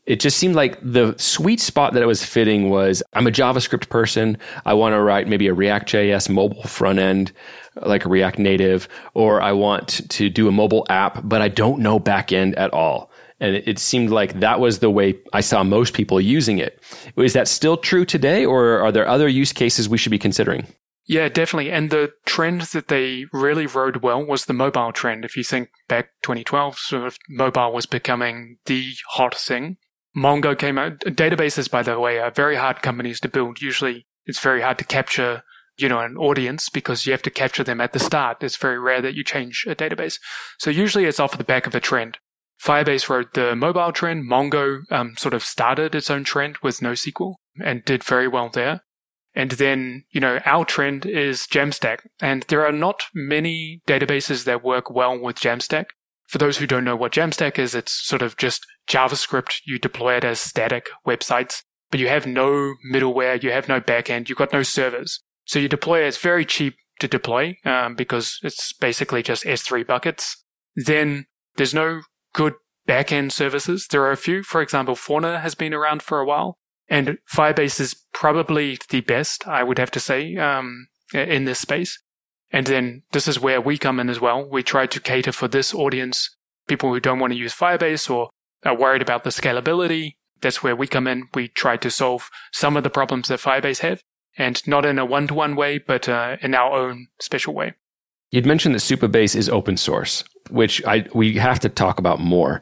It 0.06 0.20
just 0.20 0.38
seemed 0.38 0.54
like 0.54 0.78
the 0.82 1.16
sweet 1.18 1.60
spot 1.60 1.94
that 1.94 2.04
it 2.04 2.06
was 2.06 2.24
fitting 2.24 2.70
was 2.70 3.02
I'm 3.14 3.26
a 3.26 3.32
JavaScript 3.32 3.90
person. 3.90 4.38
I 4.66 4.74
want 4.74 4.94
to 4.94 5.02
write 5.02 5.28
maybe 5.28 5.48
a 5.48 5.54
React.js 5.54 6.30
mobile 6.30 6.62
front 6.64 7.00
end, 7.00 7.32
like 7.82 8.06
a 8.06 8.10
React 8.10 8.40
Native, 8.40 8.88
or 9.16 9.42
I 9.42 9.54
want 9.54 10.08
to 10.12 10.30
do 10.30 10.48
a 10.48 10.52
mobile 10.52 10.86
app, 10.90 11.22
but 11.24 11.42
I 11.42 11.48
don't 11.48 11.80
know 11.80 12.00
backend 12.00 12.54
at 12.58 12.72
all. 12.72 13.10
And 13.40 13.56
it, 13.56 13.80
seemed 13.80 14.12
like 14.12 14.40
that 14.40 14.62
was 14.62 14.80
the 14.80 14.90
way 14.90 15.16
I 15.34 15.42
saw 15.42 15.64
most 15.64 15.94
people 15.94 16.22
using 16.22 16.58
it. 16.58 16.82
Is 17.18 17.34
that 17.34 17.50
still 17.50 17.76
true 17.76 18.06
today, 18.06 18.46
or 18.46 18.80
are 18.80 18.94
there 18.94 19.08
other 19.08 19.28
use 19.28 19.52
cases 19.52 19.90
we 19.90 19.98
should 19.98 20.12
be 20.12 20.18
considering? 20.18 20.68
Yeah, 21.08 21.30
definitely. 21.30 21.72
And 21.72 21.92
the 21.92 22.14
trend 22.26 22.62
that 22.62 22.88
they 22.88 23.26
really 23.32 23.68
rode 23.68 23.98
well 23.98 24.26
was 24.26 24.46
the 24.46 24.54
mobile 24.54 24.92
trend. 24.92 25.24
If 25.24 25.38
you 25.38 25.44
think 25.44 25.70
back 25.88 26.10
2012, 26.24 26.78
sort 26.78 27.06
of 27.06 27.18
mobile 27.30 27.74
was 27.74 27.86
becoming 27.86 28.58
the 28.66 28.94
hot 29.10 29.36
thing. 29.36 29.78
Mongo 30.16 30.58
came 30.58 30.78
out. 30.78 31.00
Databases, 31.02 31.70
by 31.70 31.84
the 31.84 32.00
way, 32.00 32.20
are 32.20 32.32
very 32.32 32.56
hard 32.56 32.82
companies 32.82 33.20
to 33.20 33.30
build. 33.30 33.62
Usually 33.62 34.08
it's 34.26 34.40
very 34.40 34.62
hard 34.62 34.80
to 34.80 34.86
capture, 34.86 35.44
you 35.78 35.90
know, 35.90 36.00
an 36.00 36.18
audience 36.18 36.70
because 36.70 37.06
you 37.06 37.12
have 37.12 37.22
to 37.24 37.30
capture 37.30 37.64
them 37.64 37.82
at 37.82 37.94
the 37.94 38.00
start. 38.00 38.42
It's 38.42 38.56
very 38.56 38.80
rare 38.80 39.02
that 39.02 39.14
you 39.14 39.24
change 39.24 39.66
a 39.68 39.76
database. 39.76 40.20
So 40.58 40.70
usually 40.70 41.06
it's 41.06 41.20
off 41.20 41.38
the 41.38 41.44
back 41.44 41.68
of 41.68 41.76
a 41.76 41.80
trend. 41.80 42.18
Firebase 42.64 43.10
rode 43.10 43.34
the 43.34 43.56
mobile 43.56 43.92
trend. 43.92 44.30
Mongo 44.30 44.82
um, 44.92 45.16
sort 45.18 45.34
of 45.34 45.44
started 45.44 45.94
its 45.94 46.10
own 46.10 46.24
trend 46.24 46.58
with 46.64 46.80
NoSQL 46.80 47.36
and 47.64 47.84
did 47.86 48.04
very 48.04 48.28
well 48.28 48.50
there. 48.50 48.82
And 49.36 49.52
then, 49.52 50.06
you 50.12 50.22
know, 50.22 50.40
our 50.46 50.64
trend 50.64 51.06
is 51.06 51.42
Jamstack. 51.42 52.00
And 52.22 52.44
there 52.44 52.66
are 52.66 52.72
not 52.72 53.04
many 53.14 53.82
databases 53.86 54.46
that 54.46 54.64
work 54.64 54.90
well 54.90 55.20
with 55.20 55.36
Jamstack. 55.36 55.88
For 56.28 56.38
those 56.38 56.58
who 56.58 56.66
don't 56.66 56.86
know 56.86 56.96
what 56.96 57.12
Jamstack 57.12 57.60
is, 57.60 57.76
it's 57.76 57.92
sort 57.92 58.22
of 58.22 58.38
just 58.38 58.66
JavaScript. 58.88 59.60
You 59.66 59.78
deploy 59.78 60.16
it 60.16 60.24
as 60.24 60.40
static 60.40 60.90
websites, 61.06 61.64
but 61.92 62.00
you 62.00 62.08
have 62.08 62.26
no 62.26 62.74
middleware. 62.92 63.44
You 63.44 63.52
have 63.52 63.68
no 63.68 63.82
backend. 63.82 64.30
You've 64.30 64.38
got 64.38 64.54
no 64.54 64.64
servers. 64.64 65.20
So 65.46 65.60
you 65.60 65.68
deploy 65.68 66.04
it. 66.04 66.08
It's 66.08 66.18
very 66.18 66.46
cheap 66.46 66.76
to 67.00 67.08
deploy 67.08 67.58
um, 67.66 67.96
because 67.96 68.40
it's 68.42 68.74
basically 68.74 69.22
just 69.22 69.44
S3 69.44 69.86
buckets. 69.86 70.44
Then 70.76 71.26
there's 71.58 71.74
no 71.74 72.02
good 72.36 72.54
backend 72.88 73.32
services. 73.32 73.88
There 73.90 74.04
are 74.04 74.12
a 74.12 74.18
few. 74.18 74.44
For 74.44 74.62
example, 74.62 74.96
Fauna 74.96 75.40
has 75.40 75.56
been 75.56 75.74
around 75.74 76.04
for 76.04 76.20
a 76.20 76.26
while, 76.26 76.60
and 76.88 77.18
Firebase 77.34 77.80
is 77.80 77.96
probably 78.14 78.78
the 78.90 79.02
best, 79.02 79.48
I 79.48 79.64
would 79.64 79.80
have 79.80 79.92
to 79.92 80.00
say, 80.00 80.36
um, 80.36 80.88
in 81.14 81.46
this 81.46 81.60
space. 81.60 82.00
And 82.52 82.68
then 82.68 83.04
this 83.12 83.28
is 83.28 83.40
where 83.40 83.60
we 83.60 83.78
come 83.78 84.00
in 84.00 84.10
as 84.10 84.20
well. 84.20 84.48
We 84.48 84.62
try 84.62 84.86
to 84.86 85.00
cater 85.00 85.32
for 85.32 85.48
this 85.48 85.74
audience, 85.74 86.36
people 86.68 86.94
who 86.94 87.00
don't 87.00 87.20
want 87.20 87.34
to 87.34 87.40
use 87.40 87.56
Firebase 87.56 88.10
or 88.10 88.30
are 88.64 88.78
worried 88.78 89.02
about 89.02 89.24
the 89.24 89.32
scalability. 89.32 90.16
That's 90.42 90.62
where 90.62 90.76
we 90.76 90.88
come 90.88 91.08
in. 91.08 91.28
We 91.34 91.48
try 91.48 91.78
to 91.78 91.90
solve 91.90 92.30
some 92.52 92.78
of 92.78 92.84
the 92.84 92.90
problems 92.90 93.30
that 93.30 93.40
Firebase 93.40 93.80
have, 93.80 94.02
and 94.38 94.62
not 94.68 94.86
in 94.86 95.00
a 95.00 95.06
one-to-one 95.06 95.56
way, 95.56 95.80
but 95.80 96.08
uh, 96.08 96.38
in 96.42 96.54
our 96.54 96.72
own 96.74 97.08
special 97.20 97.54
way. 97.54 97.74
You'd 98.36 98.46
mentioned 98.46 98.76
that 98.76 98.80
Supabase 98.80 99.34
is 99.34 99.48
open 99.48 99.78
source, 99.78 100.26
which 100.50 100.86
I 100.86 101.06
we 101.14 101.36
have 101.36 101.62
to 101.62 101.70
talk 101.70 102.00
about 102.00 102.20
more. 102.20 102.62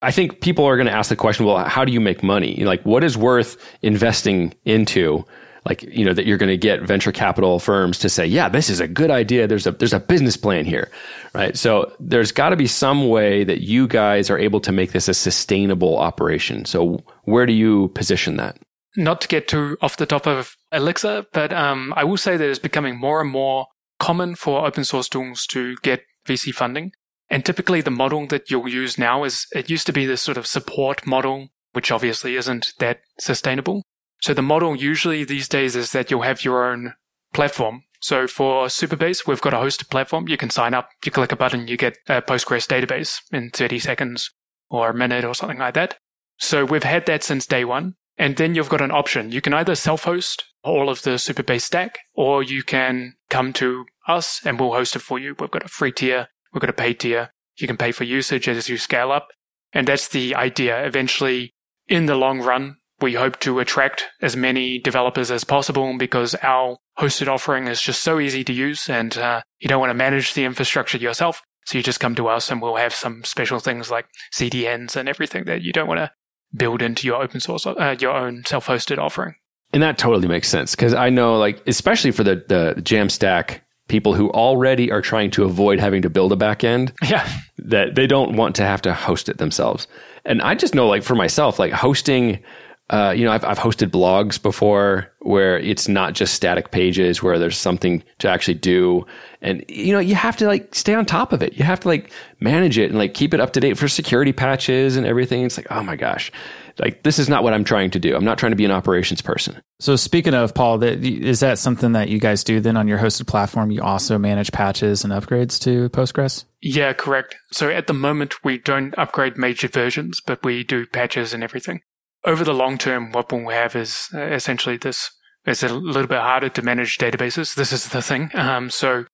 I 0.00 0.12
think 0.12 0.40
people 0.40 0.64
are 0.64 0.76
going 0.78 0.86
to 0.86 0.94
ask 0.94 1.10
the 1.10 1.16
question, 1.16 1.44
well, 1.44 1.58
how 1.58 1.84
do 1.84 1.92
you 1.92 2.00
make 2.00 2.22
money? 2.22 2.64
Like, 2.64 2.82
what 2.86 3.04
is 3.04 3.18
worth 3.18 3.58
investing 3.82 4.54
into? 4.64 5.26
Like, 5.66 5.82
you 5.82 6.06
know, 6.06 6.14
that 6.14 6.24
you're 6.24 6.38
going 6.38 6.48
to 6.48 6.56
get 6.56 6.80
venture 6.80 7.12
capital 7.12 7.58
firms 7.58 7.98
to 7.98 8.08
say, 8.08 8.24
yeah, 8.24 8.48
this 8.48 8.70
is 8.70 8.80
a 8.80 8.88
good 8.88 9.10
idea. 9.10 9.46
There's 9.46 9.66
a, 9.66 9.72
there's 9.72 9.92
a 9.92 10.00
business 10.00 10.38
plan 10.38 10.64
here, 10.64 10.90
right? 11.34 11.54
So 11.54 11.94
there's 12.00 12.32
got 12.32 12.48
to 12.48 12.56
be 12.56 12.66
some 12.66 13.10
way 13.10 13.44
that 13.44 13.60
you 13.60 13.86
guys 13.86 14.30
are 14.30 14.38
able 14.38 14.60
to 14.60 14.72
make 14.72 14.92
this 14.92 15.06
a 15.06 15.12
sustainable 15.12 15.98
operation. 15.98 16.64
So 16.64 17.04
where 17.24 17.44
do 17.44 17.52
you 17.52 17.88
position 17.88 18.38
that? 18.38 18.56
Not 18.96 19.20
to 19.20 19.28
get 19.28 19.48
too 19.48 19.76
off 19.82 19.98
the 19.98 20.06
top 20.06 20.26
of 20.26 20.56
Elixir, 20.72 21.26
but 21.34 21.52
um, 21.52 21.92
I 21.94 22.04
will 22.04 22.16
say 22.16 22.38
that 22.38 22.48
it's 22.48 22.58
becoming 22.58 22.98
more 22.98 23.20
and 23.20 23.30
more 23.30 23.66
common 24.00 24.34
for 24.34 24.66
open 24.66 24.84
source 24.84 25.08
tools 25.08 25.46
to 25.46 25.76
get 25.82 26.02
VC 26.26 26.52
funding. 26.52 26.90
And 27.28 27.44
typically 27.44 27.80
the 27.80 27.92
model 27.92 28.26
that 28.26 28.50
you'll 28.50 28.68
use 28.68 28.98
now 28.98 29.22
is 29.22 29.46
it 29.54 29.70
used 29.70 29.86
to 29.86 29.92
be 29.92 30.06
this 30.06 30.20
sort 30.20 30.36
of 30.36 30.48
support 30.48 31.06
model, 31.06 31.50
which 31.72 31.92
obviously 31.92 32.34
isn't 32.34 32.72
that 32.80 33.02
sustainable. 33.20 33.84
So 34.20 34.34
the 34.34 34.42
model 34.42 34.74
usually 34.74 35.22
these 35.22 35.48
days 35.48 35.76
is 35.76 35.92
that 35.92 36.10
you'll 36.10 36.22
have 36.22 36.44
your 36.44 36.68
own 36.68 36.94
platform. 37.32 37.84
So 38.00 38.26
for 38.26 38.66
Supabase, 38.66 39.26
we've 39.26 39.40
got 39.40 39.54
a 39.54 39.58
hosted 39.58 39.90
platform. 39.90 40.26
You 40.26 40.36
can 40.36 40.50
sign 40.50 40.74
up, 40.74 40.88
you 41.04 41.12
click 41.12 41.32
a 41.32 41.36
button, 41.36 41.68
you 41.68 41.76
get 41.76 41.98
a 42.08 42.20
Postgres 42.22 42.66
database 42.66 43.20
in 43.30 43.50
30 43.50 43.78
seconds 43.78 44.30
or 44.68 44.90
a 44.90 44.94
minute 44.94 45.24
or 45.24 45.34
something 45.34 45.58
like 45.58 45.74
that. 45.74 45.96
So 46.38 46.64
we've 46.64 46.82
had 46.82 47.06
that 47.06 47.22
since 47.22 47.46
day 47.46 47.64
one. 47.64 47.94
And 48.16 48.36
then 48.36 48.54
you've 48.54 48.68
got 48.68 48.82
an 48.82 48.90
option. 48.90 49.30
You 49.30 49.40
can 49.40 49.54
either 49.54 49.74
self-host 49.74 50.44
all 50.62 50.88
of 50.88 51.02
the 51.02 51.10
Supabase 51.10 51.62
stack, 51.62 51.98
or 52.14 52.42
you 52.42 52.62
can 52.62 53.14
come 53.28 53.52
to 53.54 53.86
us 54.06 54.40
and 54.44 54.58
we'll 54.58 54.72
host 54.72 54.96
it 54.96 55.00
for 55.00 55.18
you. 55.18 55.34
We've 55.38 55.50
got 55.50 55.64
a 55.64 55.68
free 55.68 55.92
tier, 55.92 56.28
we've 56.52 56.60
got 56.60 56.70
a 56.70 56.74
paid 56.74 57.00
tier. 57.00 57.30
You 57.56 57.66
can 57.66 57.76
pay 57.76 57.92
for 57.92 58.04
usage 58.04 58.48
as 58.48 58.68
you 58.68 58.78
scale 58.78 59.12
up. 59.12 59.28
And 59.72 59.86
that's 59.86 60.08
the 60.08 60.34
idea. 60.34 60.84
Eventually, 60.84 61.52
in 61.88 62.06
the 62.06 62.14
long 62.14 62.40
run, 62.40 62.76
we 63.00 63.14
hope 63.14 63.38
to 63.40 63.60
attract 63.60 64.04
as 64.20 64.36
many 64.36 64.78
developers 64.78 65.30
as 65.30 65.44
possible 65.44 65.96
because 65.96 66.34
our 66.36 66.76
hosted 66.98 67.28
offering 67.28 67.66
is 67.66 67.80
just 67.80 68.02
so 68.02 68.20
easy 68.20 68.44
to 68.44 68.52
use 68.52 68.88
and 68.88 69.16
uh, 69.16 69.42
you 69.58 69.68
don't 69.68 69.80
want 69.80 69.90
to 69.90 69.94
manage 69.94 70.34
the 70.34 70.44
infrastructure 70.44 70.98
yourself. 70.98 71.42
So 71.66 71.78
you 71.78 71.84
just 71.84 72.00
come 72.00 72.14
to 72.16 72.28
us 72.28 72.50
and 72.50 72.60
we'll 72.60 72.76
have 72.76 72.94
some 72.94 73.24
special 73.24 73.58
things 73.58 73.90
like 73.90 74.06
CDNs 74.32 74.96
and 74.96 75.08
everything 75.08 75.44
that 75.44 75.62
you 75.62 75.72
don't 75.72 75.88
want 75.88 75.98
to 75.98 76.12
build 76.54 76.82
into 76.82 77.06
your 77.06 77.22
open 77.22 77.40
source, 77.40 77.66
uh, 77.66 77.96
your 77.98 78.12
own 78.12 78.44
self-hosted 78.44 78.98
offering. 78.98 79.34
And 79.72 79.82
that 79.82 79.98
totally 79.98 80.28
makes 80.28 80.48
sense 80.48 80.74
because 80.74 80.94
I 80.94 81.10
know, 81.10 81.38
like, 81.38 81.62
especially 81.66 82.10
for 82.10 82.24
the 82.24 82.44
the 82.48 82.74
Jamstack 82.82 83.60
people 83.88 84.14
who 84.14 84.30
already 84.30 84.90
are 84.90 85.02
trying 85.02 85.30
to 85.32 85.44
avoid 85.44 85.80
having 85.80 86.02
to 86.02 86.10
build 86.10 86.32
a 86.32 86.36
backend, 86.36 86.92
yeah, 87.10 87.28
that 87.58 87.94
they 87.94 88.06
don't 88.06 88.36
want 88.36 88.56
to 88.56 88.64
have 88.64 88.82
to 88.82 88.92
host 88.94 89.28
it 89.28 89.38
themselves. 89.38 89.86
And 90.24 90.42
I 90.42 90.54
just 90.54 90.74
know, 90.74 90.88
like, 90.88 91.02
for 91.02 91.14
myself, 91.14 91.58
like 91.58 91.72
hosting. 91.72 92.42
Uh, 92.90 93.14
you 93.16 93.24
know, 93.24 93.30
I've, 93.30 93.44
I've 93.44 93.58
hosted 93.58 93.90
blogs 93.90 94.40
before 94.40 95.10
where 95.20 95.58
it's 95.58 95.86
not 95.86 96.12
just 96.12 96.34
static 96.34 96.70
pages 96.72 97.22
where 97.22 97.38
there's 97.38 97.56
something 97.56 98.02
to 98.18 98.28
actually 98.28 98.54
do. 98.54 99.06
And, 99.40 99.64
you 99.68 99.92
know, 99.92 100.00
you 100.00 100.16
have 100.16 100.36
to 100.38 100.46
like 100.46 100.74
stay 100.74 100.94
on 100.94 101.06
top 101.06 101.32
of 101.32 101.42
it. 101.42 101.56
You 101.56 101.64
have 101.64 101.80
to 101.80 101.88
like 101.88 102.10
manage 102.40 102.78
it 102.78 102.90
and 102.90 102.98
like 102.98 103.14
keep 103.14 103.32
it 103.32 103.40
up 103.40 103.52
to 103.52 103.60
date 103.60 103.78
for 103.78 103.86
security 103.86 104.32
patches 104.32 104.96
and 104.96 105.06
everything. 105.06 105.44
It's 105.44 105.56
like, 105.56 105.68
oh 105.70 105.82
my 105.82 105.96
gosh 105.96 106.32
like 106.80 107.02
this 107.02 107.18
is 107.18 107.28
not 107.28 107.42
what 107.42 107.52
I'm 107.52 107.64
trying 107.64 107.90
to 107.92 107.98
do. 107.98 108.16
I'm 108.16 108.24
not 108.24 108.38
trying 108.38 108.52
to 108.52 108.56
be 108.56 108.64
an 108.64 108.70
operations 108.70 109.22
person. 109.22 109.60
So 109.78 109.96
speaking 109.96 110.34
of 110.34 110.54
Paul, 110.54 110.78
that 110.78 111.04
is 111.04 111.40
that 111.40 111.58
something 111.58 111.92
that 111.92 112.08
you 112.08 112.18
guys 112.18 112.42
do 112.42 112.60
then 112.60 112.76
on 112.76 112.88
your 112.88 112.98
hosted 112.98 113.26
platform? 113.26 113.70
You 113.70 113.82
also 113.82 114.18
manage 114.18 114.52
patches 114.52 115.04
and 115.04 115.12
upgrades 115.12 115.60
to 115.60 115.88
Postgres? 115.90 116.44
Yeah, 116.60 116.92
correct. 116.92 117.36
So 117.52 117.70
at 117.70 117.86
the 117.86 117.94
moment 117.94 118.44
we 118.44 118.58
don't 118.58 118.96
upgrade 118.98 119.36
major 119.36 119.68
versions, 119.68 120.20
but 120.20 120.44
we 120.44 120.64
do 120.64 120.86
patches 120.86 121.32
and 121.32 121.44
everything. 121.44 121.82
Over 122.24 122.44
the 122.44 122.54
long 122.54 122.78
term, 122.78 123.12
what 123.12 123.32
we'll 123.32 123.48
have 123.48 123.74
is 123.74 124.08
essentially 124.12 124.76
this. 124.76 125.10
It's 125.46 125.62
a 125.62 125.72
little 125.72 126.06
bit 126.06 126.20
harder 126.20 126.50
to 126.50 126.62
manage 126.62 126.98
databases. 126.98 127.54
This 127.54 127.72
is 127.72 127.88
the 127.88 128.02
thing. 128.02 128.30
Um, 128.34 128.68
so 128.68 129.06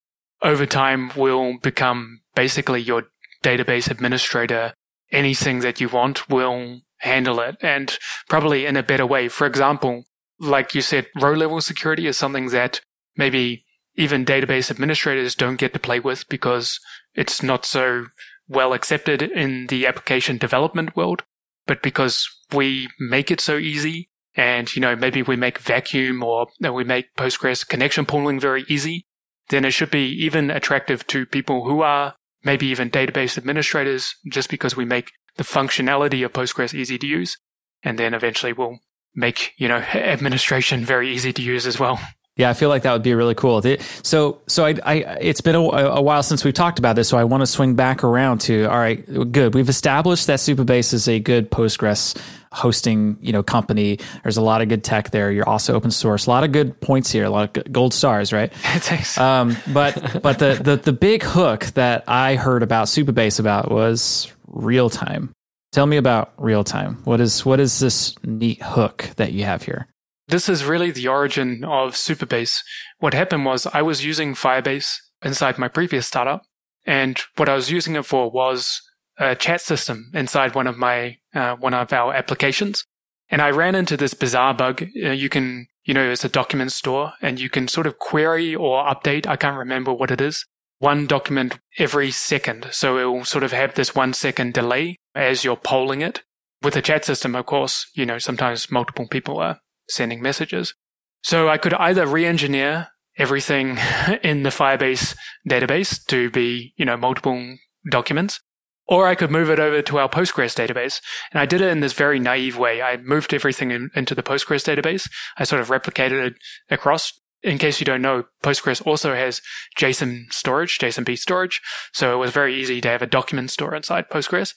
over 0.42 0.66
time, 0.66 1.12
we'll 1.16 1.58
become 1.58 2.20
basically 2.34 2.80
your 2.80 3.04
database 3.44 3.90
administrator. 3.90 4.74
Anything 5.12 5.60
that 5.60 5.80
you 5.80 5.88
want 5.88 6.28
will 6.28 6.80
handle 6.98 7.38
it 7.40 7.56
and 7.60 7.96
probably 8.28 8.66
in 8.66 8.76
a 8.76 8.82
better 8.82 9.06
way. 9.06 9.28
For 9.28 9.46
example, 9.46 10.04
like 10.40 10.74
you 10.74 10.82
said, 10.82 11.06
row 11.20 11.32
level 11.32 11.60
security 11.60 12.06
is 12.06 12.16
something 12.16 12.48
that 12.48 12.80
maybe 13.16 13.64
even 13.94 14.24
database 14.24 14.70
administrators 14.70 15.34
don't 15.34 15.56
get 15.56 15.72
to 15.72 15.78
play 15.78 16.00
with 16.00 16.28
because 16.28 16.80
it's 17.14 17.42
not 17.42 17.64
so 17.64 18.06
well 18.48 18.72
accepted 18.72 19.22
in 19.22 19.66
the 19.68 19.86
application 19.86 20.38
development 20.38 20.96
world, 20.96 21.22
but 21.66 21.82
because 21.82 22.28
we 22.52 22.88
make 22.98 23.30
it 23.30 23.40
so 23.40 23.56
easy 23.56 24.10
and, 24.36 24.74
you 24.74 24.80
know, 24.80 24.94
maybe 24.94 25.22
we 25.22 25.36
make 25.36 25.58
vacuum 25.58 26.22
or 26.22 26.48
we 26.60 26.84
make 26.84 27.14
Postgres 27.16 27.66
connection 27.66 28.04
pooling 28.04 28.38
very 28.38 28.64
easy, 28.68 29.06
then 29.48 29.64
it 29.64 29.70
should 29.70 29.90
be 29.90 30.08
even 30.08 30.50
attractive 30.50 31.06
to 31.08 31.24
people 31.24 31.64
who 31.64 31.80
are 31.80 32.14
maybe 32.44 32.66
even 32.66 32.90
database 32.90 33.38
administrators 33.38 34.14
just 34.30 34.50
because 34.50 34.76
we 34.76 34.84
make 34.84 35.10
the 35.36 35.44
functionality 35.44 36.24
of 36.24 36.32
Postgres 36.32 36.74
easy 36.74 36.98
to 36.98 37.06
use. 37.06 37.38
And 37.82 37.98
then 37.98 38.14
eventually 38.14 38.52
we'll 38.52 38.78
make, 39.14 39.52
you 39.56 39.68
know, 39.68 39.76
administration 39.94 40.84
very 40.84 41.12
easy 41.12 41.32
to 41.32 41.42
use 41.42 41.66
as 41.66 41.80
well. 41.80 41.98
Yeah, 42.36 42.50
I 42.50 42.52
feel 42.52 42.68
like 42.68 42.82
that 42.82 42.92
would 42.92 43.02
be 43.02 43.14
really 43.14 43.34
cool. 43.34 43.62
So, 44.02 44.42
so 44.46 44.66
I, 44.66 44.74
I 44.84 44.94
it's 45.20 45.40
been 45.40 45.54
a, 45.54 45.60
a, 45.60 46.02
while 46.02 46.22
since 46.22 46.44
we've 46.44 46.52
talked 46.52 46.78
about 46.78 46.94
this, 46.94 47.08
so 47.08 47.16
I 47.16 47.24
want 47.24 47.40
to 47.40 47.46
swing 47.46 47.76
back 47.76 48.04
around 48.04 48.42
to 48.42 48.66
all 48.66 48.76
right, 48.76 49.32
good. 49.32 49.54
We've 49.54 49.70
established 49.70 50.26
that 50.26 50.38
Supabase 50.38 50.92
is 50.92 51.08
a 51.08 51.18
good 51.18 51.50
Postgres 51.50 52.14
hosting, 52.52 53.16
you 53.22 53.32
know, 53.32 53.42
company. 53.42 53.98
There's 54.22 54.36
a 54.36 54.42
lot 54.42 54.60
of 54.60 54.68
good 54.68 54.84
tech 54.84 55.12
there. 55.12 55.32
You're 55.32 55.48
also 55.48 55.74
open 55.74 55.90
source. 55.90 56.26
A 56.26 56.30
lot 56.30 56.44
of 56.44 56.52
good 56.52 56.78
points 56.78 57.10
here. 57.10 57.24
A 57.24 57.30
lot 57.30 57.56
of 57.56 57.72
gold 57.72 57.94
stars, 57.94 58.34
right? 58.34 58.52
Thanks. 58.54 59.16
Um, 59.16 59.56
but 59.72 60.20
but 60.22 60.38
the, 60.38 60.60
the 60.62 60.76
the 60.76 60.92
big 60.92 61.22
hook 61.22 61.64
that 61.74 62.04
I 62.06 62.36
heard 62.36 62.62
about 62.62 62.88
Supabase 62.88 63.40
about 63.40 63.70
was 63.70 64.30
real 64.46 64.90
time. 64.90 65.32
Tell 65.72 65.86
me 65.86 65.96
about 65.96 66.34
real 66.36 66.64
time. 66.64 66.96
What 67.04 67.22
is 67.22 67.46
what 67.46 67.60
is 67.60 67.78
this 67.78 68.14
neat 68.24 68.62
hook 68.62 69.08
that 69.16 69.32
you 69.32 69.44
have 69.44 69.62
here? 69.62 69.88
This 70.28 70.48
is 70.48 70.64
really 70.64 70.90
the 70.90 71.06
origin 71.06 71.64
of 71.64 71.94
Supabase. 71.94 72.58
What 72.98 73.14
happened 73.14 73.44
was 73.44 73.66
I 73.66 73.82
was 73.82 74.04
using 74.04 74.34
Firebase 74.34 74.96
inside 75.22 75.56
my 75.56 75.68
previous 75.68 76.08
startup, 76.08 76.42
and 76.84 77.20
what 77.36 77.48
I 77.48 77.54
was 77.54 77.70
using 77.70 77.94
it 77.94 78.04
for 78.04 78.30
was 78.30 78.82
a 79.18 79.36
chat 79.36 79.60
system 79.60 80.10
inside 80.14 80.54
one 80.54 80.66
of 80.66 80.76
my 80.76 81.18
uh, 81.34 81.54
one 81.56 81.74
of 81.74 81.92
our 81.92 82.12
applications. 82.12 82.84
And 83.28 83.40
I 83.40 83.50
ran 83.50 83.74
into 83.74 83.96
this 83.96 84.14
bizarre 84.14 84.54
bug. 84.54 84.82
Uh, 84.82 85.10
you 85.10 85.28
can, 85.28 85.66
you 85.84 85.94
know, 85.94 86.10
it's 86.10 86.24
a 86.24 86.28
document 86.28 86.72
store, 86.72 87.12
and 87.22 87.40
you 87.40 87.48
can 87.48 87.68
sort 87.68 87.86
of 87.86 87.98
query 87.98 88.54
or 88.54 88.84
update. 88.84 89.26
I 89.26 89.36
can't 89.36 89.56
remember 89.58 89.92
what 89.92 90.10
it 90.10 90.20
is. 90.20 90.44
One 90.78 91.06
document 91.06 91.58
every 91.78 92.10
second, 92.10 92.68
so 92.72 92.98
it 92.98 93.04
will 93.04 93.24
sort 93.24 93.44
of 93.44 93.52
have 93.52 93.74
this 93.74 93.94
one 93.94 94.12
second 94.12 94.54
delay 94.54 94.96
as 95.14 95.44
you're 95.44 95.56
polling 95.56 96.02
it. 96.02 96.22
With 96.62 96.76
a 96.76 96.82
chat 96.82 97.04
system, 97.04 97.36
of 97.36 97.46
course, 97.46 97.88
you 97.94 98.04
know, 98.04 98.18
sometimes 98.18 98.70
multiple 98.70 99.06
people 99.08 99.38
are 99.38 99.60
sending 99.88 100.22
messages. 100.22 100.74
So 101.22 101.48
I 101.48 101.58
could 101.58 101.74
either 101.74 102.06
re-engineer 102.06 102.88
everything 103.18 103.78
in 104.22 104.42
the 104.42 104.50
Firebase 104.50 105.16
database 105.48 106.04
to 106.06 106.30
be, 106.30 106.72
you 106.76 106.84
know, 106.84 106.96
multiple 106.96 107.56
documents, 107.90 108.40
or 108.88 109.06
I 109.06 109.14
could 109.14 109.30
move 109.30 109.50
it 109.50 109.58
over 109.58 109.82
to 109.82 109.98
our 109.98 110.08
Postgres 110.08 110.54
database. 110.54 111.00
And 111.32 111.40
I 111.40 111.46
did 111.46 111.60
it 111.60 111.70
in 111.70 111.80
this 111.80 111.92
very 111.92 112.20
naive 112.20 112.56
way. 112.56 112.82
I 112.82 112.96
moved 112.98 113.34
everything 113.34 113.70
in, 113.70 113.90
into 113.94 114.14
the 114.14 114.22
Postgres 114.22 114.64
database. 114.64 115.10
I 115.36 115.44
sort 115.44 115.60
of 115.60 115.68
replicated 115.68 116.24
it 116.24 116.34
across. 116.70 117.12
In 117.42 117.58
case 117.58 117.80
you 117.80 117.84
don't 117.84 118.02
know, 118.02 118.24
Postgres 118.42 118.84
also 118.86 119.14
has 119.14 119.40
JSON 119.78 120.32
storage, 120.32 120.78
JSONB 120.78 121.18
storage. 121.18 121.60
So 121.92 122.14
it 122.14 122.18
was 122.18 122.32
very 122.32 122.54
easy 122.54 122.80
to 122.80 122.88
have 122.88 123.02
a 123.02 123.06
document 123.06 123.50
store 123.50 123.74
inside 123.74 124.08
Postgres. 124.08 124.54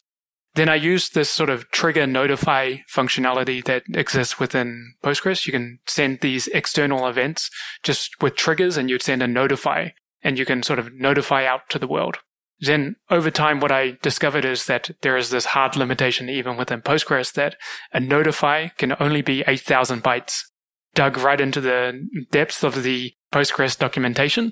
Then 0.55 0.69
I 0.69 0.75
use 0.75 1.09
this 1.09 1.29
sort 1.29 1.49
of 1.49 1.69
trigger 1.71 2.07
notify 2.07 2.77
functionality 2.91 3.63
that 3.65 3.83
exists 3.93 4.39
within 4.39 4.93
Postgres. 5.03 5.45
You 5.45 5.51
can 5.51 5.79
send 5.85 6.19
these 6.19 6.47
external 6.47 7.07
events 7.07 7.49
just 7.83 8.21
with 8.21 8.35
triggers 8.35 8.75
and 8.75 8.89
you'd 8.89 9.03
send 9.03 9.21
a 9.21 9.27
notify 9.27 9.89
and 10.23 10.38
you 10.38 10.45
can 10.45 10.63
sort 10.63 10.79
of 10.79 10.93
notify 10.93 11.45
out 11.45 11.69
to 11.69 11.79
the 11.79 11.88
world. 11.88 12.17
Then 12.59 12.97
over 13.09 13.31
time, 13.31 13.59
what 13.59 13.71
I 13.71 13.97
discovered 14.01 14.43
is 14.43 14.65
that 14.65 14.91
there 15.01 15.15
is 15.15 15.29
this 15.29 15.45
hard 15.45 15.77
limitation 15.77 16.29
even 16.29 16.57
within 16.57 16.81
Postgres 16.81 17.33
that 17.33 17.55
a 17.93 17.99
notify 17.99 18.67
can 18.69 18.95
only 18.99 19.21
be 19.21 19.43
8,000 19.47 20.03
bytes 20.03 20.41
dug 20.93 21.17
right 21.17 21.39
into 21.39 21.62
the 21.62 22.05
depths 22.31 22.63
of 22.63 22.83
the 22.83 23.13
Postgres 23.31 23.77
documentation. 23.77 24.51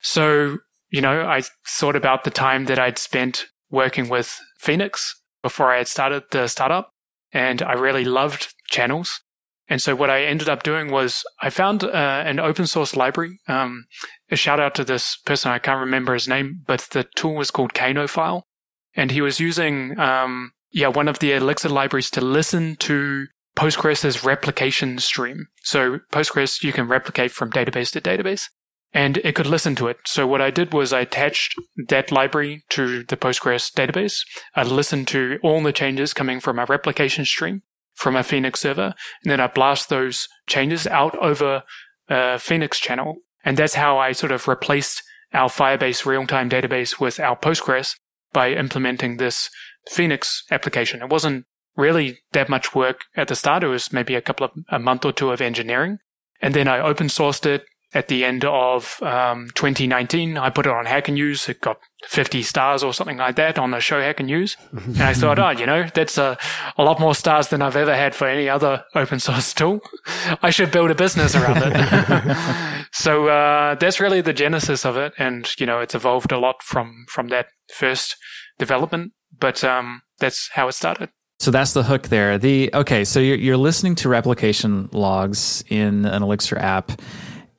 So, 0.00 0.58
you 0.90 1.00
know, 1.00 1.26
I 1.26 1.42
thought 1.66 1.96
about 1.96 2.24
the 2.24 2.30
time 2.30 2.66
that 2.66 2.78
I'd 2.78 2.98
spent 2.98 3.46
working 3.70 4.08
with 4.08 4.38
Phoenix 4.58 5.14
before 5.46 5.70
I 5.72 5.76
had 5.78 5.86
started 5.86 6.24
the 6.32 6.48
startup 6.48 6.90
and 7.30 7.62
I 7.62 7.74
really 7.74 8.04
loved 8.04 8.52
channels. 8.68 9.20
And 9.68 9.80
so 9.80 9.94
what 9.94 10.10
I 10.10 10.24
ended 10.24 10.48
up 10.48 10.64
doing 10.64 10.90
was 10.90 11.22
I 11.40 11.50
found 11.50 11.84
uh, 11.84 12.24
an 12.26 12.40
open 12.40 12.66
source 12.66 12.96
library. 12.96 13.38
Um, 13.46 13.84
a 14.28 14.34
shout 14.34 14.58
out 14.58 14.74
to 14.74 14.82
this 14.82 15.16
person. 15.24 15.52
I 15.52 15.60
can't 15.60 15.78
remember 15.78 16.14
his 16.14 16.26
name, 16.26 16.64
but 16.66 16.88
the 16.90 17.06
tool 17.14 17.36
was 17.36 17.52
called 17.52 17.74
Cainophile. 17.74 18.42
And 18.96 19.12
he 19.12 19.20
was 19.20 19.38
using, 19.38 19.96
um, 20.00 20.50
yeah, 20.72 20.88
one 20.88 21.06
of 21.06 21.20
the 21.20 21.32
Elixir 21.32 21.68
libraries 21.68 22.10
to 22.10 22.20
listen 22.20 22.74
to 22.80 23.26
Postgres's 23.54 24.24
replication 24.24 24.98
stream. 24.98 25.46
So 25.62 26.00
Postgres, 26.10 26.64
you 26.64 26.72
can 26.72 26.88
replicate 26.88 27.30
from 27.30 27.52
database 27.52 27.92
to 27.92 28.00
database 28.00 28.48
and 28.96 29.18
it 29.18 29.34
could 29.34 29.46
listen 29.46 29.74
to 29.74 29.88
it. 29.88 29.98
So 30.06 30.26
what 30.26 30.40
I 30.40 30.50
did 30.50 30.72
was 30.72 30.94
I 30.94 31.00
attached 31.00 31.54
that 31.88 32.10
library 32.10 32.64
to 32.70 33.04
the 33.04 33.16
Postgres 33.18 33.70
database. 33.70 34.24
I 34.54 34.62
listened 34.62 35.06
to 35.08 35.38
all 35.42 35.62
the 35.62 35.70
changes 35.70 36.14
coming 36.14 36.40
from 36.40 36.58
a 36.58 36.64
replication 36.64 37.26
stream 37.26 37.62
from 37.92 38.16
a 38.16 38.22
Phoenix 38.22 38.60
server, 38.60 38.94
and 39.22 39.30
then 39.30 39.38
I 39.38 39.48
blast 39.48 39.90
those 39.90 40.28
changes 40.46 40.86
out 40.86 41.14
over 41.18 41.62
a 42.08 42.38
Phoenix 42.38 42.80
channel. 42.80 43.18
And 43.44 43.58
that's 43.58 43.74
how 43.74 43.98
I 43.98 44.12
sort 44.12 44.32
of 44.32 44.48
replaced 44.48 45.02
our 45.34 45.50
Firebase 45.50 46.06
real-time 46.06 46.48
database 46.48 46.98
with 46.98 47.20
our 47.20 47.36
Postgres 47.36 47.96
by 48.32 48.52
implementing 48.52 49.18
this 49.18 49.50
Phoenix 49.90 50.42
application. 50.50 51.02
It 51.02 51.10
wasn't 51.10 51.44
really 51.76 52.20
that 52.32 52.48
much 52.48 52.74
work 52.74 53.02
at 53.14 53.28
the 53.28 53.36
start. 53.36 53.62
It 53.62 53.68
was 53.68 53.92
maybe 53.92 54.14
a 54.14 54.22
couple 54.22 54.46
of 54.46 54.52
a 54.70 54.78
month 54.78 55.04
or 55.04 55.12
two 55.12 55.32
of 55.32 55.42
engineering. 55.42 55.98
And 56.40 56.54
then 56.54 56.66
I 56.66 56.80
open 56.80 57.08
sourced 57.08 57.44
it 57.44 57.64
at 57.96 58.08
the 58.08 58.26
end 58.26 58.44
of 58.44 59.02
um, 59.02 59.48
2019. 59.54 60.36
I 60.36 60.50
put 60.50 60.66
it 60.66 60.72
on 60.72 60.84
Hacker 60.84 61.12
News. 61.12 61.48
It 61.48 61.62
got 61.62 61.78
50 62.04 62.42
stars 62.42 62.82
or 62.82 62.92
something 62.92 63.16
like 63.16 63.36
that 63.36 63.58
on 63.58 63.70
the 63.70 63.80
show 63.80 64.00
Hacker 64.00 64.22
News. 64.22 64.58
and 64.70 65.00
I 65.00 65.14
thought, 65.14 65.38
oh, 65.38 65.48
you 65.48 65.64
know, 65.64 65.88
that's 65.94 66.18
a, 66.18 66.36
a 66.76 66.84
lot 66.84 67.00
more 67.00 67.14
stars 67.14 67.48
than 67.48 67.62
I've 67.62 67.74
ever 67.74 67.96
had 67.96 68.14
for 68.14 68.28
any 68.28 68.50
other 68.50 68.84
open 68.94 69.18
source 69.18 69.54
tool. 69.54 69.80
I 70.42 70.50
should 70.50 70.70
build 70.70 70.90
a 70.90 70.94
business 70.94 71.34
around 71.34 71.62
it. 71.62 72.86
so 72.92 73.28
uh, 73.28 73.76
that's 73.76 73.98
really 73.98 74.20
the 74.20 74.34
genesis 74.34 74.84
of 74.84 74.98
it. 74.98 75.14
And, 75.16 75.48
you 75.58 75.64
know, 75.64 75.80
it's 75.80 75.94
evolved 75.94 76.32
a 76.32 76.38
lot 76.38 76.62
from, 76.62 77.06
from 77.08 77.28
that 77.28 77.46
first 77.72 78.16
development. 78.58 79.12
But 79.40 79.64
um, 79.64 80.02
that's 80.18 80.50
how 80.52 80.68
it 80.68 80.72
started. 80.72 81.08
So 81.38 81.50
that's 81.50 81.72
the 81.72 81.82
hook 81.82 82.08
there. 82.08 82.38
The 82.38 82.70
okay, 82.72 83.04
so 83.04 83.20
you're 83.20 83.36
you're 83.36 83.58
listening 83.58 83.94
to 83.96 84.08
replication 84.08 84.88
logs 84.90 85.62
in 85.68 86.06
an 86.06 86.22
Elixir 86.22 86.56
app 86.56 86.92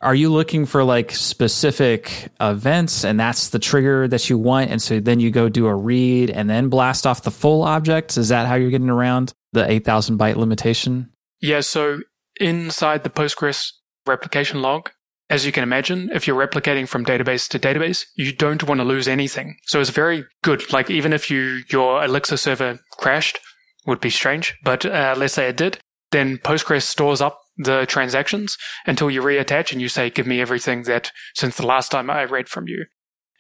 are 0.01 0.15
you 0.15 0.29
looking 0.29 0.65
for 0.65 0.83
like 0.83 1.11
specific 1.11 2.29
events 2.39 3.03
and 3.03 3.19
that's 3.19 3.49
the 3.49 3.59
trigger 3.59 4.07
that 4.07 4.29
you 4.29 4.37
want? 4.37 4.69
And 4.69 4.81
so 4.81 4.99
then 4.99 5.19
you 5.19 5.31
go 5.31 5.49
do 5.49 5.67
a 5.67 5.75
read 5.75 6.29
and 6.29 6.49
then 6.49 6.69
blast 6.69 7.07
off 7.07 7.23
the 7.23 7.31
full 7.31 7.63
objects? 7.63 8.17
Is 8.17 8.29
that 8.29 8.47
how 8.47 8.55
you're 8.55 8.69
getting 8.69 8.89
around 8.89 9.33
the 9.53 9.69
8000 9.69 10.17
byte 10.17 10.35
limitation? 10.35 11.11
Yeah 11.41 11.61
so 11.61 12.01
inside 12.39 13.03
the 13.03 13.09
postgres 13.09 13.71
replication 14.05 14.61
log 14.61 14.91
as 15.29 15.45
you 15.45 15.51
can 15.51 15.63
imagine 15.63 16.09
if 16.13 16.27
you're 16.27 16.47
replicating 16.47 16.87
from 16.87 17.03
database 17.03 17.49
to 17.49 17.59
database 17.59 18.05
you 18.15 18.31
don't 18.31 18.63
want 18.63 18.79
to 18.79 18.85
lose 18.85 19.07
anything. 19.07 19.57
So 19.63 19.81
it's 19.81 19.89
very 19.89 20.25
good. 20.43 20.71
Like 20.71 20.89
even 20.89 21.11
if 21.11 21.31
you 21.31 21.63
your 21.69 22.03
elixir 22.03 22.37
server 22.37 22.79
crashed 22.91 23.39
would 23.87 23.99
be 23.99 24.09
strange 24.09 24.55
but 24.63 24.85
uh, 24.85 25.15
let's 25.17 25.33
say 25.33 25.49
it 25.49 25.57
did 25.57 25.79
then 26.11 26.37
postgres 26.37 26.83
stores 26.83 27.21
up 27.21 27.39
the 27.57 27.85
transactions 27.87 28.57
until 28.85 29.09
you 29.09 29.21
reattach 29.21 29.71
and 29.71 29.81
you 29.81 29.89
say, 29.89 30.09
give 30.09 30.27
me 30.27 30.41
everything 30.41 30.83
that 30.83 31.11
since 31.35 31.57
the 31.57 31.65
last 31.65 31.91
time 31.91 32.09
I 32.09 32.23
read 32.23 32.49
from 32.49 32.67
you. 32.67 32.85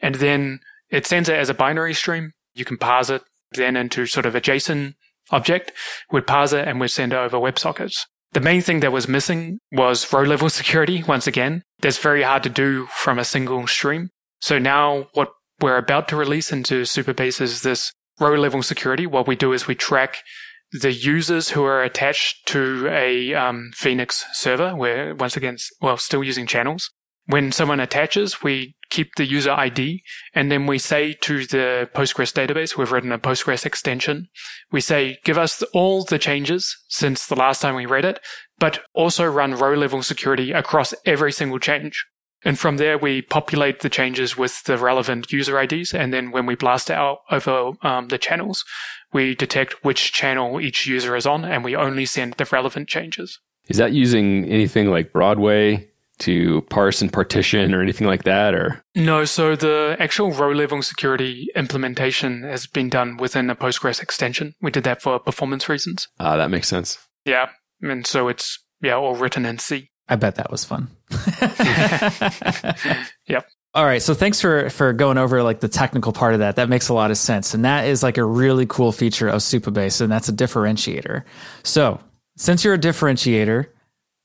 And 0.01 0.15
then 0.15 0.59
it 0.89 1.05
sends 1.05 1.29
it 1.29 1.35
as 1.35 1.49
a 1.49 1.53
binary 1.53 1.93
stream. 1.93 2.31
You 2.53 2.65
can 2.65 2.77
parse 2.77 3.09
it 3.09 3.23
then 3.53 3.75
into 3.75 4.05
sort 4.05 4.25
of 4.25 4.35
a 4.35 4.41
JSON 4.41 4.95
object. 5.31 5.71
We'd 6.11 6.27
parse 6.27 6.53
it 6.53 6.67
and 6.67 6.79
we'd 6.79 6.89
send 6.89 7.13
it 7.13 7.17
over 7.17 7.37
WebSockets. 7.37 8.05
The 8.33 8.41
main 8.41 8.61
thing 8.61 8.81
that 8.81 8.91
was 8.91 9.07
missing 9.07 9.59
was 9.71 10.11
row 10.11 10.23
level 10.23 10.49
security. 10.49 11.03
Once 11.03 11.27
again, 11.27 11.63
that's 11.79 11.97
very 11.97 12.23
hard 12.23 12.43
to 12.43 12.49
do 12.49 12.87
from 12.87 13.19
a 13.19 13.25
single 13.25 13.65
stream. 13.67 14.09
So 14.41 14.59
now 14.59 15.07
what 15.13 15.31
we're 15.59 15.77
about 15.77 16.07
to 16.09 16.15
release 16.15 16.51
into 16.51 16.83
Supabase 16.83 17.41
is 17.41 17.61
this 17.61 17.91
row 18.19 18.35
level 18.35 18.61
security. 18.61 19.07
What 19.07 19.27
we 19.27 19.35
do 19.35 19.53
is 19.53 19.67
we 19.67 19.75
track 19.75 20.23
the 20.71 20.91
users 20.91 21.49
who 21.49 21.63
are 21.63 21.83
attached 21.83 22.47
to 22.47 22.87
a 22.89 23.33
um, 23.33 23.71
Phoenix 23.73 24.25
server, 24.33 24.75
where 24.75 25.15
once 25.15 25.37
again, 25.37 25.57
well, 25.81 25.97
still 25.97 26.23
using 26.23 26.45
channels. 26.45 26.91
When 27.25 27.51
someone 27.51 27.79
attaches, 27.79 28.41
we 28.41 28.75
keep 28.89 29.15
the 29.15 29.25
user 29.25 29.51
ID 29.51 30.01
and 30.33 30.49
then 30.49 30.65
we 30.65 30.77
say 30.77 31.13
to 31.21 31.45
the 31.45 31.89
Postgres 31.93 32.31
database, 32.31 32.77
we've 32.77 32.91
written 32.91 33.11
a 33.11 33.19
Postgres 33.19 33.65
extension. 33.65 34.27
We 34.71 34.79
say, 34.79 35.17
give 35.25 35.37
us 35.37 35.61
all 35.73 36.05
the 36.05 36.19
changes 36.19 36.75
since 36.87 37.27
the 37.27 37.35
last 37.35 37.61
time 37.61 37.75
we 37.75 37.85
read 37.85 38.05
it, 38.05 38.19
but 38.59 38.79
also 38.93 39.25
run 39.25 39.55
row 39.55 39.73
level 39.73 40.03
security 40.03 40.51
across 40.53 40.93
every 41.05 41.33
single 41.33 41.59
change. 41.59 42.05
And 42.43 42.57
from 42.57 42.77
there, 42.77 42.97
we 42.97 43.21
populate 43.21 43.79
the 43.79 43.89
changes 43.89 44.37
with 44.37 44.63
the 44.63 44.77
relevant 44.77 45.31
user 45.31 45.59
IDs. 45.59 45.93
And 45.93 46.13
then 46.13 46.31
when 46.31 46.45
we 46.45 46.55
blast 46.55 46.91
out 46.91 47.19
over 47.31 47.71
um, 47.81 48.09
the 48.09 48.17
channels, 48.17 48.63
we 49.11 49.35
detect 49.35 49.83
which 49.83 50.11
channel 50.13 50.61
each 50.61 50.85
user 50.85 51.15
is 51.15 51.25
on 51.25 51.45
and 51.45 51.63
we 51.63 51.75
only 51.75 52.05
send 52.05 52.33
the 52.33 52.45
relevant 52.45 52.87
changes. 52.87 53.39
Is 53.67 53.77
that 53.77 53.91
using 53.91 54.45
anything 54.45 54.89
like 54.89 55.11
Broadway 55.11 55.89
to 56.19 56.61
parse 56.69 57.01
and 57.01 57.13
partition 57.13 57.73
or 57.73 57.81
anything 57.81 58.07
like 58.07 58.23
that 58.23 58.53
or? 58.53 58.83
No 58.95 59.25
so 59.25 59.55
the 59.55 59.95
actual 59.99 60.31
row 60.31 60.51
level 60.51 60.81
security 60.81 61.47
implementation 61.55 62.43
has 62.43 62.65
been 62.65 62.89
done 62.89 63.17
within 63.17 63.49
a 63.49 63.55
postgres 63.55 64.01
extension. 64.01 64.55
We 64.61 64.71
did 64.71 64.83
that 64.85 65.01
for 65.01 65.19
performance 65.19 65.69
reasons. 65.69 66.07
Ah 66.19 66.31
uh, 66.31 66.37
that 66.37 66.49
makes 66.49 66.67
sense. 66.67 66.97
Yeah 67.25 67.49
and 67.81 68.05
so 68.07 68.27
it's 68.27 68.59
yeah 68.81 68.95
all 68.95 69.15
written 69.15 69.45
in 69.45 69.59
c 69.59 69.89
i 70.09 70.15
bet 70.15 70.35
that 70.35 70.51
was 70.51 70.63
fun. 70.65 70.89
Yep. 73.27 73.45
All 73.73 73.85
right 73.85 74.01
so 74.01 74.13
thanks 74.13 74.39
for 74.39 74.69
for 74.69 74.93
going 74.93 75.17
over 75.17 75.43
like 75.43 75.59
the 75.59 75.67
technical 75.67 76.13
part 76.13 76.33
of 76.33 76.39
that. 76.39 76.55
That 76.55 76.69
makes 76.69 76.89
a 76.89 76.93
lot 76.93 77.11
of 77.11 77.17
sense 77.17 77.53
and 77.53 77.65
that 77.65 77.87
is 77.87 78.01
like 78.03 78.17
a 78.17 78.23
really 78.23 78.65
cool 78.65 78.91
feature 78.91 79.27
of 79.27 79.41
supabase 79.41 80.01
and 80.01 80.11
that's 80.11 80.29
a 80.29 80.33
differentiator. 80.33 81.23
So 81.63 81.99
since 82.37 82.63
you're 82.63 82.73
a 82.73 82.79
differentiator 82.79 83.67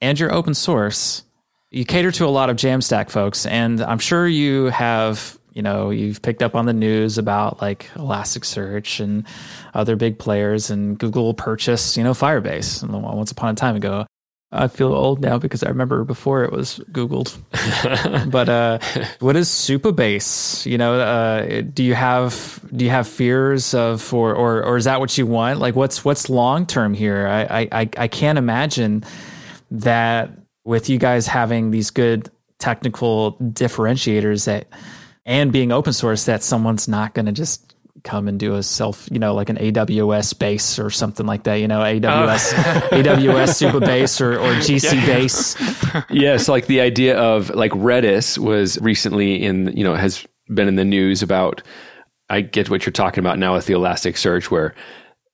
and 0.00 0.18
you're 0.18 0.32
open 0.32 0.54
source 0.54 1.24
you 1.72 1.86
cater 1.86 2.12
to 2.12 2.26
a 2.26 2.28
lot 2.28 2.50
of 2.50 2.56
Jamstack 2.56 3.10
folks, 3.10 3.46
and 3.46 3.82
I'm 3.82 3.98
sure 3.98 4.28
you 4.28 4.66
have 4.66 5.38
you 5.54 5.62
know 5.62 5.90
you've 5.90 6.20
picked 6.22 6.42
up 6.42 6.54
on 6.54 6.66
the 6.66 6.72
news 6.72 7.18
about 7.18 7.60
like 7.62 7.88
Elasticsearch 7.94 9.00
and 9.00 9.26
other 9.74 9.96
big 9.96 10.18
players, 10.18 10.70
and 10.70 10.98
Google 10.98 11.32
purchased 11.34 11.96
you 11.96 12.04
know 12.04 12.12
Firebase 12.12 12.86
once 12.88 13.32
upon 13.32 13.52
a 13.52 13.54
time 13.54 13.74
ago. 13.74 14.06
I 14.54 14.68
feel 14.68 14.92
old 14.92 15.20
now 15.20 15.38
because 15.38 15.62
I 15.62 15.68
remember 15.68 16.04
before 16.04 16.44
it 16.44 16.52
was 16.52 16.78
Googled. 16.92 17.34
but 18.30 18.48
uh, 18.48 18.78
what 19.20 19.34
is 19.34 19.48
Supabase? 19.48 20.66
You 20.66 20.76
know, 20.76 21.00
uh, 21.00 21.62
do 21.62 21.82
you 21.82 21.94
have 21.94 22.60
do 22.74 22.84
you 22.84 22.90
have 22.90 23.08
fears 23.08 23.72
of 23.72 24.12
or 24.12 24.34
or 24.34 24.62
or 24.62 24.76
is 24.76 24.84
that 24.84 25.00
what 25.00 25.16
you 25.16 25.26
want? 25.26 25.58
Like, 25.58 25.74
what's 25.74 26.04
what's 26.04 26.28
long 26.28 26.66
term 26.66 26.92
here? 26.92 27.26
I 27.26 27.68
I 27.72 27.88
I 27.96 28.08
can't 28.08 28.36
imagine 28.36 29.04
that 29.70 30.30
with 30.64 30.90
you 30.90 30.98
guys 30.98 31.26
having 31.26 31.70
these 31.70 31.90
good 31.90 32.30
technical 32.58 33.36
differentiators 33.38 34.44
that 34.44 34.68
and 35.24 35.50
being 35.52 35.72
open 35.72 35.92
source 35.92 36.26
that 36.26 36.42
someone's 36.42 36.88
not 36.88 37.14
going 37.14 37.26
to 37.26 37.32
just 37.32 37.71
come 38.04 38.28
and 38.28 38.38
do 38.38 38.54
a 38.54 38.62
self, 38.62 39.08
you 39.10 39.18
know, 39.18 39.34
like 39.34 39.48
an 39.48 39.56
AWS 39.56 40.38
base 40.38 40.78
or 40.78 40.90
something 40.90 41.26
like 41.26 41.44
that, 41.44 41.56
you 41.56 41.68
know, 41.68 41.80
AWS, 41.80 42.52
oh. 42.56 42.96
AWS 42.96 43.70
Supabase 43.70 44.20
or, 44.20 44.38
or 44.38 44.54
GC 44.54 44.94
yeah. 44.94 45.06
base. 45.06 45.56
yes. 46.10 46.48
Like 46.48 46.66
the 46.66 46.80
idea 46.80 47.16
of 47.16 47.50
like 47.50 47.72
Redis 47.72 48.38
was 48.38 48.80
recently 48.80 49.42
in, 49.42 49.76
you 49.76 49.84
know, 49.84 49.94
has 49.94 50.26
been 50.48 50.68
in 50.68 50.76
the 50.76 50.84
news 50.84 51.22
about, 51.22 51.62
I 52.28 52.40
get 52.40 52.70
what 52.70 52.84
you're 52.84 52.92
talking 52.92 53.20
about 53.20 53.38
now 53.38 53.54
with 53.54 53.66
the 53.66 53.74
Elasticsearch 53.74 54.50
where 54.50 54.74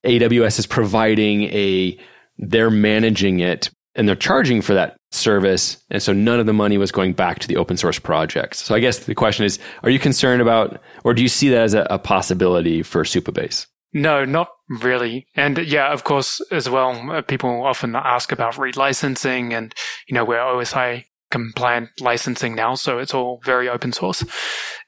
AWS 0.05 0.59
is 0.59 0.67
providing 0.67 1.45
a, 1.45 1.99
they're 2.39 2.71
managing 2.71 3.41
it 3.41 3.71
and 3.99 4.09
they're 4.09 4.17
charging 4.17 4.63
for 4.63 4.73
that 4.75 4.97
service. 5.11 5.77
And 5.91 6.03
so 6.03 6.13
none 6.13 6.39
of 6.39 6.47
the 6.47 6.53
money 6.53 6.79
was 6.79 6.93
going 6.93 7.13
back 7.13 7.41
to 7.41 7.49
the 7.49 7.57
open 7.57 7.77
source 7.77 7.99
projects. 7.99 8.63
So 8.63 8.75
I 8.75 8.81
guess 8.81 9.01
the 9.01 9.15
question 9.15 9.45
is, 9.45 9.59
are 9.83 9.91
you 9.91 9.99
concerned 9.99 10.41
about, 10.41 10.81
or 11.05 11.13
do 11.13 11.21
you 11.21 11.29
see 11.29 11.49
that 11.51 11.63
as 11.63 11.75
a, 11.75 11.87
a 11.91 11.99
possibility 11.99 12.83
for 12.83 13.03
Supabase? 13.03 13.67
No, 13.93 14.25
not 14.25 14.49
really. 14.69 15.27
And 15.35 15.59
yeah, 15.59 15.93
of 15.93 16.05
course, 16.05 16.41
as 16.53 16.71
well, 16.71 17.11
uh, 17.11 17.23
people 17.23 17.65
often 17.65 17.97
ask 17.97 18.31
about 18.31 18.55
relicensing 18.55 19.53
and, 19.53 19.75
you 20.07 20.15
know, 20.15 20.25
we're 20.25 20.39
OSI 20.39 21.05
compliant 21.31 21.91
licensing 22.01 22.55
now. 22.55 22.75
So 22.75 22.99
it's 22.99 23.15
all 23.15 23.41
very 23.45 23.69
open 23.69 23.93
source. 23.93 24.25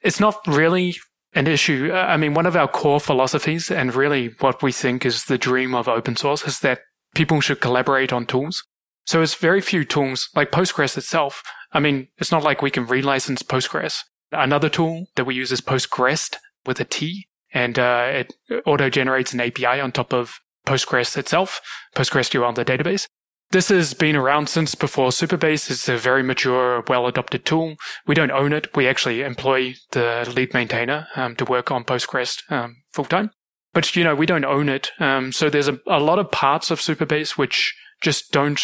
It's 0.03 0.19
not 0.19 0.37
really 0.47 0.95
an 1.33 1.47
issue. 1.47 1.89
Uh, 1.91 1.97
I 1.97 2.17
mean, 2.17 2.33
one 2.33 2.45
of 2.45 2.55
our 2.55 2.67
core 2.67 2.99
philosophies 2.99 3.71
and 3.71 3.93
really 3.93 4.35
what 4.39 4.63
we 4.63 4.71
think 4.71 5.05
is 5.05 5.25
the 5.25 5.37
dream 5.37 5.75
of 5.75 5.87
open 5.87 6.15
source 6.15 6.45
is 6.47 6.59
that 6.59 6.81
people 7.15 7.41
should 7.41 7.59
collaborate 7.59 8.13
on 8.13 8.25
tools. 8.25 8.63
So 9.05 9.21
it's 9.21 9.35
very 9.35 9.61
few 9.61 9.83
tools 9.83 10.29
like 10.35 10.51
Postgres 10.51 10.97
itself. 10.97 11.43
I 11.73 11.79
mean, 11.79 12.07
it's 12.17 12.31
not 12.31 12.43
like 12.43 12.61
we 12.61 12.71
can 12.71 12.87
relicense 12.87 13.43
Postgres. 13.43 14.03
Another 14.31 14.69
tool 14.69 15.07
that 15.15 15.25
we 15.25 15.35
use 15.35 15.51
is 15.51 15.61
Postgrest 15.61 16.37
with 16.65 16.79
a 16.79 16.85
T 16.85 17.27
and 17.53 17.77
uh, 17.77 18.07
it 18.09 18.33
auto 18.65 18.89
generates 18.89 19.33
an 19.33 19.41
API 19.41 19.79
on 19.79 19.91
top 19.91 20.13
of 20.13 20.39
Postgres 20.65 21.17
itself, 21.17 21.61
PostgreSQL, 21.95 22.55
the 22.55 22.65
database. 22.65 23.07
This 23.51 23.67
has 23.67 23.93
been 23.93 24.15
around 24.15 24.47
since 24.47 24.75
before 24.75 25.09
Supabase. 25.09 25.69
It's 25.69 25.89
a 25.89 25.97
very 25.97 26.23
mature, 26.23 26.83
well 26.87 27.07
adopted 27.07 27.43
tool. 27.43 27.75
We 28.07 28.15
don't 28.15 28.31
own 28.31 28.53
it. 28.53 28.73
We 28.75 28.87
actually 28.87 29.21
employ 29.23 29.75
the 29.91 30.31
lead 30.33 30.53
maintainer 30.53 31.07
um, 31.17 31.35
to 31.35 31.43
work 31.43 31.69
on 31.69 31.83
Postgres 31.83 32.49
um, 32.49 32.77
full 32.93 33.05
time. 33.05 33.31
But, 33.73 33.93
you 33.95 34.05
know, 34.05 34.15
we 34.15 34.25
don't 34.25 34.45
own 34.45 34.69
it. 34.69 34.91
Um, 34.99 35.33
so 35.33 35.49
there's 35.49 35.67
a, 35.67 35.79
a 35.87 35.99
lot 35.99 36.19
of 36.19 36.31
parts 36.31 36.71
of 36.71 36.79
Supabase 36.79 37.37
which 37.37 37.75
just 38.01 38.31
don't 38.31 38.61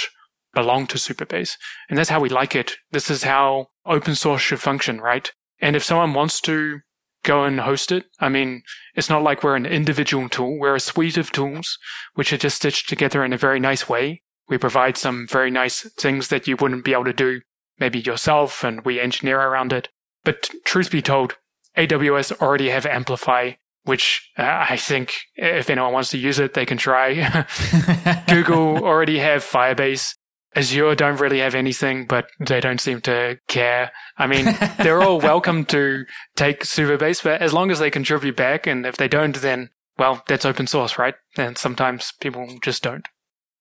belong 0.57 0.87
to 0.87 0.97
Supabase. 0.97 1.55
And 1.87 1.99
that's 1.99 2.09
how 2.09 2.19
we 2.19 2.29
like 2.29 2.55
it. 2.55 2.77
This 2.89 3.11
is 3.11 3.21
how 3.21 3.67
open 3.85 4.15
source 4.15 4.41
should 4.41 4.59
function, 4.59 4.99
right? 4.99 5.31
And 5.61 5.75
if 5.75 5.83
someone 5.83 6.15
wants 6.15 6.41
to 6.41 6.79
go 7.23 7.43
and 7.43 7.59
host 7.59 7.91
it, 7.91 8.05
I 8.19 8.29
mean, 8.29 8.63
it's 8.95 9.09
not 9.09 9.21
like 9.21 9.43
we're 9.43 9.55
an 9.55 9.67
individual 9.67 10.29
tool. 10.29 10.57
We're 10.57 10.75
a 10.75 10.79
suite 10.79 11.17
of 11.17 11.31
tools 11.31 11.77
which 12.15 12.33
are 12.33 12.37
just 12.37 12.55
stitched 12.55 12.89
together 12.89 13.23
in 13.23 13.33
a 13.33 13.37
very 13.37 13.59
nice 13.59 13.87
way. 13.87 14.23
We 14.49 14.57
provide 14.57 14.97
some 14.97 15.27
very 15.27 15.51
nice 15.51 15.87
things 15.99 16.29
that 16.29 16.47
you 16.47 16.55
wouldn't 16.55 16.85
be 16.85 16.93
able 16.93 17.05
to 17.05 17.13
do 17.13 17.41
maybe 17.77 17.99
yourself 17.99 18.63
and 18.63 18.83
we 18.83 18.99
engineer 18.99 19.39
around 19.39 19.73
it. 19.73 19.89
But 20.23 20.49
truth 20.65 20.89
be 20.89 21.03
told, 21.03 21.35
AWS 21.77 22.41
already 22.41 22.69
have 22.69 22.87
Amplify, 22.87 23.51
which 23.83 24.31
uh, 24.39 24.65
I 24.69 24.77
think 24.77 25.13
if 25.35 25.69
anyone 25.69 25.93
wants 25.93 26.09
to 26.11 26.17
use 26.17 26.39
it, 26.39 26.55
they 26.55 26.65
can 26.65 26.79
try. 26.79 27.45
Google 28.27 28.83
already 28.83 29.19
have 29.19 29.43
Firebase. 29.43 30.15
Azure 30.57 30.95
don't 30.95 31.19
really 31.19 31.39
have 31.39 31.53
anything, 31.53 32.05
but 32.07 32.29
they 32.39 32.59
don't 32.59 32.81
seem 32.81 32.99
to 33.01 33.39
care. 33.47 33.91
I 34.17 34.25
mean, 34.25 34.45
they're 34.79 35.01
all 35.01 35.19
welcome 35.19 35.65
to 35.65 36.05
take 36.35 36.63
Supabase, 36.63 37.23
but 37.23 37.41
as 37.41 37.53
long 37.53 37.69
as 37.69 37.77
they 37.79 37.91
contribute 37.91 38.35
back, 38.35 38.65
and 38.65 38.85
if 38.85 38.97
they 38.97 39.07
don't, 39.07 39.35
then, 39.35 39.69
well, 39.99 40.23
that's 40.27 40.45
open 40.45 40.65
source, 40.65 40.97
right? 40.97 41.13
And 41.37 41.57
sometimes 41.57 42.11
people 42.19 42.57
just 42.63 42.81
don't. 42.81 43.05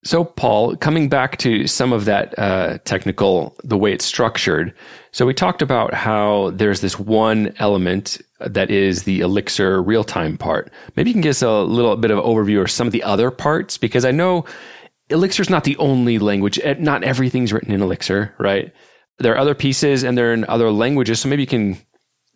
So, 0.05 0.25
Paul, 0.25 0.77
coming 0.77 1.09
back 1.09 1.37
to 1.39 1.67
some 1.67 1.93
of 1.93 2.05
that 2.05 2.39
uh, 2.39 2.79
technical, 2.85 3.57
the 3.65 3.77
way 3.77 3.93
it's 3.93 4.05
structured. 4.05 4.73
So, 5.11 5.27
we 5.27 5.35
talked 5.35 5.63
about 5.63 5.95
how 5.95 6.53
there's 6.55 6.81
this 6.81 6.99
one 6.99 7.53
element 7.59 8.21
that 8.39 8.71
is 8.71 9.03
the 9.03 9.21
Elixir 9.21 9.83
real 9.83 10.05
time 10.05 10.39
part. 10.39 10.71
Maybe 10.95 11.11
you 11.11 11.15
can 11.15 11.23
give 11.23 11.31
us 11.31 11.43
a 11.43 11.63
little 11.63 11.97
bit 11.97 12.13
of 12.13 12.23
overview 12.23 12.63
or 12.63 12.69
some 12.69 12.87
of 12.87 12.93
the 12.93 13.03
other 13.03 13.31
parts, 13.33 13.79
because 13.79 14.05
I 14.05 14.13
know 14.13 14.45
Elixir's 15.09 15.51
not 15.51 15.65
the 15.65 15.77
only 15.77 16.19
language. 16.19 16.59
Not 16.79 17.05
everything's 17.05 17.53
written 17.53 17.73
in 17.73 17.83
Elixir, 17.83 18.35
right? 18.39 18.73
There 19.19 19.33
are 19.33 19.39
other 19.39 19.55
pieces 19.55 20.03
and 20.03 20.17
they're 20.17 20.35
in 20.35 20.45
other 20.47 20.71
languages. 20.71 21.21
So 21.21 21.29
maybe 21.29 21.43
you 21.43 21.47
can, 21.47 21.79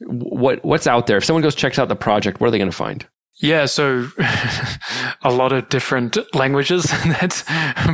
what, 0.00 0.64
what's 0.64 0.86
out 0.86 1.06
there? 1.06 1.18
If 1.18 1.24
someone 1.24 1.42
goes 1.42 1.54
checks 1.54 1.78
out 1.78 1.88
the 1.88 1.96
project, 1.96 2.40
what 2.40 2.48
are 2.48 2.50
they 2.50 2.58
going 2.58 2.70
to 2.70 2.76
find? 2.76 3.06
Yeah, 3.40 3.66
so 3.66 4.08
a 5.22 5.32
lot 5.32 5.52
of 5.52 5.68
different 5.68 6.18
languages. 6.34 6.84
that's 7.06 7.42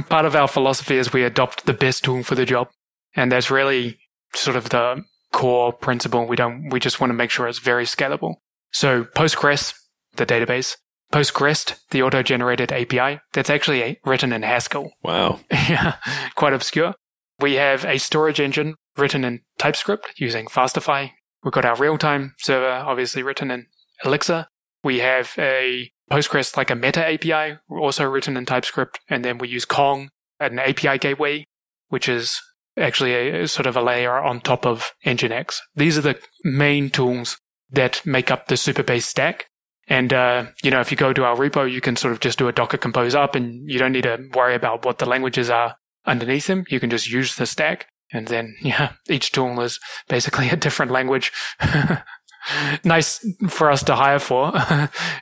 part 0.08 0.24
of 0.24 0.36
our 0.36 0.48
philosophy 0.48 0.96
is 0.96 1.12
we 1.12 1.24
adopt 1.24 1.66
the 1.66 1.72
best 1.72 2.04
tool 2.04 2.22
for 2.22 2.34
the 2.34 2.44
job. 2.44 2.68
And 3.14 3.32
that's 3.32 3.50
really 3.50 3.98
sort 4.34 4.56
of 4.56 4.68
the 4.68 5.04
core 5.32 5.72
principle. 5.72 6.26
We 6.26 6.36
don't, 6.36 6.68
we 6.68 6.80
just 6.80 7.00
want 7.00 7.10
to 7.10 7.14
make 7.14 7.30
sure 7.30 7.48
it's 7.48 7.58
very 7.58 7.84
scalable. 7.84 8.36
So 8.72 9.04
Postgres, 9.04 9.74
the 10.16 10.26
database, 10.26 10.76
PostgREST, 11.12 11.76
the 11.90 12.02
auto-generated 12.02 12.72
API, 12.72 13.20
that's 13.32 13.50
actually 13.50 13.98
written 14.04 14.32
in 14.32 14.42
Haskell. 14.42 14.92
Wow. 15.02 15.40
yeah, 15.50 15.96
quite 16.34 16.52
obscure. 16.52 16.94
We 17.40 17.54
have 17.54 17.84
a 17.84 17.98
storage 17.98 18.40
engine 18.40 18.74
written 18.96 19.24
in 19.24 19.40
TypeScript 19.58 20.14
using 20.16 20.46
Fastify. 20.46 21.12
We've 21.44 21.52
got 21.52 21.64
our 21.64 21.76
real-time 21.76 22.34
server, 22.38 22.84
obviously 22.84 23.22
written 23.22 23.50
in 23.50 23.66
Elixir. 24.04 24.46
We 24.82 24.98
have 25.00 25.32
a 25.38 25.90
Postgres 26.10 26.56
like 26.56 26.70
a 26.70 26.76
meta 26.76 27.04
API, 27.04 27.58
also 27.68 28.04
written 28.04 28.36
in 28.36 28.46
TypeScript. 28.46 29.00
And 29.08 29.24
then 29.24 29.38
we 29.38 29.48
use 29.48 29.64
Kong, 29.64 30.10
an 30.38 30.58
API 30.58 30.98
gateway, 30.98 31.46
which 31.88 32.08
is 32.08 32.40
actually 32.76 33.14
a, 33.14 33.42
a 33.42 33.48
sort 33.48 33.66
of 33.66 33.76
a 33.76 33.82
layer 33.82 34.16
on 34.18 34.40
top 34.40 34.66
of 34.66 34.92
Nginx. 35.04 35.56
These 35.74 35.98
are 35.98 36.02
the 36.02 36.18
main 36.44 36.90
tools 36.90 37.38
that 37.70 38.04
make 38.06 38.30
up 38.30 38.46
the 38.46 38.54
Supabase 38.54 39.02
stack. 39.02 39.46
And, 39.88 40.12
uh, 40.12 40.46
you 40.62 40.70
know, 40.70 40.80
if 40.80 40.90
you 40.90 40.96
go 40.96 41.12
to 41.12 41.24
our 41.24 41.36
repo, 41.36 41.70
you 41.70 41.80
can 41.80 41.96
sort 41.96 42.12
of 42.12 42.20
just 42.20 42.38
do 42.38 42.48
a 42.48 42.52
Docker 42.52 42.76
compose 42.76 43.14
up 43.14 43.34
and 43.34 43.70
you 43.70 43.78
don't 43.78 43.92
need 43.92 44.02
to 44.02 44.28
worry 44.34 44.54
about 44.54 44.84
what 44.84 44.98
the 44.98 45.06
languages 45.06 45.48
are 45.48 45.76
underneath 46.04 46.46
them. 46.46 46.64
You 46.68 46.80
can 46.80 46.90
just 46.90 47.10
use 47.10 47.36
the 47.36 47.46
stack. 47.46 47.86
And 48.12 48.28
then, 48.28 48.56
yeah, 48.62 48.92
each 49.08 49.32
tool 49.32 49.60
is 49.60 49.78
basically 50.08 50.48
a 50.50 50.56
different 50.56 50.90
language. 50.90 51.32
nice 52.84 53.24
for 53.48 53.70
us 53.70 53.82
to 53.84 53.96
hire 53.96 54.18
for. 54.18 54.52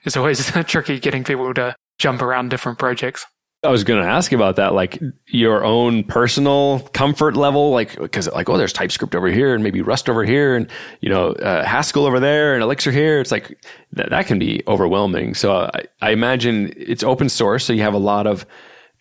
it's 0.04 0.16
always 0.16 0.50
tricky 0.66 0.98
getting 0.98 1.24
people 1.24 1.52
to 1.54 1.74
jump 1.98 2.22
around 2.22 2.50
different 2.50 2.78
projects. 2.78 3.26
I 3.64 3.70
was 3.70 3.82
going 3.82 4.02
to 4.02 4.08
ask 4.08 4.32
about 4.32 4.56
that, 4.56 4.74
like 4.74 5.00
your 5.26 5.64
own 5.64 6.04
personal 6.04 6.80
comfort 6.92 7.36
level, 7.36 7.70
like 7.70 7.98
because 7.98 8.30
like 8.32 8.48
oh, 8.48 8.58
there's 8.58 8.72
TypeScript 8.72 9.14
over 9.14 9.28
here 9.28 9.54
and 9.54 9.64
maybe 9.64 9.80
Rust 9.80 10.08
over 10.08 10.24
here, 10.24 10.54
and 10.54 10.70
you 11.00 11.08
know 11.08 11.30
uh, 11.32 11.64
Haskell 11.64 12.04
over 12.04 12.20
there 12.20 12.54
and 12.54 12.62
Elixir 12.62 12.92
here. 12.92 13.20
It's 13.20 13.30
like 13.30 13.48
th- 13.96 14.10
that 14.10 14.26
can 14.26 14.38
be 14.38 14.62
overwhelming. 14.66 15.34
So 15.34 15.70
I, 15.74 15.84
I 16.02 16.10
imagine 16.10 16.72
it's 16.76 17.02
open 17.02 17.28
source, 17.28 17.64
so 17.64 17.72
you 17.72 17.82
have 17.82 17.94
a 17.94 17.98
lot 17.98 18.26
of 18.26 18.46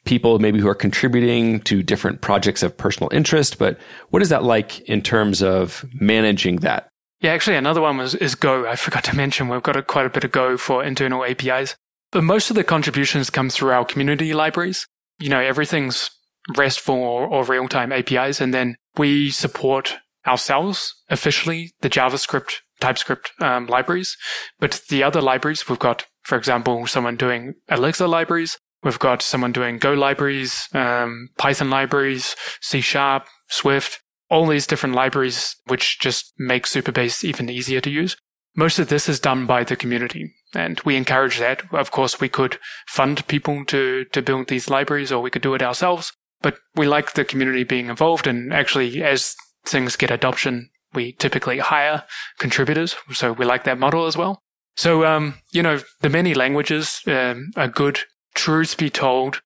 people 0.06 0.40
maybe 0.40 0.60
who 0.60 0.68
are 0.68 0.76
contributing 0.76 1.62
to 1.62 1.84
different 1.84 2.22
projects 2.22 2.64
of 2.64 2.76
personal 2.76 3.10
interest. 3.14 3.58
But 3.58 3.78
what 4.10 4.22
is 4.22 4.30
that 4.30 4.44
like 4.44 4.80
in 4.82 5.02
terms 5.02 5.42
of 5.42 5.86
managing 5.94 6.58
that? 6.58 6.90
Yeah, 7.22 7.32
actually, 7.32 7.56
another 7.56 7.82
one 7.82 7.98
was 7.98 8.16
is 8.16 8.36
Go. 8.36 8.68
I 8.68 8.76
forgot 8.76 9.04
to 9.06 9.16
mention 9.16 9.48
we've 9.48 9.64
got 9.64 9.78
a, 9.78 9.82
quite 9.82 10.06
a 10.06 10.10
bit 10.10 10.24
of 10.24 10.32
Go 10.32 10.58
for 10.58 10.84
internal 10.84 11.24
APIs. 11.24 11.76
But 12.14 12.24
most 12.24 12.52
of 12.52 12.56
the 12.56 12.64
contributions 12.64 13.32
come 13.32 13.50
through 13.50 13.72
our 13.72 13.84
community 13.84 14.36
libraries. 14.36 14.88
You 15.20 15.30
know, 15.30 15.40
everything's 15.40 16.12
RESTful 16.56 16.96
or, 16.96 17.26
or 17.26 17.44
real 17.44 17.68
time 17.68 17.92
APIs. 17.92 18.40
And 18.40 18.54
then 18.54 18.76
we 18.96 19.32
support 19.32 19.98
ourselves 20.28 20.94
officially 21.10 21.74
the 21.82 21.90
JavaScript, 21.90 22.52
TypeScript 22.80 23.32
um, 23.42 23.66
libraries. 23.66 24.16
But 24.60 24.82
the 24.90 25.02
other 25.02 25.22
libraries, 25.22 25.68
we've 25.68 25.80
got, 25.80 26.06
for 26.22 26.38
example, 26.38 26.86
someone 26.86 27.16
doing 27.16 27.56
Elixir 27.68 28.08
libraries. 28.08 28.60
We've 28.84 29.00
got 29.00 29.24
someone 29.24 29.52
doing 29.52 29.80
Go 29.80 29.94
libraries, 29.94 30.68
um, 30.74 31.30
Python 31.40 31.72
libraries, 31.72 32.36
C 32.62 32.80
Sharp, 32.80 33.26
Swift, 33.48 34.02
all 34.30 34.46
these 34.46 34.68
different 34.68 34.94
libraries, 34.94 35.56
which 35.66 36.00
just 36.00 36.34
make 36.38 36.66
Supabase 36.66 37.24
even 37.24 37.50
easier 37.50 37.82
to 37.82 37.90
use. 37.90 38.16
Most 38.56 38.78
of 38.78 38.90
this 38.90 39.10
is 39.10 39.20
done 39.20 39.48
by 39.48 39.64
the 39.64 39.76
community 39.76 40.32
and 40.54 40.80
we 40.82 40.96
encourage 40.96 41.40
that. 41.40 41.62
Of 41.74 41.92
course, 41.92 42.20
we 42.20 42.30
could 42.30 42.58
fund 42.88 43.28
people 43.28 43.66
to, 43.66 44.06
to 44.06 44.22
build 44.22 44.48
these 44.48 44.70
libraries 44.70 45.12
or 45.12 45.22
we 45.22 45.30
could 45.30 45.42
do 45.42 45.54
it 45.54 45.62
ourselves, 45.62 46.14
but 46.42 46.58
we 46.76 46.88
like 46.88 47.14
the 47.14 47.26
community 47.26 47.64
being 47.64 47.90
involved. 47.90 48.28
And 48.28 48.54
actually, 48.54 49.04
as 49.04 49.36
things 49.66 49.96
get 49.96 50.12
adoption, 50.12 50.70
we 50.94 51.14
typically 51.14 51.60
hire 51.60 52.04
contributors. 52.40 52.96
So 53.12 53.34
we 53.34 53.46
like 53.46 53.64
that 53.64 53.80
model 53.80 54.06
as 54.06 54.18
well. 54.18 54.42
So, 54.76 55.06
um, 55.06 55.36
you 55.52 55.62
know, 55.62 55.80
the 56.02 56.10
many 56.10 56.34
languages 56.34 57.02
um, 57.08 57.52
are 57.56 57.68
good. 57.68 58.00
Truth 58.34 58.78
be 58.78 58.90
told, 58.90 59.42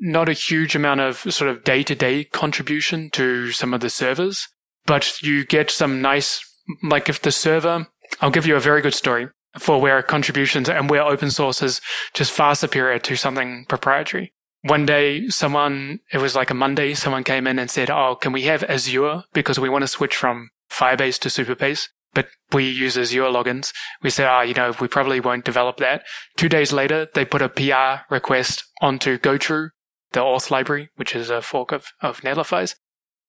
not 0.00 0.28
a 0.28 0.32
huge 0.32 0.74
amount 0.74 1.00
of 1.00 1.18
sort 1.32 1.48
of 1.48 1.62
day 1.62 1.84
to 1.84 1.94
day 1.94 2.24
contribution 2.24 3.08
to 3.10 3.52
some 3.52 3.72
of 3.72 3.80
the 3.80 3.90
servers, 3.90 4.48
but 4.84 5.22
you 5.22 5.44
get 5.44 5.70
some 5.70 6.02
nice, 6.02 6.40
like 6.82 7.08
if 7.08 7.22
the 7.22 7.30
server 7.30 7.86
I'll 8.20 8.30
give 8.30 8.46
you 8.46 8.56
a 8.56 8.60
very 8.60 8.82
good 8.82 8.94
story 8.94 9.28
for 9.58 9.80
where 9.80 10.02
contributions 10.02 10.68
and 10.68 10.88
where 10.88 11.02
open 11.02 11.30
source 11.30 11.62
is 11.62 11.80
just 12.14 12.32
far 12.32 12.54
superior 12.54 12.98
to 12.98 13.16
something 13.16 13.66
proprietary. 13.68 14.32
One 14.62 14.86
day, 14.86 15.28
someone, 15.28 16.00
it 16.12 16.18
was 16.18 16.36
like 16.36 16.50
a 16.50 16.54
Monday, 16.54 16.94
someone 16.94 17.24
came 17.24 17.46
in 17.46 17.58
and 17.58 17.70
said, 17.70 17.90
Oh, 17.90 18.14
can 18.14 18.32
we 18.32 18.42
have 18.42 18.62
Azure? 18.64 19.24
Because 19.32 19.58
we 19.58 19.68
want 19.68 19.82
to 19.82 19.88
switch 19.88 20.14
from 20.14 20.50
Firebase 20.70 21.18
to 21.20 21.28
Supabase, 21.28 21.88
but 22.14 22.28
we 22.52 22.68
use 22.68 22.96
Azure 22.96 23.22
logins. 23.22 23.72
We 24.02 24.10
said, 24.10 24.26
Oh, 24.26 24.34
ah, 24.34 24.42
you 24.42 24.54
know, 24.54 24.72
we 24.80 24.86
probably 24.86 25.18
won't 25.18 25.44
develop 25.44 25.78
that. 25.78 26.04
Two 26.36 26.48
days 26.48 26.72
later, 26.72 27.08
they 27.12 27.24
put 27.24 27.42
a 27.42 27.48
PR 27.48 28.04
request 28.14 28.64
onto 28.80 29.18
GoTrue, 29.18 29.70
the 30.12 30.20
auth 30.20 30.50
library, 30.50 30.90
which 30.94 31.16
is 31.16 31.28
a 31.28 31.42
fork 31.42 31.72
of, 31.72 31.86
of 32.00 32.20
Netlify's. 32.20 32.76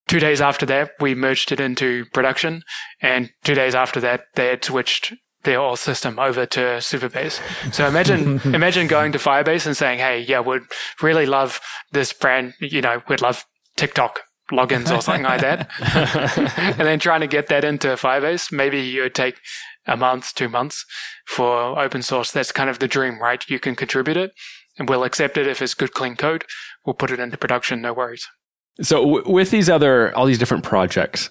Two 0.06 0.20
days 0.20 0.40
after 0.40 0.66
that, 0.66 0.92
we 1.00 1.14
merged 1.14 1.50
it 1.50 1.60
into 1.60 2.04
production. 2.12 2.62
And 3.00 3.30
two 3.42 3.54
days 3.54 3.74
after 3.74 4.00
that, 4.00 4.26
they 4.34 4.48
had 4.48 4.64
switched 4.64 5.14
their 5.44 5.58
whole 5.58 5.76
system 5.76 6.18
over 6.18 6.46
to 6.46 6.60
Supabase. 6.78 7.40
So 7.72 7.86
imagine, 7.86 8.40
imagine 8.54 8.86
going 8.86 9.12
to 9.12 9.18
Firebase 9.18 9.66
and 9.66 9.76
saying, 9.76 9.98
Hey, 9.98 10.20
yeah, 10.20 10.40
we'd 10.40 10.62
really 11.02 11.26
love 11.26 11.60
this 11.92 12.12
brand. 12.12 12.54
You 12.60 12.80
know, 12.80 13.02
we'd 13.08 13.22
love 13.22 13.44
TikTok 13.76 14.20
logins 14.50 14.94
or 14.94 15.00
something 15.00 15.22
like 15.22 15.40
that. 15.40 15.70
and 16.78 16.86
then 16.86 16.98
trying 16.98 17.20
to 17.20 17.26
get 17.26 17.48
that 17.48 17.64
into 17.64 17.88
Firebase. 17.88 18.52
Maybe 18.52 18.80
you 18.80 19.02
would 19.02 19.14
take 19.14 19.38
a 19.86 19.96
month, 19.96 20.34
two 20.34 20.48
months 20.48 20.84
for 21.26 21.78
open 21.80 22.02
source. 22.02 22.30
That's 22.30 22.52
kind 22.52 22.68
of 22.68 22.78
the 22.78 22.88
dream, 22.88 23.20
right? 23.20 23.42
You 23.48 23.58
can 23.58 23.74
contribute 23.74 24.16
it 24.16 24.32
and 24.78 24.88
we'll 24.88 25.04
accept 25.04 25.36
it 25.36 25.46
if 25.46 25.62
it's 25.62 25.74
good, 25.74 25.94
clean 25.94 26.16
code. 26.16 26.44
We'll 26.84 26.94
put 26.94 27.10
it 27.10 27.20
into 27.20 27.36
production. 27.36 27.80
No 27.80 27.92
worries. 27.92 28.26
So 28.82 29.00
w- 29.04 29.30
with 29.30 29.50
these 29.50 29.70
other 29.70 30.14
all 30.16 30.26
these 30.26 30.38
different 30.38 30.64
projects, 30.64 31.30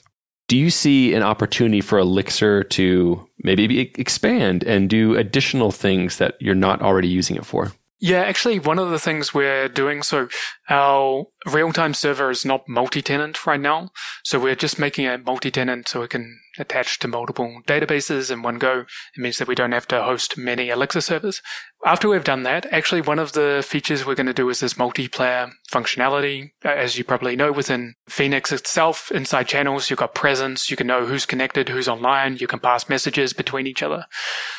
do 0.54 0.60
you 0.60 0.70
see 0.70 1.16
an 1.16 1.24
opportunity 1.24 1.82
for 1.82 1.98
Elixir 1.98 2.64
to 2.64 3.28
maybe 3.44 3.80
expand 3.98 4.64
and 4.64 4.88
do 4.88 5.16
additional 5.16 5.72
things 5.72 6.20
that 6.20 6.36
you're 6.40 6.54
not 6.54 6.80
already 6.80 7.08
using 7.08 7.36
it 7.36 7.44
for? 7.44 7.72
Yeah, 8.06 8.24
actually, 8.24 8.60
one 8.60 8.80
of 8.80 8.90
the 8.90 9.00
things 9.00 9.34
we're 9.34 9.70
doing, 9.70 10.04
so 10.04 10.28
our 10.70 11.28
real-time 11.46 11.94
server 11.94 12.30
is 12.30 12.44
not 12.44 12.68
multi-tenant 12.68 13.48
right 13.48 13.62
now. 13.62 13.92
So 14.26 14.42
we're 14.42 14.56
just 14.56 14.78
making 14.78 15.06
it 15.06 15.26
multi-tenant 15.26 15.88
so 15.88 16.02
it 16.02 16.10
can 16.10 16.38
attach 16.60 17.00
to 17.00 17.08
multiple 17.08 17.62
databases 17.66 18.30
in 18.30 18.42
one 18.42 18.58
go. 18.58 18.82
It 19.16 19.22
means 19.22 19.38
that 19.38 19.48
we 19.48 19.56
don't 19.56 19.72
have 19.72 19.88
to 19.88 20.04
host 20.04 20.38
many 20.38 20.68
Elixir 20.68 21.00
servers. 21.00 21.42
After 21.86 22.10
we've 22.10 22.26
done 22.26 22.44
that, 22.44 22.66
actually 22.74 23.00
one 23.00 23.20
of 23.20 23.32
the 23.32 23.66
features 23.66 24.06
we're 24.06 24.16
going 24.16 24.28
to 24.28 24.34
do 24.34 24.50
is 24.50 24.60
this 24.60 24.74
multiplayer 24.74 25.52
functionality. 25.72 26.50
As 26.62 26.98
you 26.98 27.06
probably 27.06 27.38
know, 27.38 27.54
within 27.54 27.94
Phoenix 28.10 28.52
itself, 28.52 29.14
inside 29.14 29.48
channels, 29.48 29.90
you've 29.90 30.00
got 30.00 30.14
presence. 30.14 30.70
You 30.70 30.76
can 30.76 30.88
know 30.88 31.06
who's 31.06 31.26
connected, 31.26 31.70
who's 31.70 31.88
online. 31.88 32.36
You 32.36 32.48
can 32.48 32.60
pass 32.60 32.90
messages 32.90 33.32
between 33.32 33.66
each 33.66 33.82
other. 33.82 34.08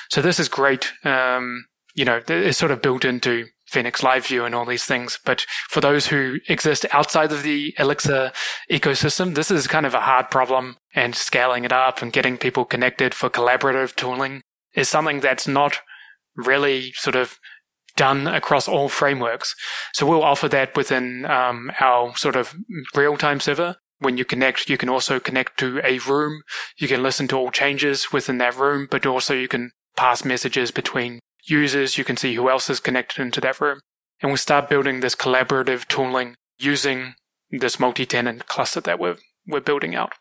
So 0.08 0.22
this 0.22 0.40
is 0.40 0.48
great. 0.48 0.94
Um, 1.04 1.66
you 1.94 2.04
know, 2.04 2.20
it's 2.28 2.58
sort 2.58 2.72
of 2.72 2.82
built 2.82 3.04
into 3.04 3.46
Phoenix 3.66 4.02
Live 4.02 4.26
View 4.26 4.44
and 4.44 4.54
all 4.54 4.66
these 4.66 4.84
things. 4.84 5.18
But 5.24 5.46
for 5.68 5.80
those 5.80 6.08
who 6.08 6.38
exist 6.48 6.84
outside 6.92 7.32
of 7.32 7.42
the 7.42 7.74
Elixir 7.78 8.32
ecosystem, 8.70 9.34
this 9.34 9.50
is 9.50 9.66
kind 9.66 9.86
of 9.86 9.94
a 9.94 10.00
hard 10.00 10.30
problem 10.30 10.76
and 10.94 11.14
scaling 11.14 11.64
it 11.64 11.72
up 11.72 12.02
and 12.02 12.12
getting 12.12 12.36
people 12.36 12.64
connected 12.64 13.14
for 13.14 13.30
collaborative 13.30 13.94
tooling 13.94 14.42
is 14.74 14.88
something 14.88 15.20
that's 15.20 15.46
not 15.46 15.78
really 16.36 16.92
sort 16.92 17.16
of 17.16 17.38
done 17.96 18.26
across 18.26 18.66
all 18.66 18.88
frameworks. 18.88 19.54
So 19.92 20.04
we'll 20.04 20.24
offer 20.24 20.48
that 20.48 20.76
within 20.76 21.24
um, 21.26 21.70
our 21.80 22.16
sort 22.16 22.36
of 22.36 22.54
real-time 22.94 23.40
server. 23.40 23.76
When 24.00 24.18
you 24.18 24.24
connect, 24.24 24.68
you 24.68 24.76
can 24.76 24.88
also 24.88 25.20
connect 25.20 25.58
to 25.60 25.80
a 25.84 25.98
room. 26.00 26.42
You 26.76 26.88
can 26.88 27.02
listen 27.02 27.28
to 27.28 27.36
all 27.36 27.50
changes 27.52 28.12
within 28.12 28.38
that 28.38 28.56
room, 28.56 28.88
but 28.90 29.06
also 29.06 29.32
you 29.34 29.46
can 29.46 29.70
pass 29.96 30.24
messages 30.24 30.72
between 30.72 31.20
users, 31.44 31.98
you 31.98 32.04
can 32.04 32.16
see 32.16 32.34
who 32.34 32.48
else 32.48 32.70
is 32.70 32.80
connected 32.80 33.22
into 33.22 33.40
that 33.40 33.60
room. 33.60 33.80
And 34.20 34.30
we 34.30 34.38
start 34.38 34.68
building 34.68 35.00
this 35.00 35.14
collaborative 35.14 35.86
tooling 35.86 36.36
using 36.58 37.14
this 37.50 37.78
multi-tenant 37.78 38.46
cluster 38.46 38.80
that 38.80 38.98
we're, 38.98 39.16
we're 39.46 39.60
building 39.60 39.94
out. 39.94 40.12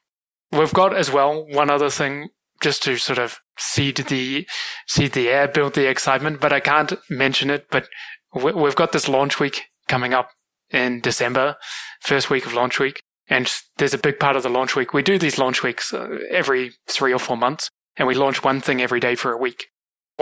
We've 0.51 0.73
got 0.73 0.95
as 0.95 1.11
well 1.11 1.45
one 1.47 1.69
other 1.69 1.89
thing 1.89 2.29
just 2.61 2.83
to 2.83 2.97
sort 2.97 3.19
of 3.19 3.39
seed 3.57 3.97
the, 3.97 4.47
seed 4.87 5.13
the 5.13 5.29
air, 5.29 5.47
build 5.47 5.73
the 5.73 5.89
excitement, 5.89 6.39
but 6.39 6.53
I 6.53 6.59
can't 6.59 6.93
mention 7.09 7.49
it, 7.49 7.67
but 7.69 7.87
we've 8.33 8.75
got 8.75 8.91
this 8.91 9.07
launch 9.07 9.39
week 9.39 9.63
coming 9.87 10.13
up 10.13 10.29
in 10.69 11.01
December, 11.01 11.55
first 12.01 12.29
week 12.29 12.45
of 12.45 12.53
launch 12.53 12.79
week. 12.79 13.01
And 13.27 13.51
there's 13.77 13.93
a 13.93 13.99
big 13.99 14.19
part 14.19 14.35
of 14.35 14.43
the 14.43 14.49
launch 14.49 14.75
week. 14.75 14.93
We 14.93 15.01
do 15.01 15.17
these 15.17 15.37
launch 15.37 15.63
weeks 15.63 15.93
uh, 15.93 16.19
every 16.29 16.73
three 16.87 17.13
or 17.13 17.19
four 17.19 17.37
months 17.37 17.69
and 17.95 18.07
we 18.07 18.15
launch 18.15 18.43
one 18.43 18.59
thing 18.59 18.81
every 18.81 18.99
day 18.99 19.15
for 19.15 19.31
a 19.31 19.37
week. 19.37 19.67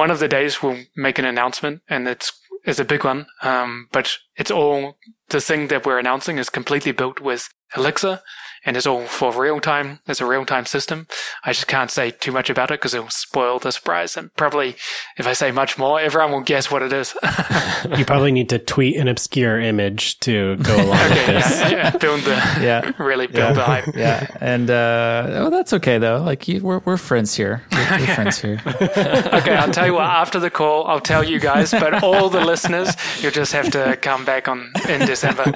One 0.01 0.09
of 0.09 0.17
the 0.17 0.27
days 0.27 0.63
we'll 0.63 0.79
make 0.95 1.19
an 1.19 1.25
announcement 1.25 1.83
and 1.87 2.07
it's, 2.07 2.33
it's 2.63 2.79
a 2.79 2.83
big 2.83 3.03
one. 3.03 3.27
Um, 3.43 3.87
but 3.91 4.17
it's 4.35 4.49
all 4.49 4.97
the 5.29 5.39
thing 5.39 5.67
that 5.67 5.85
we're 5.85 5.99
announcing 5.99 6.39
is 6.39 6.49
completely 6.49 6.91
built 6.91 7.19
with 7.19 7.53
Elixir 7.77 8.21
and 8.65 8.77
it's 8.77 8.85
all 8.85 9.05
for 9.05 9.31
real 9.39 9.59
time. 9.59 9.99
It's 10.07 10.21
a 10.21 10.25
real 10.25 10.45
time 10.45 10.65
system. 10.65 11.07
I 11.43 11.51
just 11.51 11.67
can't 11.67 11.89
say 11.89 12.11
too 12.11 12.31
much 12.31 12.49
about 12.49 12.69
it 12.69 12.79
because 12.79 12.93
it 12.93 13.01
will 13.01 13.09
spoil 13.09 13.59
the 13.59 13.71
surprise. 13.71 14.15
And 14.15 14.33
probably 14.35 14.75
if 15.17 15.25
I 15.25 15.33
say 15.33 15.51
much 15.51 15.77
more, 15.77 15.99
everyone 15.99 16.31
will 16.31 16.41
guess 16.41 16.69
what 16.69 16.81
it 16.83 16.93
is. 16.93 17.15
you 17.97 18.05
probably 18.05 18.31
need 18.31 18.49
to 18.49 18.59
tweet 18.59 18.97
an 18.97 19.07
obscure 19.07 19.59
image 19.59 20.19
to 20.19 20.57
go 20.57 20.75
along 20.75 20.99
okay, 21.11 21.33
with 21.33 21.43
this. 21.43 21.59
Yeah, 21.59 21.69
yeah, 21.69 21.97
build 21.97 22.21
the, 22.21 22.31
yeah. 22.61 22.91
really 22.99 23.27
build 23.27 23.37
yeah. 23.37 23.53
the 23.53 23.63
hype. 23.63 23.95
Yeah. 23.95 24.27
And, 24.39 24.69
uh, 24.69 25.27
oh, 25.29 25.49
that's 25.49 25.73
okay 25.73 25.97
though. 25.97 26.21
Like 26.21 26.47
you, 26.47 26.61
we're, 26.61 26.79
we're 26.79 26.97
friends 26.97 27.33
here. 27.33 27.63
We're, 27.71 27.99
we're 27.99 28.15
friends 28.15 28.39
here. 28.39 28.61
okay. 28.65 29.55
I'll 29.55 29.71
tell 29.71 29.87
you 29.87 29.93
what, 29.93 30.03
after 30.03 30.39
the 30.39 30.51
call, 30.51 30.85
I'll 30.85 30.99
tell 30.99 31.23
you 31.23 31.39
guys, 31.39 31.71
but 31.71 32.03
all 32.03 32.29
the 32.29 32.45
listeners, 32.45 32.95
you'll 33.21 33.31
just 33.31 33.53
have 33.53 33.71
to 33.71 33.97
come 34.01 34.23
back 34.23 34.47
on 34.47 34.71
in 34.87 35.05
December. 35.05 35.51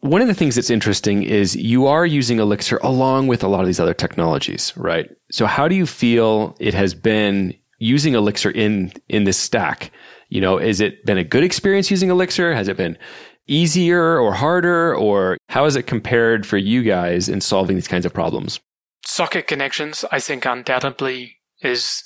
One 0.00 0.22
of 0.22 0.28
the 0.28 0.34
things 0.34 0.54
that's 0.54 0.70
interesting 0.70 1.22
is 1.22 1.56
you 1.56 1.86
are 1.86 2.06
using 2.06 2.38
Elixir 2.38 2.78
along 2.82 3.26
with 3.26 3.42
a 3.42 3.48
lot 3.48 3.60
of 3.60 3.66
these 3.66 3.80
other 3.80 3.94
technologies, 3.94 4.72
right? 4.76 5.08
So 5.30 5.46
how 5.46 5.68
do 5.68 5.74
you 5.74 5.86
feel 5.86 6.56
it 6.60 6.74
has 6.74 6.94
been 6.94 7.54
using 7.78 8.14
Elixir 8.14 8.50
in 8.50 8.92
in 9.08 9.24
this 9.24 9.38
stack? 9.38 9.90
You 10.28 10.40
know, 10.40 10.58
has 10.58 10.80
it 10.80 11.04
been 11.06 11.18
a 11.18 11.24
good 11.24 11.44
experience 11.44 11.90
using 11.90 12.10
Elixir? 12.10 12.54
Has 12.54 12.68
it 12.68 12.76
been 12.76 12.98
easier 13.46 14.18
or 14.18 14.32
harder 14.32 14.94
or 14.94 15.38
how 15.48 15.64
has 15.64 15.76
it 15.76 15.86
compared 15.86 16.46
for 16.46 16.56
you 16.56 16.82
guys 16.82 17.28
in 17.28 17.40
solving 17.40 17.76
these 17.76 17.88
kinds 17.88 18.04
of 18.04 18.12
problems? 18.12 18.60
Socket 19.04 19.46
connections, 19.46 20.04
I 20.10 20.18
think 20.20 20.44
undoubtedly 20.44 21.36
is 21.62 22.02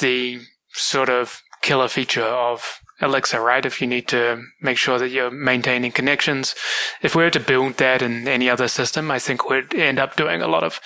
the 0.00 0.40
sort 0.72 1.08
of 1.08 1.42
killer 1.62 1.88
feature 1.88 2.22
of 2.22 2.79
Elixir, 3.00 3.40
right? 3.40 3.64
If 3.64 3.80
you 3.80 3.86
need 3.86 4.08
to 4.08 4.42
make 4.60 4.76
sure 4.76 4.98
that 4.98 5.08
you're 5.08 5.30
maintaining 5.30 5.92
connections. 5.92 6.54
If 7.02 7.14
we 7.14 7.22
were 7.22 7.30
to 7.30 7.40
build 7.40 7.78
that 7.78 8.02
in 8.02 8.28
any 8.28 8.50
other 8.50 8.68
system, 8.68 9.10
I 9.10 9.18
think 9.18 9.48
we'd 9.48 9.74
end 9.74 9.98
up 9.98 10.16
doing 10.16 10.42
a 10.42 10.48
lot 10.48 10.64
of 10.64 10.80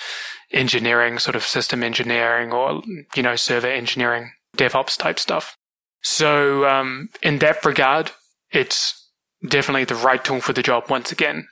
engineering, 0.51 1.19
sort 1.19 1.35
of 1.35 1.43
system 1.43 1.83
engineering 1.83 2.51
or, 2.51 2.81
you 3.15 3.23
know, 3.23 3.35
server 3.35 3.67
engineering, 3.67 4.31
DevOps 4.57 4.97
type 4.97 5.19
stuff. 5.19 5.57
So, 6.01 6.67
um, 6.67 7.09
in 7.21 7.39
that 7.39 7.65
regard, 7.65 8.11
it's 8.51 9.09
definitely 9.47 9.85
the 9.85 9.95
right 9.95 10.23
tool 10.23 10.39
for 10.39 10.53
the 10.53 10.63
job 10.63 10.89
once 10.89 11.11
again. 11.11 11.47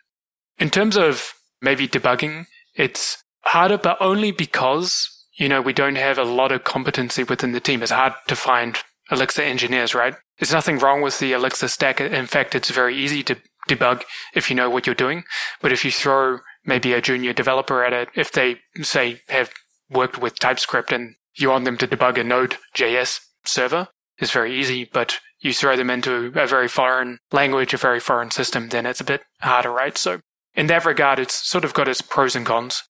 In 0.60 0.70
terms 0.70 0.96
of 0.96 1.34
maybe 1.62 1.88
debugging, 1.88 2.46
it's 2.76 3.24
harder, 3.42 3.78
but 3.78 3.98
only 4.00 4.32
because, 4.32 5.10
you 5.38 5.50
know, 5.50 5.62
we 5.62 5.74
don't 5.74 5.96
have 5.96 6.18
a 6.18 6.24
lot 6.24 6.52
of 6.52 6.64
competency 6.64 7.24
within 7.24 7.52
the 7.52 7.60
team. 7.60 7.82
It's 7.82 7.92
hard 7.92 8.14
to 8.28 8.36
find 8.36 8.78
Elixir 9.12 9.42
engineers, 9.42 9.94
right? 9.96 10.16
There's 10.40 10.52
nothing 10.52 10.80
wrong 10.80 11.02
with 11.02 11.20
the 11.20 11.34
Elixir 11.34 11.68
stack. 11.68 12.02
In 12.02 12.26
fact, 12.26 12.56
it's 12.56 12.70
very 12.70 12.96
easy 12.96 13.24
to 13.24 13.38
debug 13.70 14.04
if 14.34 14.50
you 14.50 14.56
know 14.56 14.70
what 14.70 14.86
you're 14.86 14.96
doing. 14.96 15.24
But 15.62 15.72
if 15.72 15.86
you 15.86 15.92
throw 15.92 16.40
maybe 16.66 16.94
a 16.94 17.02
junior 17.02 17.34
developer 17.34 17.84
at 17.84 17.94
it, 17.94 18.10
if 18.16 18.32
they 18.32 18.58
say 18.82 19.22
have 19.30 19.52
worked 19.90 20.18
with 20.18 20.40
TypeScript 20.40 20.92
and 20.92 21.16
you 21.36 21.50
want 21.50 21.66
them 21.66 21.78
to 21.78 21.88
debug 21.88 22.18
a 22.18 22.24
Node.js 22.24 23.20
server, 23.46 23.88
it's 24.18 24.32
very 24.32 24.58
easy. 24.58 24.90
But 24.92 25.20
you 25.40 25.54
throw 25.54 25.76
them 25.76 25.90
into 25.90 26.32
a 26.36 26.48
very 26.48 26.68
foreign 26.68 27.20
language, 27.32 27.74
a 27.74 27.78
very 27.78 28.00
foreign 28.00 28.32
system, 28.32 28.70
then 28.70 28.86
it's 28.86 29.02
a 29.02 29.06
bit 29.06 29.22
harder, 29.42 29.72
right? 29.72 29.98
So 29.98 30.22
in 30.56 30.68
that 30.68 30.86
regard, 30.86 31.20
it's 31.20 31.48
sort 31.48 31.66
of 31.66 31.74
got 31.74 31.88
its 31.88 32.02
pros 32.02 32.36
and 32.36 32.46
cons. 32.46 32.84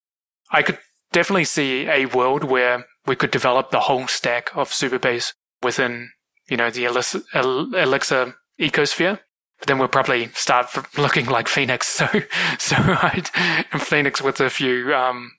I 0.52 0.62
could 0.62 0.78
definitely 1.12 1.46
see 1.46 1.88
a 1.88 2.06
world 2.06 2.44
where 2.44 2.86
we 3.06 3.16
could 3.16 3.32
develop 3.32 3.72
the 3.72 3.82
whole 3.82 4.08
stack 4.08 4.52
of 4.56 4.70
Supabase 4.70 5.34
within, 5.62 6.12
you 6.50 6.58
know, 6.58 6.70
the 6.70 6.86
Elixir 6.86 8.36
ecosphere. 8.60 9.20
But 9.60 9.68
then 9.68 9.80
we'll 9.80 9.88
probably 9.88 10.28
start 10.34 10.68
looking 10.98 11.28
like 11.28 11.48
Phoenix. 11.48 12.02
So, 12.04 12.08
so 12.60 12.76
I'd, 12.78 13.30
Phoenix 13.80 14.22
with 14.22 14.40
a 14.42 14.50
few, 14.50 14.94
um, 14.94 15.32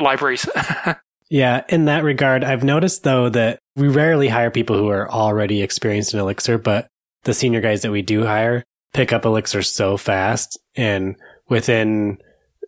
libraries. 0.00 0.48
yeah. 1.30 1.64
In 1.68 1.84
that 1.84 2.02
regard, 2.02 2.42
I've 2.42 2.64
noticed 2.64 3.02
though 3.04 3.28
that 3.28 3.58
we 3.76 3.88
rarely 3.88 4.28
hire 4.28 4.50
people 4.50 4.76
who 4.76 4.88
are 4.88 5.10
already 5.10 5.62
experienced 5.62 6.14
in 6.14 6.20
Elixir, 6.20 6.58
but 6.58 6.88
the 7.24 7.34
senior 7.34 7.60
guys 7.60 7.82
that 7.82 7.92
we 7.92 8.02
do 8.02 8.24
hire 8.24 8.64
pick 8.92 9.12
up 9.12 9.24
Elixir 9.24 9.62
so 9.62 9.96
fast 9.96 10.58
and 10.74 11.16
within 11.48 12.18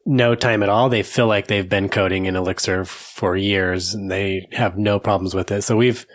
no 0.05 0.35
time 0.35 0.63
at 0.63 0.69
all, 0.69 0.89
they 0.89 1.03
feel 1.03 1.27
like 1.27 1.47
they've 1.47 1.69
been 1.69 1.89
coding 1.89 2.27
in 2.27 2.37
Elixir 2.37 2.85
for 2.85 3.37
years 3.37 3.95
and 3.95 4.11
they 4.11 4.47
have 4.53 4.77
no 4.77 4.99
problems 4.99 5.35
with 5.35 5.51
it. 5.51 5.63
So 5.63 5.77
we've, 5.77 6.07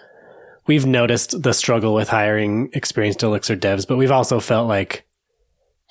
we've 0.67 0.85
noticed 0.85 1.41
the 1.41 1.53
struggle 1.53 1.93
with 1.93 2.09
hiring 2.09 2.69
experienced 2.73 3.23
Elixir 3.23 3.55
devs, 3.55 3.87
but 3.87 3.97
we've 3.97 4.11
also 4.11 4.39
felt 4.39 4.67
like 4.67 5.05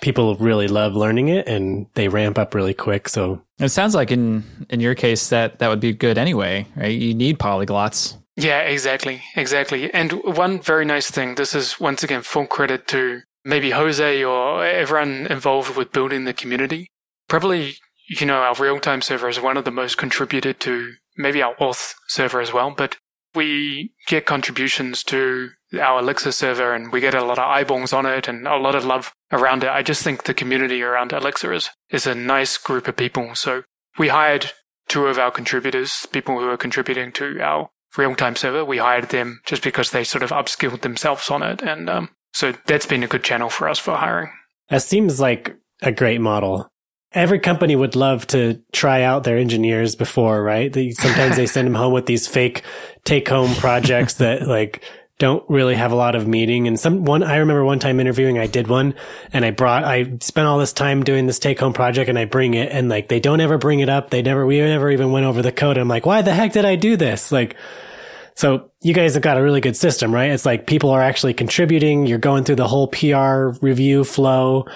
people 0.01 0.37
really 0.37 0.69
love 0.69 0.95
learning 0.95 1.29
it 1.29 1.49
and 1.49 1.87
they 1.95 2.09
ramp 2.09 2.39
up 2.39 2.55
really 2.55 2.75
quick. 2.75 3.09
So 3.09 3.43
it 3.59 3.71
sounds 3.71 3.95
like 3.95 4.11
in 4.11 4.45
in 4.69 4.81
your 4.81 4.95
case 4.95 5.29
that 5.31 5.59
that 5.59 5.69
would 5.69 5.81
be 5.81 5.93
good 5.93 6.19
anyway, 6.19 6.67
right? 6.77 6.97
You 6.97 7.15
need 7.15 7.39
polyglots. 7.39 8.17
Yeah, 8.37 8.61
exactly, 8.61 9.23
exactly. 9.35 9.93
And 9.95 10.13
one 10.25 10.61
very 10.61 10.85
nice 10.85 11.11
thing. 11.11 11.37
This 11.37 11.55
is 11.55 11.81
once 11.81 12.03
again 12.03 12.23
full 12.23 12.47
credit 12.47 12.87
to 12.89 13.23
maybe 13.45 13.71
Jose 13.71 14.23
or 14.25 14.65
everyone 14.65 15.27
involved 15.29 15.75
with 15.77 15.93
building 15.93 16.25
the 16.25 16.35
community. 16.35 16.91
Probably, 17.29 17.77
you 18.09 18.27
know, 18.27 18.37
our 18.37 18.55
real 18.55 18.79
time 18.79 19.01
server 19.01 19.31
is 19.31 19.41
one 19.41 19.57
of 19.57 19.65
the 19.65 19.71
most 19.71 19.97
contributed 19.97 20.61
to 20.61 20.93
maybe 21.17 21.43
our 21.43 21.55
auth 21.55 21.95
server 22.09 22.43
as 22.43 22.53
well, 22.53 22.75
but 22.77 22.99
we 23.37 23.93
get 24.07 24.27
contributions 24.27 25.05
to 25.05 25.51
our 25.81 26.01
Elixir 26.01 26.33
server 26.33 26.75
and 26.75 26.93
we 26.93 27.01
get 27.01 27.15
a 27.15 27.25
lot 27.25 27.39
of 27.39 27.45
eyeballs 27.45 27.93
on 27.93 28.07
it 28.07 28.29
and 28.29 28.47
a 28.47 28.57
lot 28.57 28.75
of 28.75 28.85
love 28.85 29.13
around 29.31 29.63
it. 29.63 29.71
I 29.71 29.83
just 29.83 30.03
think 30.03 30.25
the 30.25 30.35
community 30.35 30.83
around 30.83 31.13
Elixir 31.13 31.53
is, 31.53 31.71
is 31.91 32.07
a 32.07 32.15
nice 32.15 32.57
group 32.57 32.89
of 32.89 32.97
people. 32.97 33.35
So 33.35 33.63
we 33.99 34.09
hired 34.09 34.53
two 34.89 35.07
of 35.07 35.19
our 35.19 35.31
contributors, 35.31 36.07
people 36.13 36.39
who 36.39 36.49
are 36.49 36.57
contributing 36.57 37.13
to 37.13 37.41
our 37.41 37.69
real 37.97 38.15
time 38.15 38.37
server. 38.37 38.65
We 38.65 38.79
hired 38.79 39.11
them 39.11 39.41
just 39.45 39.63
because 39.63 39.91
they 39.91 40.05
sort 40.05 40.23
of 40.23 40.31
upskilled 40.31 40.83
themselves 40.83 41.31
on 41.31 41.43
it. 41.43 41.63
And 41.63 41.89
um, 41.91 42.11
so 42.33 42.55
that's 42.67 42.87
been 42.87 43.03
a 43.03 43.09
good 43.09 43.25
channel 43.25 43.49
for 43.49 43.69
us 43.69 43.79
for 43.79 43.97
hiring. 43.97 44.31
That 44.69 44.83
seems 44.83 45.21
like 45.21 45.57
a 45.83 45.93
great 45.93 46.21
model 46.21 46.69
every 47.13 47.39
company 47.39 47.77
would 47.77 47.97
love 47.97 48.27
to 48.29 48.63
try 48.73 49.03
out 49.03 49.25
their 49.25 49.39
engineers 49.39 49.97
before, 49.97 50.43
right? 50.43 50.73
They, 50.73 50.91
sometimes 50.91 51.37
they 51.37 51.47
send 51.47 51.67
them 51.67 51.75
home 51.75 51.93
with 51.93 52.07
these 52.07 52.27
fake 52.27 52.63
take 53.05 53.29
home 53.29 53.55
projects 53.57 54.15
that 54.19 54.47
like 54.47 54.83
don't 55.19 55.49
really 55.49 55.75
have 55.75 55.93
a 55.93 55.97
lot 55.97 56.15
of 56.15 56.29
meaning. 56.29 56.67
And 56.67 56.79
some 56.79 57.05
one, 57.05 57.23
I 57.23 57.37
remember 57.37 57.65
one 57.65 57.79
time 57.79 58.01
interviewing, 58.01 58.39
I 58.39 58.47
did 58.47 58.69
one 58.69 58.95
and 59.33 59.45
I 59.47 59.51
brought, 59.51 59.85
I 59.85 60.19
spent 60.21 60.47
all 60.47 60.59
this 60.59 60.75
time 60.75 61.05
doing 61.05 61.27
this 61.27 61.39
take 61.39 61.59
home 61.59 61.73
project 61.73 62.11
and 62.11 62.19
I 62.19 62.27
bring 62.27 62.53
it 62.53 62.71
and 62.71 62.91
like 62.91 63.09
they 63.09 63.21
don't 63.21 63.41
ever 63.41 63.57
bring 63.57 63.81
it 63.81 63.89
up. 63.89 64.11
They 64.11 64.21
never, 64.21 64.45
we 64.45 64.61
never 64.61 64.91
even 64.91 65.13
went 65.13 65.25
over 65.25 65.41
the 65.41 65.53
code. 65.53 65.79
I'm 65.79 65.89
like, 65.89 66.05
why 66.05 66.21
the 66.21 66.35
heck 66.35 66.53
did 66.53 66.67
I 66.67 66.77
do 66.77 66.97
this? 66.97 67.33
Like, 67.33 67.57
so 68.35 68.71
you 68.83 68.93
guys 68.93 69.15
have 69.15 69.23
got 69.23 69.39
a 69.39 69.43
really 69.43 69.63
good 69.63 69.77
system, 69.77 70.15
right? 70.15 70.31
It's 70.31 70.45
like 70.45 70.67
people 70.67 70.91
are 70.91 71.01
actually 71.01 71.33
contributing. 71.33 72.07
You're 72.07 72.19
going 72.19 72.45
through 72.45 72.57
the 72.57 72.69
whole 72.69 72.89
PR 72.89 73.57
review 73.63 74.05
flow. 74.05 74.67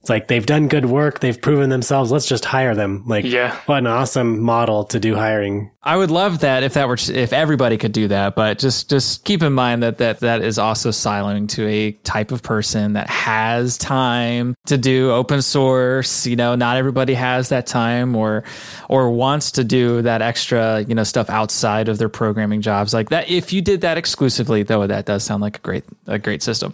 It's 0.00 0.08
like 0.08 0.28
they've 0.28 0.46
done 0.46 0.68
good 0.68 0.86
work, 0.86 1.20
they've 1.20 1.38
proven 1.38 1.68
themselves. 1.68 2.10
Let's 2.10 2.26
just 2.26 2.46
hire 2.46 2.74
them. 2.74 3.04
Like, 3.06 3.26
yeah, 3.26 3.60
what 3.66 3.78
an 3.78 3.86
awesome 3.86 4.40
model 4.40 4.84
to 4.84 4.98
do 4.98 5.14
hiring. 5.14 5.70
I 5.82 5.94
would 5.94 6.10
love 6.10 6.40
that 6.40 6.62
if 6.62 6.72
that 6.72 6.88
were 6.88 6.96
if 7.12 7.34
everybody 7.34 7.76
could 7.76 7.92
do 7.92 8.08
that, 8.08 8.34
but 8.34 8.58
just 8.58 8.88
just 8.88 9.26
keep 9.26 9.42
in 9.42 9.52
mind 9.52 9.82
that 9.82 9.98
that 9.98 10.20
that 10.20 10.40
is 10.40 10.58
also 10.58 10.88
siloing 10.88 11.50
to 11.50 11.66
a 11.68 11.92
type 11.92 12.32
of 12.32 12.42
person 12.42 12.94
that 12.94 13.10
has 13.10 13.76
time 13.76 14.56
to 14.66 14.78
do 14.78 15.10
open 15.10 15.42
source. 15.42 16.26
You 16.26 16.36
know, 16.36 16.54
not 16.54 16.78
everybody 16.78 17.12
has 17.12 17.50
that 17.50 17.66
time 17.66 18.16
or 18.16 18.42
or 18.88 19.10
wants 19.10 19.50
to 19.52 19.64
do 19.64 20.00
that 20.00 20.22
extra 20.22 20.80
you 20.80 20.94
know 20.94 21.04
stuff 21.04 21.28
outside 21.28 21.90
of 21.90 21.98
their 21.98 22.08
programming 22.08 22.62
jobs 22.62 22.94
like 22.94 23.10
that. 23.10 23.28
If 23.28 23.52
you 23.52 23.60
did 23.60 23.82
that 23.82 23.98
exclusively, 23.98 24.62
though, 24.62 24.86
that 24.86 25.04
does 25.04 25.24
sound 25.24 25.42
like 25.42 25.58
a 25.58 25.60
great 25.60 25.84
a 26.06 26.18
great 26.18 26.42
system 26.42 26.72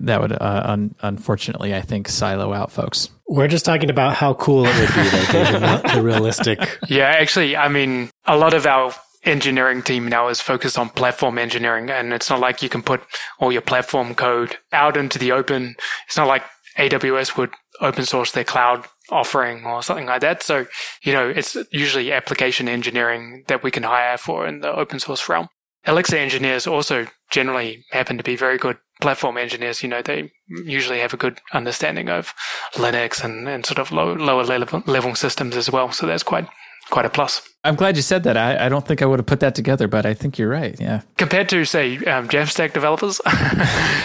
that 0.00 0.20
would 0.20 0.32
uh, 0.32 0.62
un- 0.64 0.94
unfortunately, 1.00 1.74
I 1.74 1.80
think, 1.82 2.08
silo 2.08 2.52
out 2.52 2.72
folks. 2.72 3.10
We're 3.26 3.48
just 3.48 3.64
talking 3.64 3.90
about 3.90 4.14
how 4.14 4.34
cool 4.34 4.64
it 4.66 4.74
would 4.78 4.88
be, 4.88 5.08
though, 5.10 5.32
David, 5.32 5.60
not 5.60 5.82
the 5.92 6.02
realistic. 6.02 6.78
Yeah, 6.88 7.08
actually, 7.08 7.56
I 7.56 7.68
mean, 7.68 8.10
a 8.24 8.36
lot 8.36 8.54
of 8.54 8.66
our 8.66 8.94
engineering 9.24 9.82
team 9.82 10.08
now 10.08 10.28
is 10.28 10.40
focused 10.40 10.78
on 10.78 10.88
platform 10.88 11.38
engineering, 11.38 11.90
and 11.90 12.12
it's 12.12 12.30
not 12.30 12.40
like 12.40 12.62
you 12.62 12.68
can 12.68 12.82
put 12.82 13.02
all 13.38 13.52
your 13.52 13.60
platform 13.60 14.14
code 14.14 14.56
out 14.72 14.96
into 14.96 15.18
the 15.18 15.32
open. 15.32 15.74
It's 16.06 16.16
not 16.16 16.28
like 16.28 16.44
AWS 16.78 17.36
would 17.36 17.50
open 17.80 18.06
source 18.06 18.32
their 18.32 18.44
cloud 18.44 18.86
offering 19.10 19.64
or 19.64 19.82
something 19.82 20.06
like 20.06 20.20
that. 20.20 20.42
So, 20.42 20.66
you 21.02 21.12
know, 21.12 21.28
it's 21.28 21.56
usually 21.70 22.12
application 22.12 22.68
engineering 22.68 23.44
that 23.48 23.62
we 23.62 23.70
can 23.70 23.82
hire 23.82 24.16
for 24.16 24.46
in 24.46 24.60
the 24.60 24.74
open 24.74 24.98
source 25.00 25.28
realm. 25.28 25.48
Elixir 25.86 26.16
engineers 26.16 26.66
also 26.66 27.06
generally 27.30 27.84
happen 27.92 28.16
to 28.18 28.24
be 28.24 28.36
very 28.36 28.58
good 28.58 28.78
platform 29.00 29.36
engineers, 29.36 29.82
you 29.82 29.88
know, 29.88 30.02
they 30.02 30.32
usually 30.48 31.00
have 31.00 31.14
a 31.14 31.16
good 31.16 31.40
understanding 31.52 32.08
of 32.08 32.34
Linux 32.74 33.24
and, 33.24 33.48
and 33.48 33.64
sort 33.64 33.78
of 33.78 33.92
low, 33.92 34.12
lower 34.14 34.44
level, 34.44 34.82
level 34.86 35.14
systems 35.14 35.56
as 35.56 35.70
well. 35.70 35.92
So 35.92 36.06
that's 36.06 36.22
quite 36.22 36.48
quite 36.90 37.04
a 37.04 37.10
plus. 37.10 37.42
I'm 37.64 37.74
glad 37.74 37.96
you 37.96 38.02
said 38.02 38.22
that. 38.24 38.36
I, 38.36 38.66
I 38.66 38.68
don't 38.68 38.86
think 38.86 39.02
I 39.02 39.06
would 39.06 39.18
have 39.18 39.26
put 39.26 39.40
that 39.40 39.54
together, 39.54 39.88
but 39.88 40.06
I 40.06 40.14
think 40.14 40.38
you're 40.38 40.48
right. 40.48 40.78
Yeah. 40.80 41.02
Compared 41.16 41.48
to 41.50 41.64
say 41.64 41.96
um, 41.98 42.28
Jamstack 42.28 42.72
developers, 42.72 43.20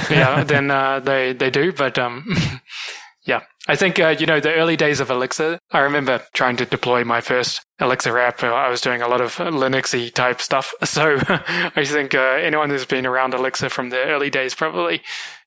yeah, 0.10 0.44
then 0.44 0.70
uh, 0.72 1.00
they 1.00 1.34
they 1.34 1.50
do. 1.50 1.72
But 1.72 1.98
um, 1.98 2.36
yeah, 3.26 3.42
I 3.68 3.78
think, 3.78 4.00
uh, 4.00 4.16
you 4.20 4.26
know, 4.26 4.42
the 4.42 4.54
early 4.54 4.76
days 4.76 5.00
of 5.00 5.10
Elixir, 5.10 5.58
I 5.72 5.80
remember 5.80 6.22
trying 6.34 6.58
to 6.58 6.66
deploy 6.66 7.06
my 7.06 7.22
first 7.22 7.62
Elixir 7.80 8.18
app. 8.20 8.44
I 8.44 8.70
was 8.70 8.82
doing 8.82 9.02
a 9.02 9.08
lot 9.08 9.22
of 9.22 9.36
Linuxy 9.36 10.14
type 10.14 10.42
stuff. 10.42 10.74
So 10.86 11.18
I 11.28 11.86
think 11.86 12.14
uh, 12.14 12.20
anyone 12.20 12.70
who's 12.70 12.86
been 12.86 13.06
around 13.06 13.34
Elixir 13.34 13.70
from 13.70 13.90
the 13.90 14.04
early 14.04 14.30
days 14.30 14.54
probably 14.54 15.02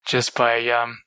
just 0.07 0.35
by 0.35 0.67
um, 0.69 0.99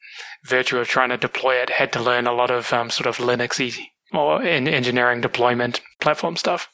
virtue 0.45 0.77
of 0.77 0.87
trying 0.87 1.09
to 1.09 1.17
deploy 1.17 1.55
it 1.55 1.71
had 1.71 1.91
to 1.93 2.01
learn 2.01 2.27
a 2.27 2.33
lot 2.33 2.51
of 2.51 2.71
um, 2.71 2.89
sort 2.89 3.07
of 3.07 3.17
Linuxy 3.17 3.75
or 4.13 4.43
in 4.43 4.67
engineering 4.67 5.21
deployment 5.21 5.81
platform 5.99 6.35
stuff. 6.35 6.69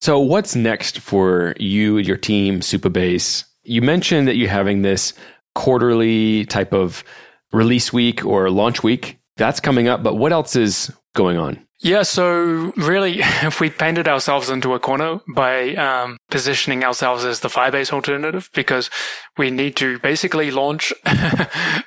So 0.00 0.18
what's 0.18 0.56
next 0.56 1.00
for 1.00 1.54
you, 1.58 1.98
and 1.98 2.06
your 2.06 2.16
team, 2.16 2.60
Supabase? 2.60 3.44
You 3.64 3.82
mentioned 3.82 4.28
that 4.28 4.36
you're 4.36 4.48
having 4.48 4.80
this 4.82 5.12
quarterly 5.54 6.46
type 6.46 6.72
of 6.72 7.04
release 7.52 7.92
week 7.92 8.24
or 8.24 8.50
launch 8.50 8.82
week 8.82 9.19
that's 9.40 9.58
coming 9.58 9.88
up, 9.88 10.02
but 10.02 10.16
what 10.16 10.32
else 10.32 10.54
is 10.54 10.92
going 11.14 11.38
on? 11.38 11.66
Yeah, 11.82 12.02
so 12.02 12.72
really, 12.76 13.20
if 13.20 13.58
we 13.60 13.70
painted 13.70 14.06
ourselves 14.06 14.50
into 14.50 14.74
a 14.74 14.78
corner 14.78 15.20
by 15.34 15.74
um, 15.76 16.18
positioning 16.30 16.84
ourselves 16.84 17.24
as 17.24 17.40
the 17.40 17.48
Firebase 17.48 17.90
alternative, 17.90 18.50
because 18.54 18.90
we 19.38 19.50
need 19.50 19.76
to 19.76 19.98
basically 20.00 20.50
launch 20.50 20.92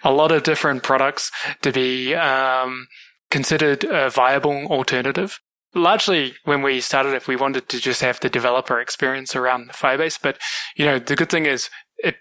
a 0.03 0.11
lot 0.11 0.31
of 0.31 0.41
different 0.41 0.81
products 0.81 1.31
to 1.61 1.71
be 1.71 2.15
um, 2.15 2.87
considered 3.29 3.83
a 3.83 4.09
viable 4.09 4.65
alternative. 4.65 5.39
Largely, 5.75 6.33
when 6.45 6.63
we 6.63 6.81
started 6.81 7.13
if 7.13 7.27
we 7.27 7.35
wanted 7.35 7.69
to 7.69 7.79
just 7.79 8.01
have 8.01 8.19
the 8.19 8.29
developer 8.29 8.79
experience 8.79 9.35
around 9.35 9.69
Firebase, 9.69 10.19
but 10.21 10.39
you 10.75 10.85
know, 10.85 10.97
the 10.97 11.15
good 11.15 11.29
thing 11.29 11.45
is 11.45 11.69
it 11.97 12.15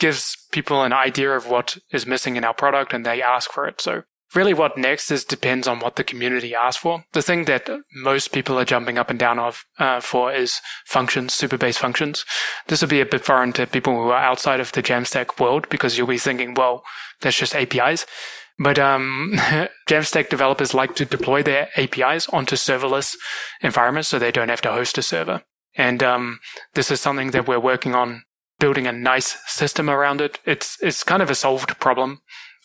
gives 0.00 0.36
people 0.50 0.82
an 0.82 0.92
idea 0.92 1.30
of 1.30 1.48
what 1.48 1.78
is 1.92 2.06
missing 2.06 2.34
in 2.34 2.44
our 2.44 2.54
product 2.54 2.92
and 2.92 3.06
they 3.06 3.22
ask 3.22 3.52
for 3.52 3.66
it. 3.66 3.80
So 3.80 4.02
really 4.34 4.54
what 4.54 4.78
next 4.78 5.10
is 5.10 5.24
depends 5.24 5.66
on 5.66 5.80
what 5.80 5.96
the 5.96 6.04
community 6.04 6.54
asks 6.54 6.82
for. 6.82 7.04
The 7.12 7.22
thing 7.22 7.44
that 7.44 7.68
most 7.94 8.32
people 8.32 8.58
are 8.58 8.64
jumping 8.64 8.98
up 8.98 9.10
and 9.10 9.18
down 9.18 9.38
of 9.38 9.64
uh, 9.78 10.00
for 10.00 10.32
is 10.32 10.60
functions, 10.86 11.34
Supabase 11.34 11.78
functions. 11.78 12.24
This 12.68 12.80
will 12.80 12.88
be 12.88 13.00
a 13.00 13.06
bit 13.06 13.24
foreign 13.24 13.52
to 13.54 13.66
people 13.66 13.94
who 13.94 14.10
are 14.10 14.22
outside 14.22 14.60
of 14.60 14.72
the 14.72 14.82
Jamstack 14.82 15.40
world 15.40 15.68
because 15.68 15.96
you'll 15.96 16.06
be 16.06 16.18
thinking, 16.18 16.54
well, 16.54 16.82
that's 17.20 17.38
just 17.38 17.54
APIs. 17.54 18.06
But 18.58 18.78
um, 18.78 19.32
Jamstack 19.88 20.28
developers 20.28 20.74
like 20.74 20.94
to 20.96 21.04
deploy 21.04 21.42
their 21.42 21.68
APIs 21.76 22.28
onto 22.28 22.56
serverless 22.56 23.16
environments 23.60 24.08
so 24.08 24.18
they 24.18 24.32
don't 24.32 24.48
have 24.48 24.62
to 24.62 24.72
host 24.72 24.98
a 24.98 25.02
server. 25.02 25.42
And 25.76 26.02
um, 26.02 26.38
this 26.74 26.90
is 26.90 27.00
something 27.00 27.32
that 27.32 27.48
we're 27.48 27.58
working 27.58 27.94
on 27.94 28.22
building 28.60 28.86
a 28.86 28.92
nice 28.92 29.36
system 29.46 29.90
around 29.90 30.20
it. 30.20 30.38
It's 30.44 30.78
it's 30.80 31.02
kind 31.02 31.22
of 31.22 31.30
a 31.30 31.34
solved 31.34 31.78
problem 31.80 32.20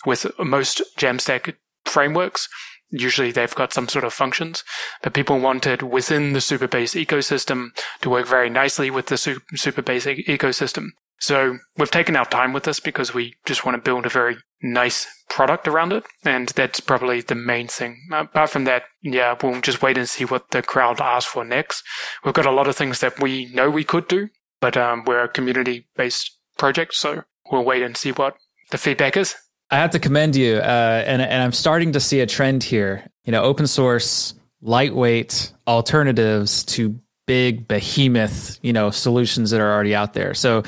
with 0.05 0.25
most 0.39 0.81
Jamstack 0.97 1.55
frameworks. 1.85 2.47
Usually 2.91 3.31
they've 3.31 3.53
got 3.53 3.73
some 3.73 3.87
sort 3.87 4.03
of 4.03 4.13
functions, 4.13 4.63
but 5.03 5.13
people 5.13 5.39
wanted 5.39 5.83
within 5.83 6.33
the 6.33 6.39
Supabase 6.39 6.99
ecosystem 7.05 7.69
to 8.01 8.09
work 8.09 8.27
very 8.27 8.49
nicely 8.49 8.89
with 8.89 9.07
the 9.07 9.15
Supabase 9.15 10.25
ecosystem. 10.25 10.87
So 11.19 11.59
we've 11.77 11.91
taken 11.91 12.15
our 12.15 12.25
time 12.25 12.53
with 12.53 12.63
this 12.63 12.79
because 12.79 13.13
we 13.13 13.35
just 13.45 13.65
want 13.65 13.75
to 13.75 13.81
build 13.81 14.05
a 14.05 14.09
very 14.09 14.37
nice 14.61 15.05
product 15.29 15.67
around 15.67 15.93
it. 15.93 16.05
And 16.23 16.49
that's 16.49 16.79
probably 16.79 17.21
the 17.21 17.35
main 17.35 17.67
thing. 17.67 17.97
Apart 18.11 18.49
from 18.49 18.63
that, 18.63 18.83
yeah, 19.01 19.35
we'll 19.41 19.61
just 19.61 19.81
wait 19.81 19.97
and 19.97 20.07
see 20.07 20.25
what 20.25 20.51
the 20.51 20.61
crowd 20.61 21.01
asks 21.01 21.31
for 21.31 21.43
next. 21.43 21.83
We've 22.23 22.33
got 22.33 22.45
a 22.45 22.51
lot 22.51 22.67
of 22.67 22.75
things 22.75 23.01
that 23.01 23.19
we 23.19 23.51
know 23.53 23.69
we 23.69 23.83
could 23.83 24.07
do, 24.07 24.29
but 24.61 24.77
um, 24.77 25.03
we're 25.05 25.23
a 25.23 25.29
community 25.29 25.87
based 25.95 26.37
project. 26.57 26.93
So 26.95 27.23
we'll 27.51 27.65
wait 27.65 27.83
and 27.83 27.97
see 27.97 28.11
what 28.11 28.35
the 28.71 28.77
feedback 28.77 29.17
is. 29.17 29.35
I 29.71 29.77
have 29.77 29.91
to 29.91 29.99
commend 29.99 30.35
you. 30.35 30.57
Uh, 30.57 31.03
and, 31.05 31.21
and 31.21 31.43
I'm 31.43 31.51
starting 31.51 31.93
to 31.93 31.99
see 31.99 32.21
a 32.21 32.25
trend 32.25 32.63
here. 32.63 33.05
You 33.25 33.31
know, 33.31 33.43
open 33.43 33.67
source, 33.67 34.33
lightweight 34.61 35.53
alternatives 35.67 36.63
to 36.65 36.99
big 37.27 37.67
behemoth, 37.67 38.57
you 38.63 38.73
know, 38.73 38.89
solutions 38.89 39.51
that 39.51 39.61
are 39.61 39.71
already 39.71 39.93
out 39.93 40.13
there. 40.13 40.33
So 40.33 40.63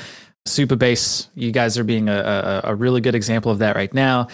Supabase, 0.46 1.28
you 1.34 1.50
guys 1.50 1.78
are 1.78 1.84
being 1.84 2.08
a, 2.08 2.14
a, 2.64 2.70
a, 2.70 2.74
really 2.74 3.00
good 3.00 3.14
example 3.14 3.50
of 3.50 3.58
that 3.58 3.74
right 3.74 3.92
now. 3.92 4.28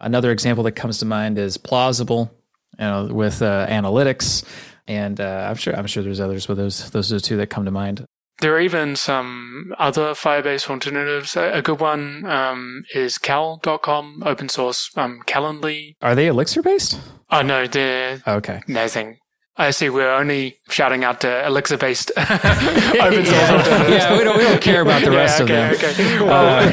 Another 0.00 0.30
example 0.30 0.64
that 0.64 0.72
comes 0.72 0.98
to 0.98 1.04
mind 1.04 1.38
is 1.38 1.56
Plausible, 1.56 2.32
you 2.78 2.84
know, 2.84 3.06
with 3.06 3.42
uh, 3.42 3.66
analytics, 3.68 4.44
and 4.86 5.20
uh, 5.20 5.46
I'm 5.48 5.56
sure 5.56 5.74
I'm 5.74 5.86
sure 5.86 6.02
there's 6.04 6.20
others, 6.20 6.46
but 6.46 6.56
those 6.56 6.90
those 6.90 7.12
are 7.12 7.16
the 7.16 7.20
two 7.20 7.36
that 7.38 7.48
come 7.48 7.64
to 7.64 7.72
mind. 7.72 8.04
There 8.40 8.54
are 8.54 8.60
even 8.60 8.94
some 8.96 9.74
other 9.78 10.14
Firebase 10.14 10.70
alternatives. 10.70 11.36
A, 11.36 11.60
good 11.60 11.80
one 11.80 12.24
um, 12.26 12.84
is 12.94 13.18
Cal.com, 13.18 14.22
open 14.24 14.48
source 14.48 14.90
um, 14.96 15.20
Calendly. 15.26 15.96
Are 16.00 16.14
they 16.14 16.28
Elixir 16.28 16.62
based? 16.62 17.00
Oh 17.30 17.42
no, 17.42 17.66
they're 17.66 18.22
okay. 18.26 18.62
Nothing 18.68 19.18
I 19.60 19.72
see 19.72 19.90
we're 19.90 20.14
only 20.14 20.56
shouting 20.68 21.02
out 21.02 21.20
to 21.22 21.46
Elixir 21.46 21.76
based 21.78 22.12
open 22.16 22.30
source 22.30 22.46
yeah. 22.46 23.88
yeah, 23.88 24.16
we 24.16 24.22
don't, 24.22 24.38
we 24.38 24.44
don't 24.44 24.60
care 24.60 24.82
about 24.82 25.02
the 25.02 25.10
rest 25.10 25.40
yeah, 25.40 25.44
okay, 25.44 25.74
of 25.74 25.80
them. 25.80 25.90
Okay. 25.90 26.24
Well, 26.24 26.46
uh, 26.46 26.72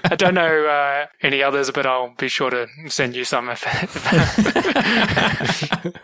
I 0.04 0.14
don't 0.16 0.34
know 0.34 0.66
uh, 0.66 1.06
any 1.22 1.42
others, 1.42 1.72
but 1.72 1.86
I'll 1.86 2.14
be 2.18 2.28
sure 2.28 2.50
to 2.50 2.68
send 2.86 3.16
you 3.16 3.24
some. 3.24 3.46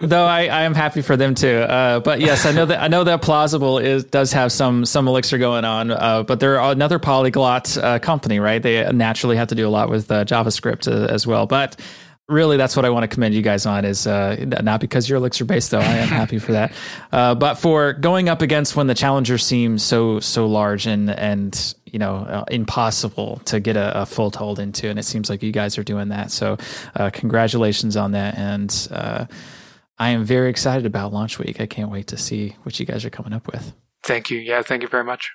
Though 0.00 0.24
I, 0.24 0.46
I 0.46 0.62
am 0.62 0.74
happy 0.74 1.02
for 1.02 1.16
them 1.16 1.36
too. 1.36 1.58
Uh, 1.58 2.00
but 2.00 2.18
yes, 2.20 2.44
I 2.44 2.50
know 2.50 2.66
that 2.66 2.82
I 2.82 2.88
know 2.88 3.04
that 3.04 3.22
plausible 3.22 3.78
is 3.78 4.02
does 4.02 4.32
have 4.32 4.50
some 4.50 4.84
some 4.84 5.06
Elixir 5.06 5.38
going 5.38 5.64
on. 5.64 5.92
Uh, 5.92 6.24
but 6.24 6.40
they're 6.40 6.58
another 6.58 6.98
polyglot 6.98 7.78
uh, 7.78 8.00
company, 8.00 8.40
right? 8.40 8.60
They 8.60 8.90
naturally 8.90 9.36
have 9.36 9.46
to 9.48 9.54
do 9.54 9.68
a 9.68 9.70
lot 9.70 9.90
with 9.90 10.10
uh, 10.10 10.24
JavaScript 10.24 10.88
as 10.88 11.24
well. 11.24 11.46
But 11.46 11.76
really 12.30 12.56
that's 12.56 12.76
what 12.76 12.84
I 12.84 12.90
want 12.90 13.02
to 13.04 13.08
commend 13.08 13.34
you 13.34 13.42
guys 13.42 13.66
on 13.66 13.84
is 13.84 14.06
uh, 14.06 14.36
not 14.62 14.80
because 14.80 15.08
you're 15.08 15.18
Elixir 15.18 15.44
based 15.44 15.70
though. 15.70 15.80
I 15.80 15.96
am 15.96 16.08
happy 16.08 16.38
for 16.38 16.52
that. 16.52 16.72
Uh, 17.12 17.34
but 17.34 17.56
for 17.56 17.92
going 17.92 18.28
up 18.28 18.40
against 18.40 18.76
when 18.76 18.86
the 18.86 18.94
challenger 18.94 19.36
seems 19.36 19.82
so 19.82 20.20
so 20.20 20.46
large 20.46 20.86
and 20.86 21.10
and 21.10 21.74
you 21.84 21.98
know 21.98 22.16
uh, 22.18 22.44
impossible 22.50 23.40
to 23.44 23.58
get 23.58 23.76
a, 23.76 24.02
a 24.02 24.06
foothold 24.06 24.60
into 24.60 24.88
and 24.88 24.98
it 24.98 25.02
seems 25.04 25.28
like 25.28 25.42
you 25.42 25.50
guys 25.50 25.76
are 25.76 25.82
doing 25.82 26.08
that. 26.08 26.30
So 26.30 26.56
uh, 26.94 27.10
congratulations 27.10 27.96
on 27.96 28.12
that 28.12 28.38
and 28.38 28.88
uh, 28.92 29.26
I 29.98 30.10
am 30.10 30.24
very 30.24 30.50
excited 30.50 30.86
about 30.86 31.12
launch 31.12 31.38
week. 31.38 31.60
I 31.60 31.66
can't 31.66 31.90
wait 31.90 32.06
to 32.08 32.16
see 32.16 32.56
what 32.62 32.78
you 32.78 32.86
guys 32.86 33.04
are 33.04 33.10
coming 33.10 33.32
up 33.32 33.50
with. 33.50 33.72
Thank 34.04 34.30
you. 34.30 34.38
Yeah 34.38 34.62
thank 34.62 34.82
you 34.82 34.88
very 34.88 35.04
much. 35.04 35.32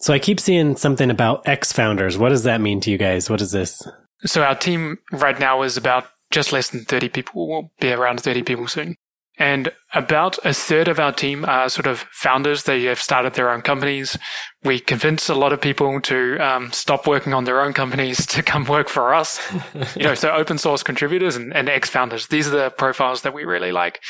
So 0.00 0.14
I 0.14 0.18
keep 0.18 0.40
seeing 0.40 0.76
something 0.76 1.10
about 1.10 1.46
X 1.46 1.72
founders. 1.72 2.16
What 2.16 2.30
does 2.30 2.44
that 2.44 2.60
mean 2.62 2.80
to 2.80 2.90
you 2.90 2.96
guys? 2.96 3.28
What 3.28 3.42
is 3.42 3.52
this? 3.52 3.86
So 4.24 4.42
our 4.42 4.54
team 4.54 4.98
right 5.12 5.38
now 5.38 5.62
is 5.62 5.76
about 5.76 6.06
just 6.30 6.52
less 6.52 6.70
than 6.70 6.84
30 6.84 7.08
people. 7.08 7.48
We'll 7.48 7.72
be 7.80 7.92
around 7.92 8.20
30 8.20 8.42
people 8.42 8.68
soon. 8.68 8.96
And 9.40 9.72
about 9.94 10.38
a 10.44 10.52
third 10.52 10.86
of 10.86 11.00
our 11.00 11.12
team 11.12 11.46
are 11.46 11.70
sort 11.70 11.86
of 11.86 12.00
founders. 12.12 12.64
They 12.64 12.84
have 12.84 13.00
started 13.00 13.32
their 13.32 13.50
own 13.50 13.62
companies. 13.62 14.18
We 14.62 14.80
convince 14.80 15.30
a 15.30 15.34
lot 15.34 15.54
of 15.54 15.62
people 15.62 15.98
to 16.02 16.36
um, 16.38 16.72
stop 16.72 17.06
working 17.06 17.32
on 17.32 17.44
their 17.44 17.62
own 17.62 17.72
companies 17.72 18.26
to 18.26 18.42
come 18.42 18.66
work 18.66 18.90
for 18.90 19.14
us. 19.14 19.40
you 19.96 20.02
know, 20.02 20.14
so 20.14 20.30
open 20.32 20.58
source 20.58 20.82
contributors 20.82 21.36
and, 21.36 21.56
and 21.56 21.70
ex 21.70 21.88
founders. 21.88 22.26
These 22.26 22.48
are 22.48 22.64
the 22.64 22.70
profiles 22.70 23.22
that 23.22 23.32
we 23.32 23.44
really 23.44 23.72
like. 23.72 24.00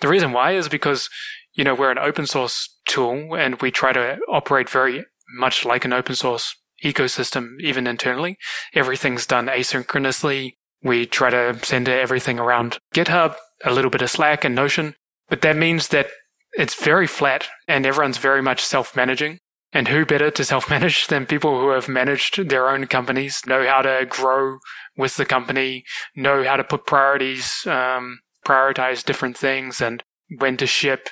The 0.00 0.08
reason 0.08 0.32
why 0.32 0.52
is 0.52 0.68
because, 0.68 1.08
you 1.54 1.62
know, 1.62 1.74
we're 1.76 1.92
an 1.92 1.98
open 1.98 2.26
source 2.26 2.76
tool 2.84 3.36
and 3.36 3.62
we 3.62 3.70
try 3.70 3.92
to 3.92 4.18
operate 4.28 4.68
very 4.68 5.04
much 5.36 5.64
like 5.64 5.84
an 5.84 5.92
open 5.92 6.16
source 6.16 6.56
ecosystem, 6.84 7.60
even 7.60 7.86
internally. 7.86 8.38
Everything's 8.74 9.26
done 9.26 9.46
asynchronously. 9.46 10.56
We 10.82 11.06
try 11.06 11.30
to 11.30 11.58
send 11.62 11.88
everything 11.88 12.38
around 12.38 12.78
GitHub, 12.94 13.36
a 13.64 13.72
little 13.72 13.90
bit 13.90 14.02
of 14.02 14.10
Slack 14.10 14.44
and 14.44 14.54
Notion, 14.54 14.94
but 15.28 15.42
that 15.42 15.56
means 15.56 15.88
that 15.88 16.08
it's 16.52 16.74
very 16.74 17.06
flat 17.06 17.48
and 17.68 17.86
everyone's 17.86 18.18
very 18.18 18.42
much 18.42 18.64
self 18.64 18.96
managing. 18.96 19.38
And 19.72 19.86
who 19.86 20.04
better 20.04 20.32
to 20.32 20.44
self 20.44 20.68
manage 20.68 21.06
than 21.08 21.26
people 21.26 21.60
who 21.60 21.70
have 21.70 21.88
managed 21.88 22.48
their 22.48 22.68
own 22.68 22.86
companies, 22.86 23.42
know 23.46 23.64
how 23.66 23.82
to 23.82 24.06
grow 24.08 24.58
with 24.96 25.16
the 25.16 25.24
company, 25.24 25.84
know 26.16 26.42
how 26.42 26.56
to 26.56 26.64
put 26.64 26.86
priorities, 26.86 27.64
um, 27.66 28.18
prioritize 28.44 29.04
different 29.04 29.36
things 29.36 29.80
and 29.80 30.02
when 30.38 30.56
to 30.56 30.66
ship. 30.66 31.08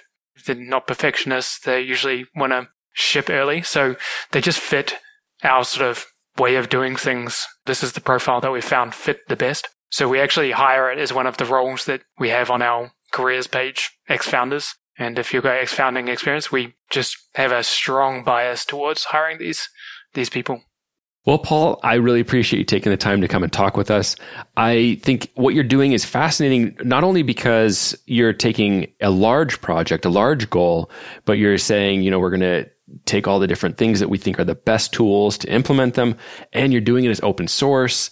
They're 0.46 0.56
not 0.56 0.86
perfectionists. 0.86 1.60
They 1.60 1.80
usually 1.80 2.26
want 2.34 2.52
to 2.52 2.68
ship 2.94 3.30
early. 3.30 3.62
So 3.62 3.96
they 4.32 4.40
just 4.40 4.60
fit 4.60 4.96
our 5.42 5.64
sort 5.64 5.88
of 5.88 6.06
way 6.38 6.56
of 6.56 6.68
doing 6.68 6.96
things. 6.96 7.46
This 7.66 7.82
is 7.82 7.92
the 7.92 8.00
profile 8.00 8.40
that 8.40 8.52
we 8.52 8.60
found 8.60 8.94
fit 8.94 9.20
the 9.28 9.36
best. 9.36 9.68
So 9.90 10.08
we 10.08 10.20
actually 10.20 10.50
hire 10.50 10.90
it 10.90 10.98
as 10.98 11.12
one 11.12 11.26
of 11.26 11.36
the 11.38 11.46
roles 11.46 11.86
that 11.86 12.02
we 12.18 12.28
have 12.28 12.50
on 12.50 12.62
our 12.62 12.92
careers 13.12 13.46
page, 13.46 13.90
ex-founders. 14.08 14.74
And 14.98 15.18
if 15.18 15.32
you've 15.32 15.44
got 15.44 15.56
ex-founding 15.56 16.08
experience, 16.08 16.52
we 16.52 16.74
just 16.90 17.16
have 17.34 17.52
a 17.52 17.62
strong 17.62 18.24
bias 18.24 18.64
towards 18.64 19.04
hiring 19.04 19.38
these, 19.38 19.68
these 20.14 20.28
people. 20.28 20.62
Well, 21.24 21.38
Paul, 21.38 21.78
I 21.82 21.94
really 21.96 22.20
appreciate 22.20 22.58
you 22.58 22.64
taking 22.64 22.90
the 22.90 22.96
time 22.96 23.20
to 23.20 23.28
come 23.28 23.42
and 23.42 23.52
talk 23.52 23.76
with 23.76 23.90
us. 23.90 24.16
I 24.56 24.98
think 25.02 25.30
what 25.34 25.54
you're 25.54 25.62
doing 25.62 25.92
is 25.92 26.04
fascinating, 26.04 26.76
not 26.82 27.04
only 27.04 27.22
because 27.22 27.96
you're 28.06 28.32
taking 28.32 28.92
a 29.00 29.10
large 29.10 29.60
project, 29.60 30.04
a 30.06 30.10
large 30.10 30.48
goal, 30.48 30.90
but 31.26 31.38
you're 31.38 31.58
saying, 31.58 32.02
you 32.02 32.10
know, 32.10 32.18
we're 32.18 32.30
going 32.30 32.40
to 32.40 32.70
take 33.04 33.26
all 33.26 33.38
the 33.38 33.46
different 33.46 33.76
things 33.76 34.00
that 34.00 34.08
we 34.08 34.18
think 34.18 34.38
are 34.38 34.44
the 34.44 34.54
best 34.54 34.92
tools 34.92 35.38
to 35.38 35.52
implement 35.52 35.94
them, 35.94 36.16
and 36.52 36.72
you're 36.72 36.80
doing 36.80 37.04
it 37.04 37.10
as 37.10 37.20
open 37.22 37.48
source, 37.48 38.10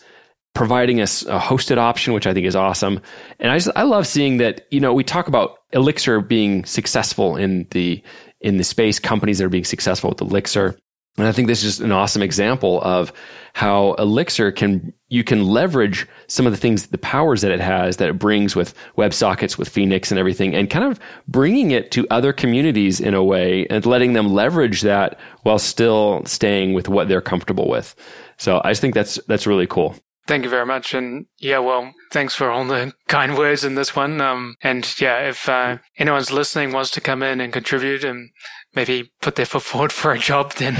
providing 0.55 1.01
us 1.01 1.25
a, 1.27 1.37
a 1.37 1.39
hosted 1.39 1.77
option, 1.79 2.15
which 2.15 2.27
I 2.27 2.33
think 2.33 2.47
is 2.47 2.57
awesome. 2.57 3.01
And 3.39 3.53
I 3.53 3.59
just, 3.59 3.77
I 3.77 3.83
love 3.83 4.07
seeing 4.07 4.39
that, 4.39 4.67
you 4.71 4.81
know, 4.81 4.95
we 4.95 5.05
talk 5.05 5.29
about 5.29 5.59
Elixir 5.73 6.21
being 6.21 6.65
successful 6.65 7.37
in 7.37 7.67
the, 7.73 8.03
in 8.41 8.57
the 8.57 8.65
space, 8.65 8.99
companies 8.99 9.39
that 9.39 9.45
are 9.45 9.51
being 9.51 9.65
successful 9.65 10.11
with 10.11 10.21
Elixir. 10.21 10.79
And 11.19 11.27
I 11.27 11.33
think 11.33 11.49
this 11.49 11.65
is 11.65 11.77
just 11.77 11.81
an 11.81 11.93
awesome 11.93 12.23
example 12.23 12.81
of 12.83 13.13
how 13.55 13.95
Elixir 13.95 14.53
can, 14.53 14.93
you 15.09 15.25
can 15.25 15.45
leverage 15.45 16.07
some 16.27 16.47
of 16.47 16.53
the 16.53 16.59
things, 16.59 16.89
the 16.89 16.99
powers 16.99 17.41
that 17.41 17.51
it 17.51 17.61
has 17.61 17.97
that 17.97 18.11
it 18.11 18.19
brings 18.19 18.55
with 18.55 18.75
WebSockets, 18.99 19.57
with 19.57 19.69
Phoenix 19.69 20.11
and 20.11 20.19
everything, 20.19 20.55
and 20.55 20.69
kind 20.69 20.85
of 20.85 21.01
bringing 21.27 21.71
it 21.71 21.91
to 21.93 22.07
other 22.11 22.35
communities 22.35 23.01
in 23.01 23.15
a 23.15 23.25
way 23.25 23.67
and 23.69 23.87
letting 23.87 24.13
them 24.13 24.35
leverage 24.35 24.83
that 24.83 25.19
while 25.43 25.59
still 25.59 26.23
staying 26.27 26.75
with 26.75 26.89
what 26.89 27.09
they're 27.09 27.23
comfortable 27.23 27.69
with. 27.69 27.95
So 28.37 28.61
I 28.63 28.73
just 28.73 28.83
think 28.83 28.95
that's, 28.95 29.19
that's 29.27 29.47
really 29.47 29.67
cool. 29.67 29.97
Thank 30.27 30.43
you 30.43 30.51
very 30.51 30.67
much. 30.67 30.93
And 30.93 31.27
yeah, 31.39 31.61
well, 31.61 31.95
thanks 32.13 32.35
for 32.35 32.51
all 32.51 32.65
the 32.65 32.93
kind 33.09 33.39
words 33.39 33.65
in 33.65 33.77
this 33.77 33.95
one. 33.95 34.21
Um, 34.21 34.57
and 34.61 35.01
yeah, 35.01 35.29
if 35.29 35.49
uh, 35.49 35.79
anyone's 35.99 36.33
listening 36.33 36.73
wants 36.73 36.91
to 36.93 37.01
come 37.01 37.23
in 37.23 37.41
and 37.41 37.53
contribute 37.53 38.05
and 38.05 38.31
maybe 38.77 39.11
put 39.23 39.35
their 39.35 39.47
foot 39.47 39.63
forward 39.63 39.93
for 39.93 40.13
a 40.13 40.19
job, 40.19 40.53
then 40.55 40.77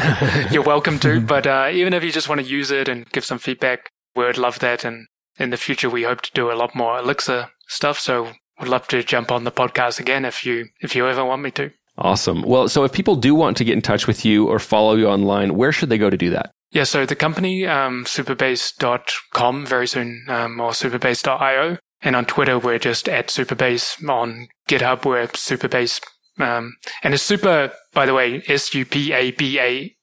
you're 0.53 0.63
welcome 0.63 0.99
to. 1.01 1.21
But 1.27 1.47
uh, 1.47 1.71
even 1.73 1.95
if 1.95 2.05
you 2.05 2.13
just 2.13 2.29
want 2.29 2.41
to 2.41 2.47
use 2.47 2.71
it 2.71 2.89
and 2.89 3.11
give 3.11 3.25
some 3.25 3.39
feedback, 3.39 3.91
we'd 4.15 4.39
love 4.39 4.61
that. 4.61 4.85
And 4.85 5.07
in 5.39 5.51
the 5.51 5.57
future, 5.57 5.91
we 5.91 6.05
hope 6.05 6.21
to 6.23 6.31
do 6.33 6.53
a 6.53 6.55
lot 6.55 6.75
more 6.75 6.99
Elixir 6.99 7.49
stuff. 7.67 7.99
So 7.99 8.33
we'd 8.61 8.69
love 8.69 8.87
to 8.89 9.03
jump 9.03 9.33
on 9.33 9.45
the 9.45 9.51
podcast 9.51 9.99
again 9.99 10.25
if 10.25 10.45
you 10.47 10.67
if 10.81 10.95
you 10.95 11.09
ever 11.09 11.25
want 11.25 11.43
me 11.43 11.51
to. 11.53 11.73
Awesome. 11.99 12.43
Well, 12.43 12.69
so 12.69 12.85
if 12.85 12.93
people 12.93 13.17
do 13.17 13.35
want 13.35 13.57
to 13.57 13.65
get 13.65 13.73
in 13.73 13.81
touch 13.81 14.07
with 14.07 14.25
you 14.25 14.47
or 14.47 14.59
follow 14.59 14.97
you 14.97 15.09
online, 15.09 15.57
where 15.57 15.73
should 15.73 15.89
they 15.89 15.97
go 15.97 16.11
to 16.11 16.17
do 16.17 16.29
that? 16.31 16.51
Yeah, 16.71 16.85
so 16.85 17.07
the 17.07 17.17
company, 17.17 17.67
um, 17.67 18.05
supabase.com 18.05 19.65
very 19.65 19.87
soon, 19.87 20.27
um, 20.29 20.61
or 20.61 20.73
supabase.io. 20.73 21.79
And 22.03 22.15
on 22.15 22.27
Twitter, 22.27 22.59
we're 22.59 22.79
just 22.79 23.09
at 23.09 23.29
Supabase. 23.29 24.07
On 24.07 24.49
GitHub, 24.69 25.07
we're 25.07 25.27
Supabase. 25.29 26.03
Um, 26.39 26.77
and 27.03 27.15
it's 27.15 27.23
super, 27.23 27.73
by 27.95 28.07
the 28.07 28.15
way, 28.15 28.43
S-U-P-A-B-A-S-E, 28.47 29.95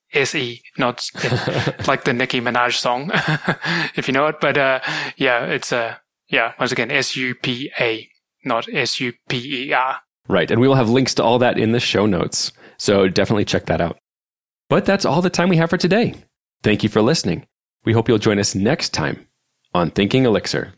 not 0.77 1.09
like 1.87 2.03
the 2.05 2.13
Nicki 2.13 2.41
Minaj 2.41 2.73
song, 2.77 3.11
if 3.95 4.07
you 4.07 4.13
know 4.13 4.27
it. 4.27 4.39
But, 4.39 4.57
uh, 4.57 4.79
yeah, 5.17 5.45
it's, 5.45 5.71
uh, 5.71 5.95
yeah, 6.29 6.53
once 6.59 6.71
again, 6.71 6.89
S-U-P-A, 6.91 8.09
not 8.45 8.67
S-U-P-E-R. 8.71 10.01
Right. 10.27 10.49
And 10.49 10.61
we 10.61 10.67
will 10.67 10.75
have 10.75 10.89
links 10.89 11.13
to 11.15 11.23
all 11.23 11.39
that 11.39 11.59
in 11.59 11.71
the 11.71 11.79
show 11.79 12.05
notes. 12.05 12.51
So 12.77 13.07
definitely 13.07 13.45
check 13.45 13.65
that 13.67 13.81
out. 13.81 13.97
But 14.69 14.85
that's 14.85 15.05
all 15.05 15.21
the 15.21 15.29
time 15.29 15.49
we 15.49 15.57
have 15.57 15.69
for 15.69 15.77
today. 15.77 16.15
Thank 16.63 16.81
you 16.83 16.89
for 16.89 17.01
listening. 17.01 17.45
We 17.85 17.93
hope 17.93 18.07
you'll 18.07 18.17
join 18.17 18.39
us 18.39 18.55
next 18.55 18.89
time 18.89 19.27
on 19.73 19.91
Thinking 19.91 20.25
Elixir. 20.25 20.73